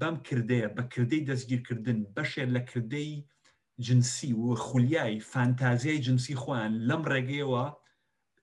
بەم 0.00 0.16
کردەیە 0.26 0.68
بە 0.76 0.82
کردەی 0.92 1.26
دەستگیرکردن 1.28 1.98
بەشێ 2.14 2.44
لە 2.54 2.60
کردەی 2.70 3.12
جنسی 3.86 4.32
و 4.42 4.54
خولیای 4.66 5.16
فانتازیای 5.32 6.02
جنسی 6.06 6.34
خۆیان 6.42 6.72
لەم 6.88 7.02
ڕێگەیەوە 7.12 7.64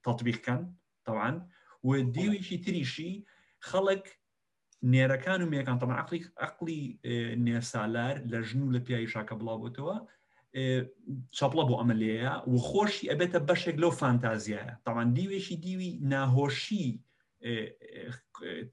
تطبیقکەن 0.06 0.62
تاوان 1.06 1.38
و 1.84 1.90
دیوێکی 2.16 2.58
تریشی 2.66 3.14
خەڵک 3.70 4.06
نێرەکان 4.94 5.40
و 5.42 5.52
میەکان 5.54 5.78
تەمە 5.82 5.96
عقلی 6.02 6.22
عقلی 6.46 6.82
نێسالار 7.46 8.16
لە 8.32 8.38
ژن 8.48 8.62
و 8.64 8.74
لە 8.76 8.80
پیاوی 8.86 9.12
شاکە 9.14 9.36
بڵاوبتەوە 9.40 9.98
چاپڵە 11.38 11.64
بۆ 11.70 11.74
ئەمەلەیە 11.80 12.34
و 12.54 12.58
خۆشی 12.68 13.10
ئەبێتە 13.12 13.40
بەشێک 13.50 13.78
لەو 13.84 13.92
فانتازیایە 14.02 14.72
تاوان 14.86 15.08
دیوێکی 15.18 15.56
دیوی 15.66 15.90
ناهۆشی 16.12 16.86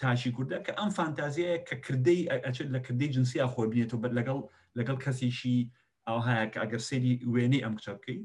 تاشی 0.01 0.31
کووردە 0.37 0.59
کە 0.67 0.73
ئەم 0.79 0.91
فانتازیەیە 0.99 1.59
کە 1.69 1.75
کردەی 1.85 2.23
ئەچێت 2.45 2.69
لە 2.75 2.81
کردەی 2.87 3.13
جنسیە 3.17 3.47
خۆبنێتەوە 3.55 4.01
بەر 4.03 4.13
لەگەڵ 4.19 4.39
لەگەڵ 4.79 4.97
کەسیشی 5.05 5.59
ئەو 6.07 6.19
هەیە 6.27 6.47
کە 6.53 6.59
ئەگەر 6.63 6.83
سێری 6.89 7.13
وێنەی 7.35 7.65
ئەم 7.65 7.75
کچە 7.79 7.93
بکەی 7.99 8.19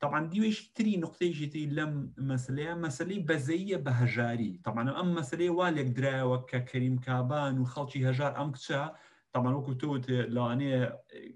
طبعا 0.00 0.26
دي 0.26 0.70
تري 0.74 0.96
نقطه 0.96 1.30
جتي 1.32 1.66
لم 1.66 2.12
مساله 2.18 2.62
يعني 2.62 2.80
مساله 2.80 3.18
بزيه 3.18 3.76
بهجاري 3.76 4.60
طبعا 4.64 5.00
ام 5.00 5.14
مساله 5.14 5.50
والك 5.50 5.84
درا 5.86 6.22
وك 6.22 6.56
كريم 6.56 6.98
كابان 6.98 7.58
وخالتي 7.58 8.10
هجار 8.10 8.42
ام 8.42 8.52
كتشا 8.52 8.94
طبعا 9.32 9.54
وكو 9.54 9.72
توت 9.72 10.10
لاني 10.10 10.90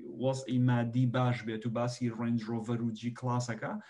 وضعي 0.05 0.59
مادي 0.59 1.07
باش 1.07 1.43
بيتو 1.43 1.71
باسي 1.71 2.09
رينج 2.11 2.45
روفر 2.45 2.83
وجي 2.83 3.11
كلاسكا 3.11 3.81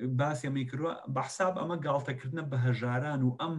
باسی 0.00 0.48
ئەمەی 0.50 0.68
کردووە 0.70 0.92
بەحساب 1.14 1.54
ئەمە 1.60 1.76
گاڵتەکردنە 1.86 2.42
بە 2.50 2.56
هەژاران 2.66 3.20
و 3.28 3.36
ئەم 3.42 3.56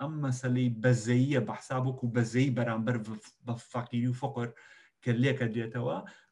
ئەم 0.00 0.12
مەسلەی 0.26 0.68
بەزەیە 0.82 1.40
بەحساب 1.48 1.82
وەکو 1.88 2.06
بەزەی 2.16 2.54
بەرامبەر 2.58 2.96
بە 3.46 3.54
فەقیری 3.72 4.08
و 4.08 4.12
فقر 4.22 4.48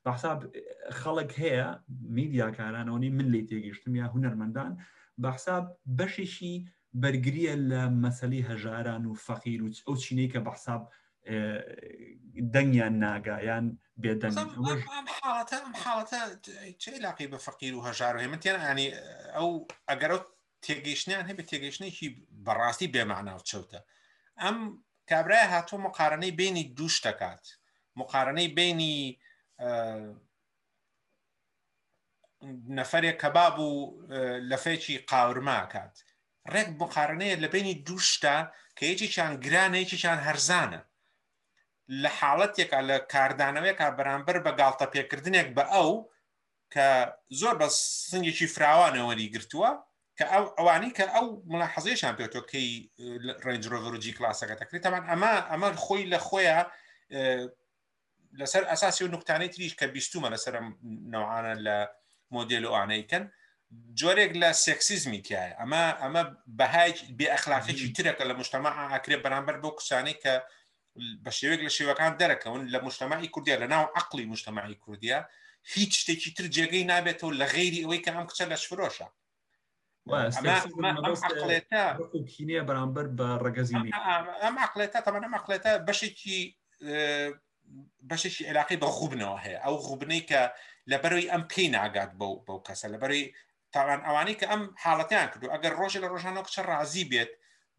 بەحساب 0.04 0.38
خەڵک 1.00 1.30
هەیە 1.42 1.66
میدیاکارانەوەنی 1.88 3.10
من 3.18 3.28
لی 3.32 3.46
تێگەشتم 3.50 3.92
یا 4.00 4.06
هوەرمەندان 4.14 4.72
بەحساب 5.24 5.64
بەشێکی 5.98 6.54
بەرگریە 7.02 7.54
لە 7.70 7.82
مەسەلی 8.04 8.46
هەژاران 8.50 9.02
و 9.06 9.14
فەقیر 9.26 9.60
و 9.62 9.70
ئەو 9.86 9.96
چینەی 10.04 10.28
کە 10.32 10.38
بەحساب 10.48 10.82
دەنگیان 12.54 12.94
ناگایان 13.04 13.64
بێدەنگ 14.02 14.36
حاڵەتە 14.36 15.56
حاڵەتە 15.84 16.20
چه 16.82 16.98
لاقی 17.04 17.26
بە 17.32 17.38
فەقیر 17.46 17.72
و 17.74 17.84
هەژار 17.88 18.14
هێمەتیان 18.22 18.58
ینی 18.70 18.88
ئەو 19.36 19.50
ئەگەر 19.90 20.12
تێگەیشتیان 20.66 21.22
هەبێت 21.30 21.46
تێگەیشتێکی 21.52 22.08
بەڕاستی 22.46 22.88
بێماناو 22.94 23.40
چوتە 23.50 23.80
ئەم 24.42 24.56
کابرای 25.10 25.48
هاتوۆ 25.54 25.78
مقارنەی 25.86 26.30
بینی 26.40 26.64
دووش 26.76 26.96
دەکات 27.06 27.44
مقارنەی 28.00 28.48
بینی 28.58 28.96
نەفرێک 32.78 33.16
کەباب 33.22 33.58
و 33.58 33.68
لە 34.50 34.56
فێکی 34.64 34.98
قاورما 35.10 35.60
کات 35.72 35.94
ڕێک 36.52 36.68
بقارنەیە 36.80 37.36
لە 37.42 37.48
بینی 37.54 37.74
دووشتا 37.86 38.36
کە 38.78 38.82
یەکی 38.82 39.08
چیان 39.14 39.32
گرانەیەکی 39.44 39.96
چیان 40.02 40.20
هەرزانە 40.28 40.80
لە 42.02 42.08
حاڵەتێکە 42.18 42.78
لە 42.88 42.96
کاردانەوەیکە 43.12 43.86
بەرامبەر 43.98 44.36
بە 44.44 44.50
گاڵتە 44.60 44.86
پێکردنێک 44.92 45.48
بە 45.56 45.64
ئەو 45.72 45.90
کە 46.74 46.86
زۆر 47.40 47.54
بە 47.60 47.68
سنگێکی 48.10 48.46
فراوانەوەری 48.54 49.30
گرتووە 49.34 49.70
کە 50.18 50.24
ئەو 50.32 50.44
ئەوانی 50.58 50.90
کە 50.98 51.04
ئەو 51.14 51.26
مڵ 51.50 51.62
حەزیشان 51.72 52.14
پێتۆکەی 52.20 52.68
ڕنجۆڤۆجی 53.46 54.12
کلاسەکە 54.18 54.54
تەکرێتەوان 54.60 55.04
ئەمە 55.10 55.32
ئەمە 55.50 55.68
خۆی 55.84 56.04
لە 56.12 56.18
خۆیە 56.26 56.58
لسر 58.32 58.72
اساسي 58.72 59.04
و 59.04 59.08
نقطانەی 59.08 59.48
تریش 59.48 59.74
کە 59.74 59.84
بیستومە 59.94 60.30
لەسەر 60.34 60.54
نەوانە 60.84 61.56
لە 61.66 61.76
مۆدیل 62.34 62.64
و 62.66 62.74
ئانەیکەن 62.78 63.24
جۆرێک 64.00 64.32
لە 64.42 64.48
سێکسیزمی 64.64 65.20
تایە 65.22 65.32
يعني. 65.32 65.54
ئەمە 65.60 65.82
ئەمە 66.02 66.22
بەهای 66.58 66.92
بێ 67.18 67.26
ئەخلاقێکی 67.34 67.92
ترەکە 67.98 68.24
لە 68.30 68.34
مشتتەما 68.40 68.70
ئاکرێ 68.92 69.16
بەرامبەر 69.24 69.56
بۆ 69.62 69.70
قسانەی 69.78 70.14
کە 70.22 70.32
بە 71.24 71.30
شێوێک 71.38 71.60
لە 71.66 71.70
شێوەکان 71.78 72.12
دەرەکەون 72.20 72.62
لە 72.74 72.78
مشتتەماعی 72.84 73.28
کوردیا 73.34 73.56
لە 73.62 73.66
ناو 73.72 73.84
عقلی 74.00 74.26
مشتتەماعی 74.32 74.74
کوردیا 74.84 75.18
هیچ 75.74 75.92
شتێکی 76.00 76.30
تر 76.36 76.44
جێگەی 76.54 76.84
نابێتەوە 76.90 77.34
لە 77.40 77.46
غێری 77.54 77.82
ئەوەی 77.84 78.00
کە 78.04 78.10
ئەم 78.12 78.24
کچە 78.30 78.44
لە 78.50 78.56
عقلتها 80.10 81.94
کینە 82.32 82.60
بەرامبەر 82.68 83.06
بە 83.18 85.96
بەشێکی 88.10 88.46
عێراقی 88.48 88.78
بە 88.82 88.88
غوبنەوە 88.96 89.38
هەیە 89.44 89.58
ئەو 89.64 89.74
غوبنەی 89.86 90.22
کە 90.30 90.40
لەبەروی 90.90 91.30
ئەم 91.32 91.42
پێی 91.50 91.68
ناگات 91.76 92.10
بەو 92.20 92.32
بەو 92.46 92.58
کەسە 92.66 92.86
لەبەروی 92.94 93.24
تاوان 93.72 94.00
ئەوانەی 94.06 94.38
کە 94.40 94.46
ئەم 94.52 94.62
حاڵەتیان 94.82 95.26
کردو 95.32 95.52
ئەگەر 95.54 95.72
ڕۆژە 95.80 95.98
لە 96.04 96.08
ڕۆژانەوە 96.12 96.46
کچە 96.48 96.62
ڕازی 96.70 97.04
بێت 97.10 97.30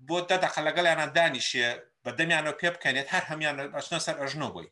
بۆ 0.07 0.17
دەدەخە 0.29 0.61
لەگەڵیانە 0.67 1.07
دانیشێ 1.17 1.69
بە 2.03 2.11
دەمیانەوە 2.19 2.55
پێ 2.59 2.69
بکەنێت 2.75 3.07
هەر 3.13 3.23
هەمیان 3.31 3.55
ئەچنە 3.77 3.99
سەر 4.05 4.15
ئەژنۆ 4.21 4.49
بووی 4.55 4.69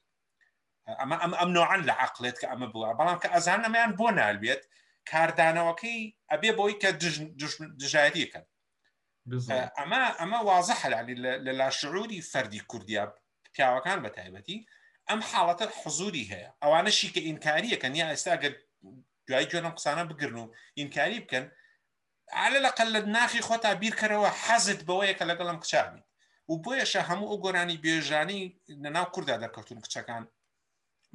ئەمە 1.02 1.16
ئەم 1.24 1.34
ئەم 1.40 1.50
نوعان 1.58 1.82
لە 1.90 1.94
عقلێت 2.06 2.38
کە 2.42 2.48
ئەمە 2.52 2.68
بووە 2.74 2.90
بەڵام 3.00 3.18
کە 3.24 3.30
ئەزان 3.34 3.62
ئەمەیان 3.66 3.92
بۆ 4.00 4.06
نالبێت 4.22 4.62
کاردانەوەکەی 5.12 6.00
ئەبێ 6.32 6.52
بۆی 6.60 6.74
کە 6.82 6.90
دژایەتیەکەن 7.82 8.46
ئەمە 9.80 10.00
ئەمە 10.20 10.40
وازە 10.50 10.76
حەلالی 10.82 11.16
لە 11.46 11.52
لاشعوری 11.60 12.26
فەردی 12.32 12.62
کوردیا 12.72 13.04
پیاوەکان 13.54 13.98
بە 14.04 14.10
تایبەتی 14.18 14.58
ئەم 15.10 15.22
حاڵەتە 15.30 15.66
حزوری 15.78 16.26
هەیە 16.32 16.50
ئەوانەشی 16.64 17.10
کە 17.14 17.22
ئینکاریەکەن 17.28 17.94
یا 18.02 18.06
ئێستا 18.14 18.34
گەر 18.44 18.54
دوای 19.28 19.48
جوێنم 19.52 19.76
قسانە 19.78 20.04
بگرن 20.10 20.38
و 20.44 20.48
ئینکاری 20.80 21.20
بکەن 21.26 21.46
على 22.44 22.58
لەقل 22.66 22.90
لە 22.96 23.02
ناخی 23.16 23.42
خۆ 23.48 23.58
تا 23.64 23.72
بیرکەرەوە 23.82 24.30
حەزت 24.44 24.82
بەوەیەکە 24.88 25.26
لەگەڵم 25.32 25.58
کچابیت 25.64 26.06
و 26.50 26.54
بۆیەشە 26.64 27.02
هەموو 27.10 27.30
ئەو 27.32 27.38
گۆرانی 27.46 27.78
بێژانی 27.86 28.42
لەناو 28.84 29.06
کووردا 29.14 29.36
دەرکەوتون 29.44 29.80
کچەکان 29.86 30.24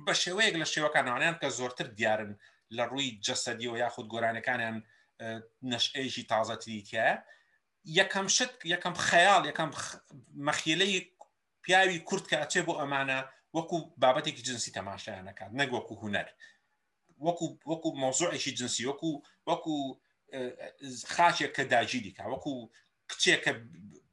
بە 0.06 0.12
شێوەیەک 0.22 0.54
لە 0.62 0.66
شێوەکانوانیان 0.74 1.36
کە 1.40 1.48
زۆرتر 1.58 1.86
دیارن 1.98 2.32
لە 2.76 2.84
ڕووی 2.90 3.18
جەسەدیەوە 3.26 3.76
یاخود 3.84 4.06
گۆرانەکانیان 4.12 4.76
نەشئێژی 5.72 6.24
تازەتریتیە 6.32 7.08
یەکەم 7.98 8.26
شت 8.36 8.52
یەکەم 8.72 8.94
خەیاڵ 9.08 9.42
یەکەم 9.50 9.70
مەخیلەی 10.48 10.94
پیاوی 11.64 11.98
کورت 12.08 12.24
کە 12.30 12.36
ئەچێ 12.42 12.60
بۆ 12.66 12.74
ئەمانە 12.80 13.20
وەکو 13.54 13.78
بابەتێکی 14.02 14.42
جنسی 14.48 14.72
تەماشایان 14.76 15.24
نکات 15.30 15.50
نەک 15.58 15.70
وەکو 15.72 15.94
هوەر 16.02 16.28
وەکو 17.26 17.46
وەکو 17.70 17.88
مۆزوعیشی 18.04 18.56
جنسی 18.58 18.86
وەکو 18.90 19.10
وەکو 19.48 19.74
اه، 20.32 20.52
خاچێک 21.16 21.50
کە 21.56 21.64
داگیری 21.72 22.12
کا 22.16 22.24
وەکو 22.34 22.52
کچێک 23.10 23.44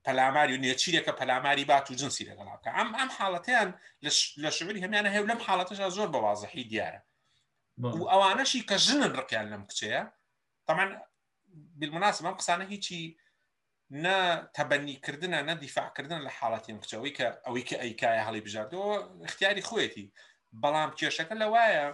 پەلاماری 0.05 0.53
و 0.57 0.61
نێچیرێکە 0.65 1.13
پەلاماری 1.19 1.65
بات 1.71 1.87
و 1.91 1.99
جنسی 2.01 2.25
لەگەڵاکە 2.29 2.69
ئەم 2.77 2.89
ئەم 2.97 3.09
حاڵەتیان 3.17 3.69
لە 4.43 4.49
شوری 4.57 4.83
هەمیانە 4.85 5.09
هەیە 5.15 5.25
لەم 5.29 5.41
حاڵەتەشە 5.47 5.89
زۆر 5.97 6.07
بەوازەحی 6.13 6.69
دیارە 6.71 6.99
و 7.81 8.03
ئەوانەشی 8.11 8.65
کە 8.69 8.75
ژنن 8.85 9.13
ڕقیان 9.19 9.47
لەم 9.53 9.63
کچەیە 9.69 10.03
تەمان 10.67 10.89
بالمناسبة 11.79 12.27
ئەم 12.29 12.37
قسانە 12.41 12.65
هیچی 12.73 13.01
نە 13.91 14.47
تەبەنیکردنە 14.57 15.39
نە 15.49 15.53
دیفاعکردن 15.63 16.19
لە 16.27 16.31
حاڵەتی 16.39 16.73
کچەوەی 16.83 17.13
کە 17.17 17.27
ئەوەی 17.45 17.63
کە 17.69 17.75
ئەیکایە 17.83 18.23
هەڵی 18.27 18.43
بژاردەوە 18.45 18.91
اختیاری 19.27 19.67
خۆەتی 19.69 20.05
بەڵام 20.63 20.91
کێشەکە 20.99 21.35
لە 21.41 21.47
وایە 21.55 21.85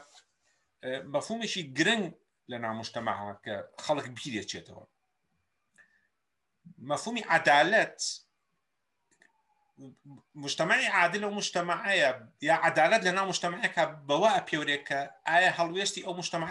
بەفومێکی 1.14 1.64
گرنگ 1.78 2.06
لە 2.52 2.58
نامشتەماها 2.66 3.32
کە 3.46 3.56
خەڵک 3.86 4.08
بیرێچێتەوە 4.18 4.86
مەفومی 6.90 7.24
عدالەت 7.36 8.00
مشتمەی 10.44 10.86
عادل 10.98 11.24
و 11.24 11.32
مشتمەعەیە 11.40 12.12
یا 12.50 12.56
عدالت 12.70 13.02
لە 13.08 13.12
ناو 13.18 13.26
مشتمەعەکە 13.32 13.84
بەوە 14.08 14.30
ئەپێورێکە 14.38 15.00
ئایا 15.28 15.52
هەڵوێستی 15.60 16.06
ئەو 16.06 16.14
مشتمە 16.22 16.48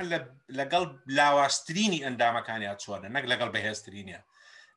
لەگەڵ 0.59 0.83
لاواسترینی 1.17 2.05
ئەندامەکانی 2.05 2.69
چۆنە 2.83 3.09
نەک 3.17 3.25
لەگەڵ 3.33 3.49
بەهێسترینە 3.55 4.21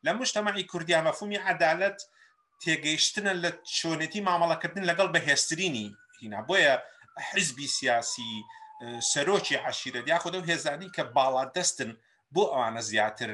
لە 0.06 0.12
مشتتەمەعی 0.20 0.64
کوردیا 0.64 1.00
مەفهومی 1.08 1.40
عدالت 1.52 1.98
تێگەیشتنە 2.64 3.34
لە 3.44 3.50
چۆنێتی 3.78 4.22
مامەڵەکردن 4.30 4.84
لەگەڵ 4.90 5.08
بەهێسترینی 5.16 5.88
هینا 6.22 6.42
بۆیە 6.50 6.74
حزبی 7.30 7.68
سیاسی 7.78 8.32
سەرۆکی 9.12 9.58
عشیرە 9.68 10.02
یاخۆدە 10.12 10.38
و 10.40 10.48
هێزانی 10.52 10.90
کە 10.96 11.04
باڵا 11.16 11.44
دەستن 11.56 11.92
بۆ 12.34 12.44
ئەوانە 12.54 12.82
زیاتر 12.90 13.30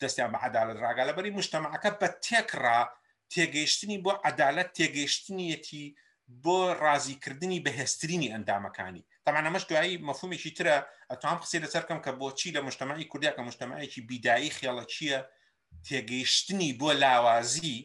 دەستیان 0.00 0.30
بە 0.34 0.38
عدالت 0.48 0.76
ڕاگە 0.84 1.02
لەبەری 1.08 1.30
مشتتەمەعەکە 1.38 1.90
بە 2.00 2.08
تێکڕا 2.26 2.80
تێگەیشتنی 3.32 4.02
بۆ 4.04 4.12
عدالت 4.30 4.68
تێگەیشتنیەتی 4.78 5.84
بۆ 6.44 6.58
ڕازیکردنی 6.84 7.62
بەهێسترینی 7.66 8.32
ئەندامەکانی 8.32 9.02
تەمانەمەش 9.26 9.64
دوایی 9.70 10.02
مەفومێکی 10.08 10.52
ترە 10.58 10.76
ئەتوان 11.10 11.38
قسێ 11.42 11.58
لەسەرکەم 11.64 12.00
کە 12.04 12.10
بۆچی 12.20 12.54
لە 12.56 12.60
مشتتەمەی 12.66 13.04
کوردیا 13.12 13.32
کە 13.36 13.40
مشتتەمایەکی 13.48 14.00
بیدایی 14.08 14.54
خێڵە 14.58 14.84
چییە 14.94 15.18
تێگەیشتنی 15.86 16.70
بۆ 16.80 16.90
لاوازی 17.02 17.76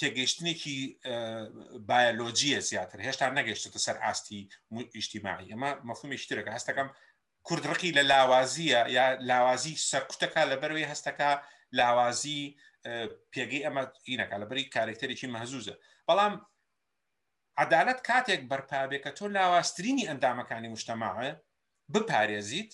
تێگەیشتنێکی 0.00 0.78
بایلۆجیە 1.88 2.60
زیاتر 2.70 2.98
هێشتا 3.06 3.26
نەگەشتێتە 3.38 3.80
سەر 3.86 3.96
ئاستی 4.04 4.40
ئیشتیماعی 4.96 5.50
ئەمە 5.52 5.70
مەفهومی 5.88 6.22
شترەکە 6.24 6.52
هەستەکەم 6.56 6.88
کوردڕقی 7.46 7.94
لە 7.98 8.02
لاوازیە 8.10 8.80
یا 8.96 9.06
لاوازی 9.30 9.80
سەرکوتەکە 9.90 10.42
لەبەروی 10.50 10.88
هەستەکە 10.92 11.30
لاوازی 11.78 12.42
پێگەی 13.32 13.64
ئەمە 13.66 13.82
ئینەکە 14.10 14.36
لەبەری 14.42 14.70
کارێکتەرێکی 14.74 15.32
مەهزوزە 15.34 15.74
بەڵام 16.08 16.34
عدالت 17.64 17.98
کاتێک 18.08 18.40
بەرپابێکە 18.50 19.10
تۆ 19.18 19.24
لاواسترینی 19.36 20.08
ئەندامەکانی 20.08 20.72
مشتەماعە 20.74 21.30
بپارێزیت 21.92 22.70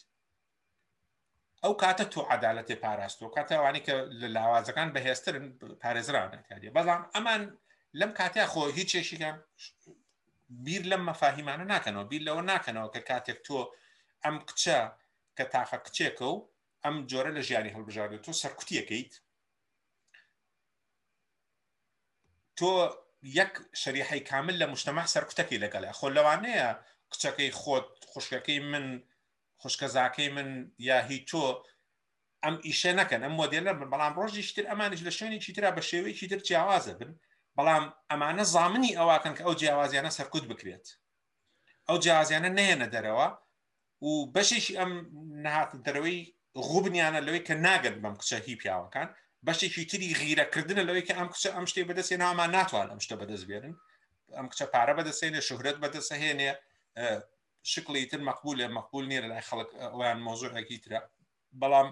ئەو 1.64 1.74
کاتە 1.82 2.04
تۆ 2.12 2.20
عدالەتی 2.34 2.76
پاراستەوە 2.82 3.34
کاتەوانی 3.36 3.82
کە 3.86 3.92
لە 4.22 4.28
لاوازەکان 4.36 4.88
بەهێسترن 4.94 5.46
پارێزرانێت 5.82 6.44
هەیە 6.52 6.70
بەڵام 6.76 7.02
ئەمان 7.14 7.42
لەم 8.00 8.10
کاتیا 8.18 8.46
خۆ 8.52 8.60
هیچ 8.78 8.88
چێشیکە 8.92 9.30
بیر 10.64 10.82
لەم 10.92 11.02
مەفاهیمانە 11.10 11.64
ناکەنەوە 11.72 12.06
بیر 12.10 12.22
لەوە 12.28 12.42
ناکەنەوە 12.52 12.90
کە 12.94 13.00
کاتێک 13.10 13.38
تۆ 13.46 13.56
ئەم 14.24 14.36
کچە 14.48 14.78
کە 15.36 15.44
تاخە 15.54 15.76
کچێکە 15.86 16.26
و 16.32 16.36
ئەم 16.84 16.96
جۆرە 17.10 17.30
لە 17.36 17.40
ژیانی 17.48 17.74
هەڵبژاردێت 17.76 18.22
تۆ 18.26 18.32
سەرکوتیەکەیت 18.42 19.12
تۆ 22.58 22.70
یەک 23.40 23.52
شەریحی 23.82 24.20
کامل 24.30 24.56
لە 24.62 24.66
مشتمە 24.72 25.02
سەرکوتەکەی 25.14 25.62
لەگەڵە 25.64 25.90
خۆ 25.98 26.06
لەوانەیە 26.16 26.68
کچەکەی 27.12 27.50
خۆت 27.60 27.88
خوشکەکەی 28.12 28.58
من 28.72 28.86
خوشکەزاکەی 29.62 30.28
من 30.28 30.72
یا 30.78 31.02
هی 31.08 31.24
تۆ 31.28 31.40
ئەم 32.44 32.56
ئیشە 32.66 32.92
نەکەن 33.00 33.20
ئەم 33.24 33.32
مۆدیلە 33.40 33.72
بن 33.76 33.88
بەڵام 33.92 34.12
ڕۆژی 34.18 34.42
شتر 34.48 34.64
ئەمانش 34.68 35.00
لە 35.06 35.10
شوێنێکی 35.18 35.52
تررا 35.56 35.70
بە 35.76 35.80
شێوەیەکی 35.90 36.28
تر 36.30 36.38
جیاوازە 36.48 36.94
بن 37.00 37.12
بەڵام 37.58 37.84
ئەمانە 38.10 38.42
زامنی 38.54 38.96
ئەوواکەن 38.96 39.34
کە 39.36 39.40
ئەو 39.46 39.54
جیاوازیانە 39.60 40.10
سەرکوت 40.18 40.44
بکرێت 40.50 40.86
ئەو 41.88 41.96
جیازیانە 42.04 42.50
نێنە 42.58 42.86
دەرەوە 42.94 43.28
و 44.06 44.10
بەشێکی 44.34 44.72
ئەم 44.80 44.90
نهات 45.44 45.70
دەرەوەی 45.86 46.18
غوبنیانە 46.68 47.20
لەوەی 47.26 47.46
کە 47.48 47.54
ناگەن 47.66 47.96
بەم 48.02 48.14
کچە 48.20 48.36
هی 48.46 48.56
پیاوەکان 48.62 49.08
بەشێکی 49.46 49.84
تری 49.90 50.08
غیرەکردنە 50.20 50.82
لەوەی 50.88 51.02
کە 51.08 51.14
ئەم 51.18 51.28
کچە 51.32 51.48
ئەم 51.56 51.66
شتێ 51.70 51.80
بەدەستێ 51.88 52.16
نامان 52.22 52.50
ناتوان 52.56 52.86
ئەم 52.92 53.00
شتە 53.04 53.14
بەدەست 53.20 53.46
بێنن 53.48 53.74
ئەم 54.36 54.46
کچە 54.50 54.66
پارە 54.74 54.92
بەدەسێنێ 54.98 55.40
شوهرت 55.48 55.76
بەدەسە 55.82 56.14
هێنێ 56.22 56.50
شکلی 57.68 58.02
تر 58.10 58.20
مەقبولە 58.26 58.66
مەقبول 58.74 59.04
نیە 59.10 59.22
لای 59.30 59.42
خەڵک 59.48 59.70
ئەویان 59.82 60.18
مۆزوعەکی 60.26 60.78
ترە 60.84 60.98
بەڵام 61.60 61.88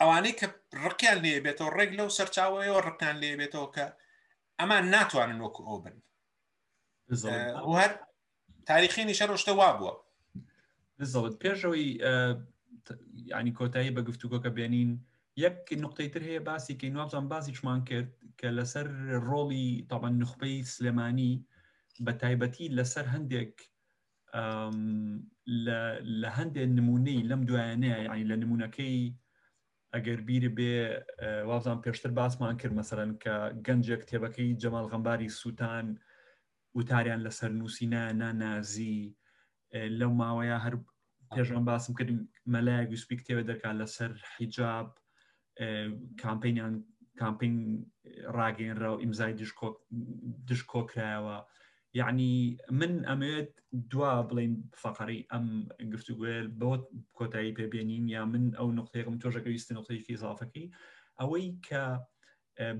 ئەوانەی 0.00 0.34
کە 0.40 0.46
ڕقیان 0.84 1.18
لێ 1.24 1.32
بێتەوە 1.46 1.70
ڕێک 1.76 1.90
لەو 1.98 2.08
سەرچاوەوە 2.16 2.78
ڕقیان 2.86 3.16
لێ 3.22 3.30
بێتەوە 3.40 3.68
کە 3.74 3.86
ئەمان 4.58 4.84
ناتوانن 4.94 5.38
وەکو 5.44 5.62
ئەو 5.68 5.78
بن 5.84 5.96
هەر 7.80 7.92
تاریخی 8.70 9.04
نیشە 9.08 9.26
ڕۆشتە 9.30 9.52
وا 9.58 9.70
بووە 9.78 9.94
زڵت 11.12 11.34
پێشەوەی 11.42 11.86
ینی 13.32 13.52
کۆتایی 13.58 13.94
بە 13.96 14.02
گفتوگۆکە 14.08 14.50
بێنین 14.56 14.90
یەک 15.44 15.58
نقطەی 15.84 16.08
تر 16.14 16.22
هەیە 16.28 16.40
باسی 16.48 16.78
کە 16.80 16.84
نوابزان 16.94 17.24
بازی 17.32 17.52
چمان 17.58 17.80
کرد 17.88 18.10
کە 18.38 18.48
لەسەر 18.58 18.86
ڕۆڵی 19.28 19.66
تاوان 19.90 20.14
نخبەی 20.22 20.58
سلێمانی 20.74 21.32
بە 22.04 22.12
تایبەتی 22.22 22.72
لەسەر 22.78 23.06
هەندێک 23.14 23.54
لە 26.20 26.28
هەندێک 26.38 26.68
نمونەی 26.78 27.26
لەم 27.30 27.42
دوایانەیە 27.48 27.96
ینی 28.06 28.28
لە 28.30 28.34
نمونونەکەی 28.42 28.96
ئەگەر 29.94 30.18
بیرە 30.28 30.50
بێ 30.58 30.74
وازان 31.50 31.78
پێشتر 31.84 32.10
باسمان 32.18 32.54
کرد 32.60 32.74
مەسەرەن 32.78 33.12
کە 33.22 33.34
گەنجە 33.66 33.96
کتێبەکەی 34.02 34.56
جەمال 34.62 34.86
غەمباری 34.92 35.34
سووتان 35.40 35.86
وتاریان 36.76 37.20
لەسەر 37.26 37.50
نووسینە 37.60 38.02
نانازی 38.20 38.96
لەو 40.00 40.12
ماوەیە 40.20 40.58
هەر 40.64 40.74
پێژان 41.34 41.62
باسم 41.70 41.92
کرد 41.98 42.10
مەلای 42.54 42.84
گوسپی 42.90 43.16
کتێوە 43.20 43.44
دەکات 43.50 43.76
لەسەر 43.80 44.10
حیجاب 44.36 44.88
کامپینیان 46.22 46.74
کامپینگ 47.20 47.58
ڕاگەینرا 48.36 48.88
و 48.92 49.00
ئیمزای 49.02 49.32
دشکۆکرایەوە 50.50 51.36
یعنی 51.98 52.30
من 52.80 52.92
ئەمەوێت 53.10 53.52
دوا 53.92 54.12
بڵین 54.28 54.52
فقەری 54.84 55.20
ئەم 55.32 55.44
گفتوگوێر 55.92 56.42
بۆ 56.60 56.70
کۆتایی 57.18 57.56
پێبێنین 57.58 58.04
یا 58.16 58.22
من 58.32 58.44
ئەو 58.58 58.68
نقطەیەکم 58.78 59.16
تۆژەکەویست 59.22 59.68
نقطەیەکی 59.78 60.20
زافەکەی 60.22 60.72
ئەوەی 61.20 61.46
کە 61.66 61.82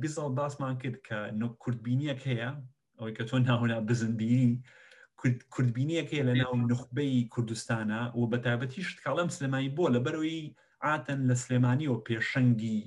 بیزڵ 0.01 0.29
باسمان 0.39 0.75
کرد 0.83 0.97
کە 1.07 1.19
کوردبینیەک 1.63 2.21
هەیە 2.29 2.51
ئەوەی 2.99 3.15
کە 3.19 3.23
تۆ 3.31 3.35
ناوەنا 3.49 3.79
بزنبیری 3.89 4.51
کوردبینیەک 5.55 6.09
هەیە 6.15 6.25
لە 6.29 6.33
ناو 6.43 6.55
نخبەی 6.71 7.15
کوردستانە 7.35 8.01
و 8.19 8.29
بەتابەتی 8.33 8.81
شتکاڵم 8.89 9.29
سلێمانی 9.37 9.75
بۆ 9.77 9.85
لە 9.95 10.01
بەرەوەی 10.07 10.41
ئاتەن 10.85 11.21
لە 11.29 11.35
سلێمانیەوە 11.43 11.99
پێشەنگی 12.07 12.79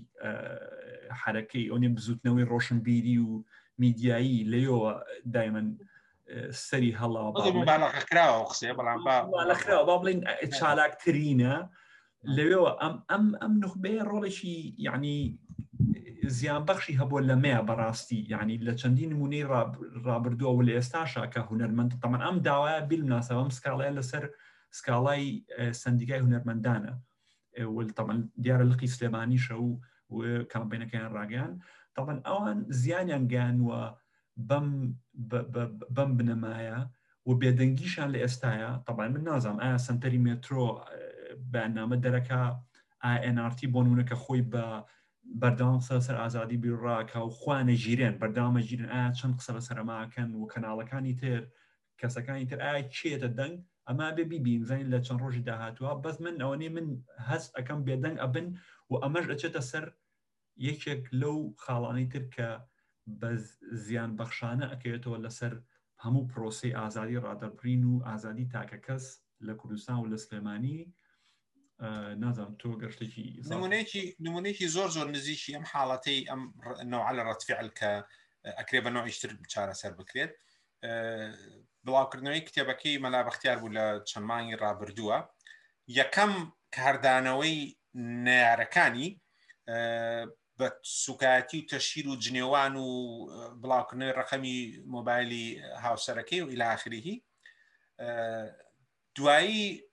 حرەکەی 1.22 1.70
ئەوێ 1.72 1.90
بزوتنەوەی 1.96 2.50
ڕۆشنبیری 2.52 3.18
و 3.28 3.32
میدیایی 3.82 4.38
لەیەوە 4.54 4.92
دایمەند 5.36 5.72
سەری 6.68 6.92
هەڵاوە 7.02 7.34
با 9.86 9.96
بڵین 10.02 10.20
چالاکترینە 10.58 11.54
لەوێەوە 12.36 12.72
ئەم 12.82 12.96
ئەم 13.12 13.24
ئەم 13.42 13.54
نخبێ 13.64 13.96
ڕۆڵێکی 14.10 14.58
یعنی 14.88 15.16
زیانبەخشی 16.40 16.98
هەبوو 17.02 17.26
لەمەیە 17.30 17.62
بەڕاستی 17.70 18.20
ینی 18.34 18.58
لە 18.68 18.74
چەندین 18.80 19.12
نمونەی 19.14 19.48
رابردووە 20.08 20.52
و 20.54 20.66
لە 20.68 20.74
ئێستاشا 20.78 21.24
کە 21.34 21.40
هوەرمەند 21.48 21.98
تەمەەن 22.02 22.24
ئەم 22.26 22.38
داوایە 22.48 22.80
بیلناسەوەم 22.90 23.50
سکاڵەیە 23.58 23.94
لەسەر 23.98 24.24
سکاڵای 24.78 25.24
سندیگای 25.82 26.24
هوەرمەندانە 26.26 26.94
تەمەەن 27.98 28.20
دیارە 28.44 28.66
لقی 28.72 28.94
سلێمانیشە 28.96 29.56
و 30.14 30.16
کامپینەکەیان 30.54 31.10
ڕاگەیان 31.18 31.52
تەمەەن 31.96 32.20
ئەوان 32.28 32.58
زیانیان 32.80 33.24
گیانوە 33.32 33.82
بەم 35.96 36.10
بنەمایە 36.18 36.78
و 37.26 37.32
بێدەنگیشان 37.42 38.10
لە 38.14 38.20
ئێستاە 38.24 38.72
تەبان 38.88 39.10
من 39.16 39.24
نازانم 39.30 39.60
ئایا 39.64 39.78
سنتەری 39.88 40.24
مترۆ 40.28 40.66
بەنامە 41.54 41.98
دەرەکە 42.04 42.42
ئاNRT 43.04 43.60
بۆ 43.74 43.80
نونەکە 43.88 44.16
خۆی 44.24 44.44
بە 44.54 44.66
بەردام 45.42 45.80
سەر 46.08 46.16
ئازادی 46.22 46.62
بیرڕاکە 46.64 47.20
و 47.26 47.30
خوانە 47.40 47.76
ژیرێن 47.84 48.16
بەردامە 48.22 48.62
ژیرن 48.68 48.88
ئایا 48.94 49.10
چەند 49.20 49.34
قسە 49.40 49.52
لە 49.58 49.62
سەرماکەن 49.68 50.30
و 50.36 50.50
کەناڵەکانی 50.54 51.14
تر 51.22 51.42
کەسەکانی 52.00 52.46
تر 52.50 52.60
ئایا 52.66 52.82
چێتە 52.96 53.30
دەنگ 53.40 53.56
ئەما 53.88 54.08
بێبی 54.18 54.44
بینزین 54.48 54.86
لە 54.94 55.00
چەند 55.06 55.22
ڕۆژی 55.24 55.46
داهاتووە 55.48 55.92
بەس 56.04 56.16
من 56.26 56.36
ئەوەنێ 56.44 56.70
من 56.78 56.88
هەست 57.30 57.50
ئەەکەم 57.58 57.80
بێدەنگ 57.88 58.18
ئەبن 58.24 58.48
و 58.90 58.94
ئەمەش 59.04 59.26
ئەچێتە 59.32 59.62
سەر 59.72 59.86
یەکێک 60.68 61.04
لەو 61.22 61.36
خاڵانی 61.64 62.08
تر 62.14 62.24
کە 62.36 62.48
بە 63.22 63.30
زیان 63.86 64.12
بەخشانە 64.20 64.66
ئەکەوێتەوە 64.72 65.18
لەسەر 65.26 65.53
هەموو 66.03 66.28
پرۆسی 66.32 66.76
ئازادی 66.80 67.22
ڕادەرپرین 67.26 67.84
و 67.88 67.93
ئازادی 68.07 68.49
تاکە 68.53 68.78
کەس 68.86 69.05
لە 69.47 69.53
کوردستان 69.60 69.97
و 69.99 70.10
لە 70.14 70.18
سلێمانی 70.26 70.78
نازانم 72.24 72.55
تۆ 72.62 72.70
گەشتێکی 72.82 73.26
نمونێکی 73.53 74.03
نمونێکی 74.26 74.66
زۆر 74.76 74.89
زۆر 74.95 75.07
نزیشی 75.16 75.55
ئەم 75.55 75.66
حاڵەتی 75.72 76.20
ئەم 76.30 76.41
نەوە 76.91 77.10
لە 77.18 77.24
ڕەتفیعل 77.30 77.70
کە 77.80 77.91
ئەکرێ 78.60 78.80
بە 78.86 78.89
نوعیشتر 78.95 79.30
چارەسەر 79.53 79.93
بکرێت 79.99 80.34
بڵاوکردنەوەی 81.86 82.45
کتێبەکەی 82.47 83.01
مەلا 83.03 83.22
بەختیار 83.28 83.57
بوو 83.62 83.74
لە 83.78 83.86
چەندمانی 84.10 84.57
ڕابردووە 84.64 85.18
یەکەم 85.99 86.34
کاردانەوەی 86.76 87.57
نارەکانی 88.28 89.10
بە 90.60 90.70
سوکایەتی 91.05 91.60
و 91.64 91.68
تەشیر 91.72 92.05
و 92.07 92.16
جنێوان 92.24 92.74
و 92.84 92.86
اه، 92.86 93.51
بڵاوکردنەوەی 93.62 94.16
ڕقەمی 94.20 94.57
مۆبایلی 94.95 95.47
هاوسەرەکەی 95.86 96.41
و 96.41 96.49
ئیلاخریهی 96.51 97.16
اه، 97.99 98.47
دوایی 99.16 99.84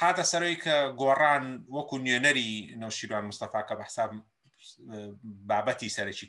هاتە 0.00 0.22
سەرەوەی 0.32 0.56
کە 0.64 0.74
گۆڕان 1.00 1.44
وەکو 1.76 1.96
نوێنەری 2.04 2.50
نەوشیروان 2.80 3.24
مستەفا 3.30 3.62
کە 3.68 3.74
بەحساب 3.80 4.10
اه، 4.12 4.24
بابەتی 5.50 5.88
سەرکی 5.96 6.26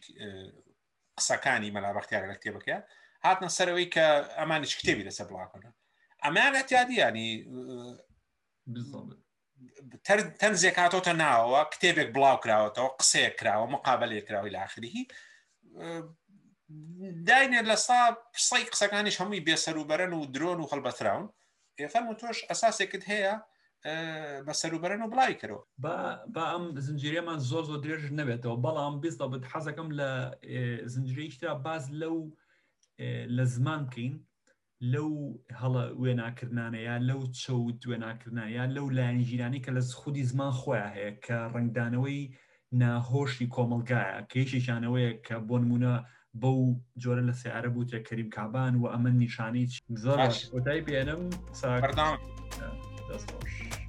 قسەکانی 1.17 1.71
مەلابختیار 1.75 2.23
لە 2.27 2.36
کتێبەکە 2.38 2.75
هاتنە 3.25 3.49
سەرەوەی 3.57 3.89
کە 3.95 4.05
ئەمانش 4.39 4.73
کتێبی 4.79 5.07
لەسەر 5.07 5.25
بڵاوکەنە 5.29 5.69
ئەمانەتیادی 6.23 6.95
ینی 7.03 7.29
تەنزێک 10.41 10.76
هاتۆتە 10.84 11.14
ناوەوە 11.22 11.62
كتابك 11.74 12.09
بلاو 12.16 12.38
كراو 12.39 12.68
تو 12.70 12.88
قصي 12.88 13.30
كراو 13.30 13.68
مقابله 13.68 14.20
كراو 14.20 14.45
الى 14.47 14.57
اخره 14.66 14.89
سا 17.88 18.01
قسەی 18.36 18.64
قسەکانیش 18.74 19.16
هەمووی 19.22 19.45
بێسەروبەرن 19.47 20.12
و 20.16 20.20
درۆن 20.36 20.59
و 20.62 20.68
خەڵبەتراون 20.72 21.26
ئێفەرم 21.80 22.05
و 22.09 22.18
تۆش 22.22 22.38
ئەساسێکت 22.49 23.03
هەیە 23.12 23.34
بە 24.45 24.53
سەروبەرن 24.62 25.01
و 25.03 25.12
بڵای 25.14 25.34
کردەوە 25.41 25.64
با 25.84 25.95
با 26.36 26.43
ئەم 26.53 26.66
زنجیرێمان 26.86 27.39
زۆر 27.49 27.64
زۆر 27.70 27.80
درێژ 27.84 28.01
نەبێتەوە 28.20 28.57
بەڵام 28.66 28.93
بیستە 29.03 29.26
بە 29.32 29.38
حەزەکەم 29.53 29.89
لە 29.99 30.09
زنجری 30.93 31.32
شترا 31.34 31.53
باز 31.66 31.84
لو 32.01 32.16
لزمان 33.38 33.82
كين 33.93 34.14
لەو 34.93 35.09
هەڵە 35.61 35.84
وێناکردانەیە 36.01 36.95
لەو 37.09 37.21
چەوت 37.41 37.79
وێناکردایە 37.89 38.63
لەو 38.75 38.86
لایەنگیرانی 38.97 39.63
کە 39.65 39.71
لە 39.77 39.82
خودی 39.99 40.27
زمان 40.32 40.51
خۆیان 40.59 40.89
هەیە 40.95 41.11
کە 41.25 41.38
ڕنگدانەوەی 41.55 42.19
ناهۆشی 42.82 43.51
کۆمەلگایە 43.55 44.17
کەیشیشانەوەیە 44.32 45.11
کە 45.25 45.36
بۆ 45.47 45.55
نمونە 45.63 45.93
بەو 46.41 46.59
جۆرە 47.01 47.23
لە 47.29 47.34
سیارە 47.41 47.69
بوو 47.73 47.88
تێ 47.91 47.99
کەریم 48.07 48.29
کابان 48.38 48.73
و 48.77 48.84
ئەمە 48.93 49.11
نیشانەی 49.21 49.65
زۆر 50.03 50.17
ئۆدای 50.53 50.82
بێنم 50.86 51.21
ساگردان 51.61 52.15
دەستۆش. 53.09 53.80